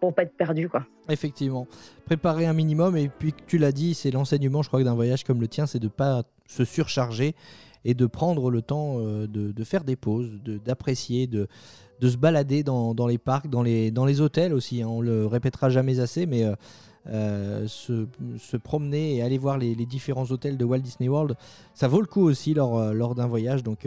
pour 0.00 0.14
pas 0.14 0.22
être 0.22 0.36
perdu, 0.36 0.68
quoi. 0.68 0.84
Effectivement. 1.08 1.66
Préparer 2.04 2.46
un 2.46 2.52
minimum, 2.52 2.96
et 2.96 3.08
puis 3.08 3.32
tu 3.46 3.56
l'as 3.56 3.72
dit, 3.72 3.94
c'est 3.94 4.10
l'enseignement, 4.10 4.62
je 4.62 4.68
crois, 4.68 4.82
d'un 4.82 4.94
voyage 4.94 5.24
comme 5.24 5.40
le 5.40 5.48
tien, 5.48 5.66
c'est 5.66 5.78
de 5.78 5.88
pas 5.88 6.24
se 6.46 6.64
surcharger 6.64 7.34
et 7.84 7.94
de 7.94 8.06
prendre 8.06 8.50
le 8.50 8.62
temps 8.62 8.96
euh, 8.98 9.26
de, 9.26 9.64
faire 9.64 9.84
des 9.84 9.96
pauses, 9.96 10.30
d'apprécier, 10.64 11.26
de, 11.26 11.48
de 12.00 12.08
se 12.08 12.16
balader 12.16 12.62
dans, 12.62 12.94
dans 12.94 13.06
les 13.06 13.18
parcs, 13.18 13.48
dans 13.48 13.62
les, 13.62 13.90
dans 13.90 14.06
les 14.06 14.20
hôtels 14.20 14.52
aussi. 14.54 14.82
hein. 14.82 14.88
on 14.88 15.00
le 15.00 15.26
répétera 15.26 15.70
jamais 15.70 16.00
assez, 16.00 16.26
mais 16.26 16.44
euh, 16.44 16.54
euh, 17.08 17.66
se, 17.68 18.06
se 18.38 18.56
promener 18.56 19.16
et 19.16 19.22
aller 19.22 19.38
voir 19.38 19.58
les, 19.58 19.74
les 19.74 19.86
différents 19.86 20.24
hôtels 20.30 20.56
de 20.56 20.64
Walt 20.64 20.78
Disney 20.78 21.08
World, 21.08 21.36
ça 21.74 21.88
vaut 21.88 22.00
le 22.00 22.06
coup 22.06 22.22
aussi 22.22 22.54
lors, 22.54 22.94
lors 22.94 23.14
d'un 23.14 23.26
voyage. 23.26 23.62
Donc 23.62 23.86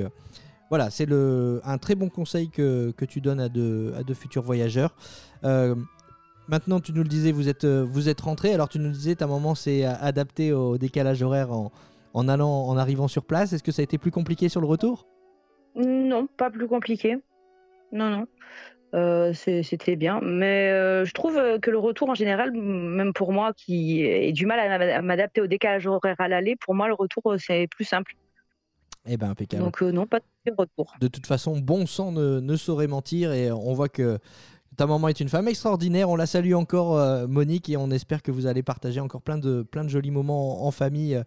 voilà, 0.70 0.90
c'est 0.92 1.08
un 1.12 1.78
très 1.80 1.96
bon 1.96 2.10
conseil 2.10 2.50
que, 2.50 2.92
que 2.96 3.06
tu 3.06 3.22
donnes 3.22 3.40
à 3.40 3.50
de, 3.50 3.94
à 3.98 4.04
de 4.04 4.14
futurs 4.14 4.44
voyageurs. 4.44 4.94
Maintenant, 6.50 6.80
tu 6.80 6.94
nous 6.94 7.04
le 7.04 7.10
disais, 7.10 7.32
vous 7.32 7.50
êtes, 7.50 7.66
vous 7.66 8.08
êtes 8.08 8.22
rentré. 8.22 8.54
Alors, 8.54 8.70
tu 8.70 8.78
nous 8.80 8.88
le 8.90 8.94
disais, 8.94 9.16
ta 9.16 9.28
maman 9.28 9.56
s'est 9.56 9.84
adaptée 9.84 10.54
au 10.54 10.78
décalage 10.78 11.22
horaire 11.22 11.52
en, 11.52 11.72
en 12.18 12.28
allant, 12.28 12.66
en 12.68 12.78
arrivant 12.78 13.08
sur 13.08 13.24
place. 13.26 13.54
Est-ce 13.54 13.64
que 13.64 13.72
ça 13.72 13.82
a 13.82 13.84
été 13.84 13.98
plus 13.98 14.12
compliqué 14.12 14.50
sur 14.50 14.60
le 14.62 14.68
retour? 14.68 15.06
Non, 15.76 16.28
pas 16.38 16.50
plus 16.50 16.68
compliqué. 16.68 17.18
Non, 17.92 18.10
non. 18.10 18.26
Euh, 18.96 19.34
C'était 19.34 19.96
bien. 19.96 20.20
Mais 20.24 20.70
euh, 20.72 21.06
je 21.06 21.14
trouve 21.14 21.36
que 21.62 21.70
le 21.70 21.78
retour 21.78 22.10
en 22.10 22.16
général, 22.16 22.52
même 22.54 23.14
pour 23.14 23.32
moi 23.34 23.54
qui 23.54 24.02
ai 24.02 24.32
du 24.32 24.46
mal 24.46 24.60
à 24.60 24.78
m'a- 24.78 24.96
à 24.96 25.02
m'adapter 25.02 25.42
au 25.42 25.48
décalage 25.48 25.86
horaire 25.86 26.16
à 26.20 26.28
l'aller, 26.28 26.56
pour 26.56 26.74
moi 26.74 26.88
le 26.88 26.94
retour 26.94 27.24
euh, 27.32 27.38
c'est 27.38 27.68
plus 27.68 27.86
simple. 27.86 28.14
Eh 29.06 29.16
ben, 29.18 29.30
impeccable. 29.30 29.64
Donc 29.64 29.82
euh, 29.84 29.92
non, 29.92 30.06
pas 30.08 30.20
de 30.46 30.54
retour. 30.58 30.94
de 31.00 31.08
toute 31.08 31.28
façon, 31.28 31.58
bon 31.60 31.86
sang 31.86 32.12
ne, 32.12 32.40
ne 32.40 32.56
saurait 32.56 32.88
mentir 32.88 33.32
et 33.34 33.52
on 33.52 33.74
voit 33.74 33.90
que 33.90 34.20
ta 34.78 34.86
maman 34.88 35.08
est 35.10 35.20
une 35.20 35.30
femme 35.30 35.48
extraordinaire. 35.48 36.10
On 36.10 36.16
la 36.16 36.26
salue 36.26 36.54
encore, 36.54 37.28
Monique, 37.28 37.70
et 37.70 37.78
on 37.78 37.90
espère 37.90 38.22
que 38.22 38.32
vous 38.32 38.48
allez 38.48 38.64
partager 38.64 39.00
encore 39.00 39.22
plein 39.22 39.38
de, 39.38 39.64
plein 39.64 39.84
de 39.84 39.90
jolis 39.90 40.12
moments 40.12 40.64
en, 40.64 40.68
en 40.68 40.72
famille 40.72 41.22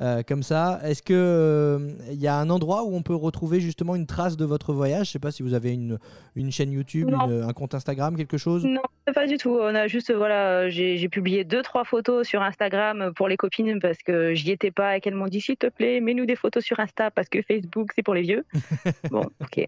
euh, 0.00 0.22
comme 0.26 0.42
ça. 0.42 0.80
Est-ce 0.84 1.02
que 1.02 1.78
il 2.10 2.20
y 2.20 2.26
a 2.26 2.34
un 2.36 2.48
endroit 2.50 2.84
où 2.84 2.94
on 2.94 3.02
peut 3.02 3.14
retrouver 3.14 3.60
justement 3.60 3.94
une 3.96 4.06
trace 4.06 4.36
de 4.36 4.44
votre 4.44 4.72
voyage? 4.72 5.06
Je 5.06 5.12
sais 5.12 5.18
pas 5.18 5.30
si 5.30 5.42
vous 5.42 5.54
avez 5.54 5.72
une, 5.72 5.98
une 6.36 6.50
chaîne 6.50 6.72
YouTube, 6.72 7.08
une- 7.10 7.42
un 7.42 7.52
compte 7.52 7.74
Instagram, 7.74 8.16
quelque 8.16 8.38
chose? 8.38 8.64
Non, 8.64 8.80
pas 9.14 9.26
du 9.26 9.36
tout. 9.36 9.58
On 9.60 9.74
a 9.74 9.86
juste, 9.86 10.12
voilà, 10.12 10.68
j'ai 10.70 10.96
j'ai 10.96 11.08
publié 11.08 11.44
deux, 11.44 11.62
trois 11.62 11.84
photos 11.84 12.26
sur 12.26 12.42
Instagram 12.42 13.12
pour 13.14 13.28
les 13.28 13.36
copines 13.36 13.78
parce 13.80 13.98
que 13.98 14.34
j'y 14.34 14.50
étais 14.52 14.70
pas 14.70 14.96
et 14.96 15.00
qu'elles 15.00 15.14
m'ont 15.14 15.26
dit 15.28 15.40
s'il 15.40 15.56
te 15.56 15.66
plaît, 15.68 16.00
mets-nous 16.00 16.26
des 16.26 16.36
photos 16.36 16.64
sur 16.64 16.80
Insta 16.80 17.10
parce 17.10 17.28
que 17.28 17.42
Facebook 17.42 17.90
c'est 17.94 18.02
pour 18.02 18.14
les 18.14 18.22
vieux. 18.22 18.44
bon, 19.10 19.22
ok. 19.40 19.66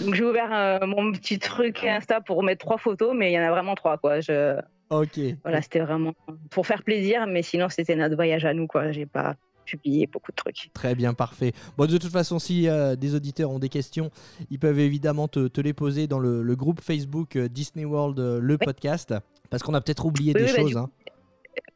Donc 0.00 0.14
j'ai 0.14 0.24
ouvert 0.24 0.48
euh, 0.52 0.86
mon 0.86 1.12
petit 1.12 1.38
truc 1.38 1.84
Insta 1.84 2.20
pour 2.20 2.42
mettre 2.42 2.64
trois 2.64 2.78
photos, 2.78 3.14
mais 3.16 3.30
il 3.30 3.34
y 3.34 3.38
en 3.38 3.42
a 3.42 3.50
vraiment 3.50 3.74
trois, 3.74 3.98
quoi. 3.98 4.20
Je, 4.20 4.58
Ok. 4.90 5.18
voilà, 5.42 5.62
c'était 5.62 5.80
vraiment 5.80 6.12
pour 6.50 6.66
faire 6.66 6.82
plaisir, 6.82 7.26
mais 7.26 7.42
sinon 7.42 7.68
c'était 7.68 7.96
notre 7.96 8.14
voyage 8.14 8.44
à 8.44 8.52
nous, 8.54 8.66
quoi. 8.66 8.92
J'ai 8.92 9.06
pas 9.06 9.34
publié 9.64 10.06
beaucoup 10.06 10.30
de 10.32 10.36
trucs. 10.36 10.70
Très 10.74 10.94
bien, 10.94 11.14
parfait. 11.14 11.52
Bon, 11.76 11.86
de 11.86 11.96
toute 11.98 12.10
façon, 12.12 12.38
si 12.38 12.68
euh, 12.68 12.96
des 12.96 13.14
auditeurs 13.14 13.50
ont 13.50 13.58
des 13.58 13.68
questions, 13.68 14.10
ils 14.50 14.58
peuvent 14.58 14.78
évidemment 14.78 15.28
te, 15.28 15.48
te 15.48 15.60
les 15.60 15.72
poser 15.72 16.06
dans 16.06 16.18
le, 16.18 16.42
le 16.42 16.56
groupe 16.56 16.80
Facebook 16.80 17.36
euh, 17.36 17.48
Disney 17.48 17.84
World, 17.84 18.18
euh, 18.18 18.40
le 18.40 18.58
podcast, 18.58 19.14
parce 19.50 19.62
qu'on 19.62 19.74
a 19.74 19.80
peut-être 19.80 20.04
oublié 20.04 20.32
Oui, 20.34 20.42
des 20.42 20.46
oui, 20.46 20.52
bah, 20.56 20.62
choses. 20.62 20.70
du 20.70 20.78
hein. 20.78 20.90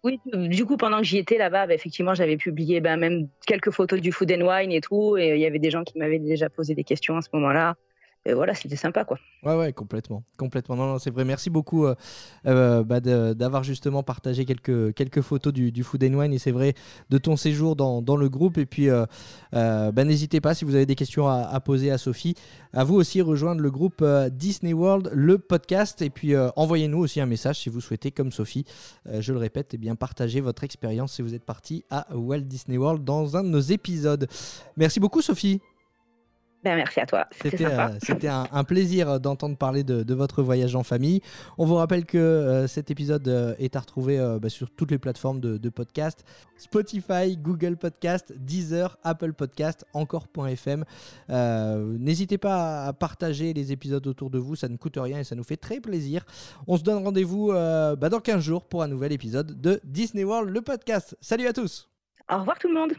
Oui, 0.03 0.21
du 0.35 0.65
coup, 0.65 0.77
pendant 0.77 0.99
que 0.99 1.05
j'y 1.05 1.19
étais 1.19 1.37
là-bas, 1.37 1.67
bah, 1.67 1.75
effectivement, 1.75 2.15
j'avais 2.15 2.37
publié 2.37 2.81
bah, 2.81 2.97
même 2.97 3.29
quelques 3.47 3.71
photos 3.71 4.01
du 4.01 4.13
Food 4.13 4.33
and 4.33 4.47
Wine 4.47 4.73
et 4.73 4.81
tout, 4.81 5.17
et 5.17 5.35
il 5.35 5.41
y 5.41 5.47
avait 5.47 5.59
des 5.59 5.71
gens 5.71 5.85
qui 5.85 5.99
m'avaient 5.99 6.19
déjà 6.19 6.49
posé 6.49 6.75
des 6.75 6.85
questions 6.85 7.17
à 7.17 7.23
ce 7.23 7.29
moment-là. 7.35 7.77
Et 8.27 8.35
voilà, 8.35 8.55
c'était 8.55 8.75
sympa, 8.75 9.05
quoi. 9.05 9.21
Ouais, 9.45 9.55
ouais, 9.55 9.73
complètement. 9.73 10.25
Complètement. 10.37 10.75
Non, 10.75 10.87
non, 10.87 10.99
c'est 10.99 11.11
vrai. 11.11 11.25
Merci 11.25 11.49
beaucoup 11.49 11.87
euh, 11.87 11.95
euh, 12.47 12.83
bah, 12.83 12.99
d'avoir 12.99 13.63
justement 13.63 14.03
partagé 14.03 14.45
quelques, 14.45 14.93
quelques 14.95 15.21
photos 15.21 15.53
du, 15.53 15.85
Food 15.85 16.03
and 16.03 16.15
Wine 16.15 16.33
et 16.33 16.39
c'est 16.39 16.51
vrai 16.51 16.75
de 17.09 17.19
ton 17.19 17.37
séjour 17.37 17.77
dans, 17.77 18.03
dans 18.03 18.17
le 18.17 18.29
groupe. 18.29 18.59
Et 18.59 18.67
puis, 18.67 18.89
euh, 18.91 19.07
bah, 19.53 20.05
n'hésitez 20.05 20.41
pas 20.41 20.55
si 20.55 20.65
vous 20.65 20.75
avez 20.75 20.87
des 20.87 20.97
questions 20.97 21.29
à, 21.29 21.61
poser 21.61 21.93
à 21.93 21.99
Sophie, 21.99 22.35
à 22.73 22.83
vous 22.83 22.97
aussi 22.97 23.23
rejoindre 23.23 23.61
le 23.61 23.71
groupe 23.71 24.05
Disney 24.33 24.73
World, 24.73 25.09
le 25.15 25.39
podcast. 25.39 26.03
Et 26.03 26.11
puis, 26.11 26.35
envoyez-nous 26.57 26.99
aussi 26.99 27.21
un 27.21 27.27
message 27.27 27.61
si 27.61 27.69
vous 27.69 27.81
souhaitez, 27.81 28.11
comme 28.11 28.33
Sophie, 28.33 28.65
je 29.21 29.33
le 29.33 29.39
répète, 29.39 29.73
et 29.75 29.79
bien 29.79 29.95
partager 29.95 30.41
votre 30.41 30.65
expérience 30.65 31.13
si 31.13 31.23
vous 31.23 31.35
êtes 31.35 31.45
parti 31.45 31.85
à 31.91 32.09
Walt 32.13 32.41
Disney 32.41 32.77
World 32.77 33.05
dans 33.05 33.37
un 33.37 33.45
de 33.45 33.49
nos 33.51 33.61
épisodes. 33.61 34.27
Merci 34.77 34.99
beaucoup, 34.99 35.23
Sophie. 35.23 35.61
Ben, 36.67 36.75
merci 36.75 36.99
à 36.99 37.07
toi, 37.07 37.27
c'était 37.41 37.65
euh, 37.67 37.89
un, 38.29 38.49
un 38.51 38.65
plaisir 38.65 39.21
d'entendre 39.21 39.57
parler 39.57 39.85
de, 39.85 40.03
de 40.03 40.15
votre 40.15 40.43
voyage 40.43 40.75
en 40.75 40.83
famille. 40.83 41.21
On 41.59 41.65
vous 41.65 41.77
rappelle 41.77 42.05
que 42.05 42.19
euh, 42.19 42.67
cet 42.67 42.91
épisode 42.91 43.29
euh, 43.29 43.55
est 43.61 43.77
à 43.77 43.79
retrouver 43.79 44.19
euh, 44.19 44.41
bah, 44.41 44.49
sur 44.49 44.69
toutes 44.73 44.91
les 44.91 44.99
plateformes 44.99 45.39
de, 45.39 45.59
de 45.59 45.69
podcast 45.69 46.25
Spotify, 46.57 47.37
Google 47.37 47.77
Podcast, 47.77 48.33
Deezer, 48.37 48.99
Apple 49.05 49.33
Podcast, 49.33 49.87
encore.fm. 49.93 50.85
Euh, 51.31 51.97
N'hésitez 52.01 52.37
pas 52.37 52.87
à 52.87 52.93
partager 52.93 53.53
les 53.53 53.71
épisodes 53.71 54.05
autour 54.09 54.31
de 54.31 54.39
vous, 54.39 54.57
ça 54.57 54.69
ne 54.69 54.77
coûte 54.77 54.99
rien 55.01 55.21
et 55.21 55.25
ça 55.25 55.37
nous 55.37 55.45
fait 55.45 55.57
très 55.57 55.79
plaisir. 55.79 56.25
On 56.67 56.77
se 56.77 56.83
donne 56.83 57.05
rendez-vous 57.05 57.53
euh, 57.53 57.95
bah, 57.95 58.09
dans 58.09 58.19
15 58.19 58.43
jours 58.43 58.65
pour 58.65 58.83
un 58.83 58.89
nouvel 58.89 59.13
épisode 59.13 59.61
de 59.61 59.81
Disney 59.85 60.25
World, 60.25 60.51
le 60.51 60.63
podcast. 60.63 61.17
Salut 61.21 61.47
à 61.47 61.53
tous! 61.53 61.89
Au 62.29 62.39
revoir 62.39 62.59
tout 62.59 62.67
le 62.67 62.75
monde. 62.75 62.93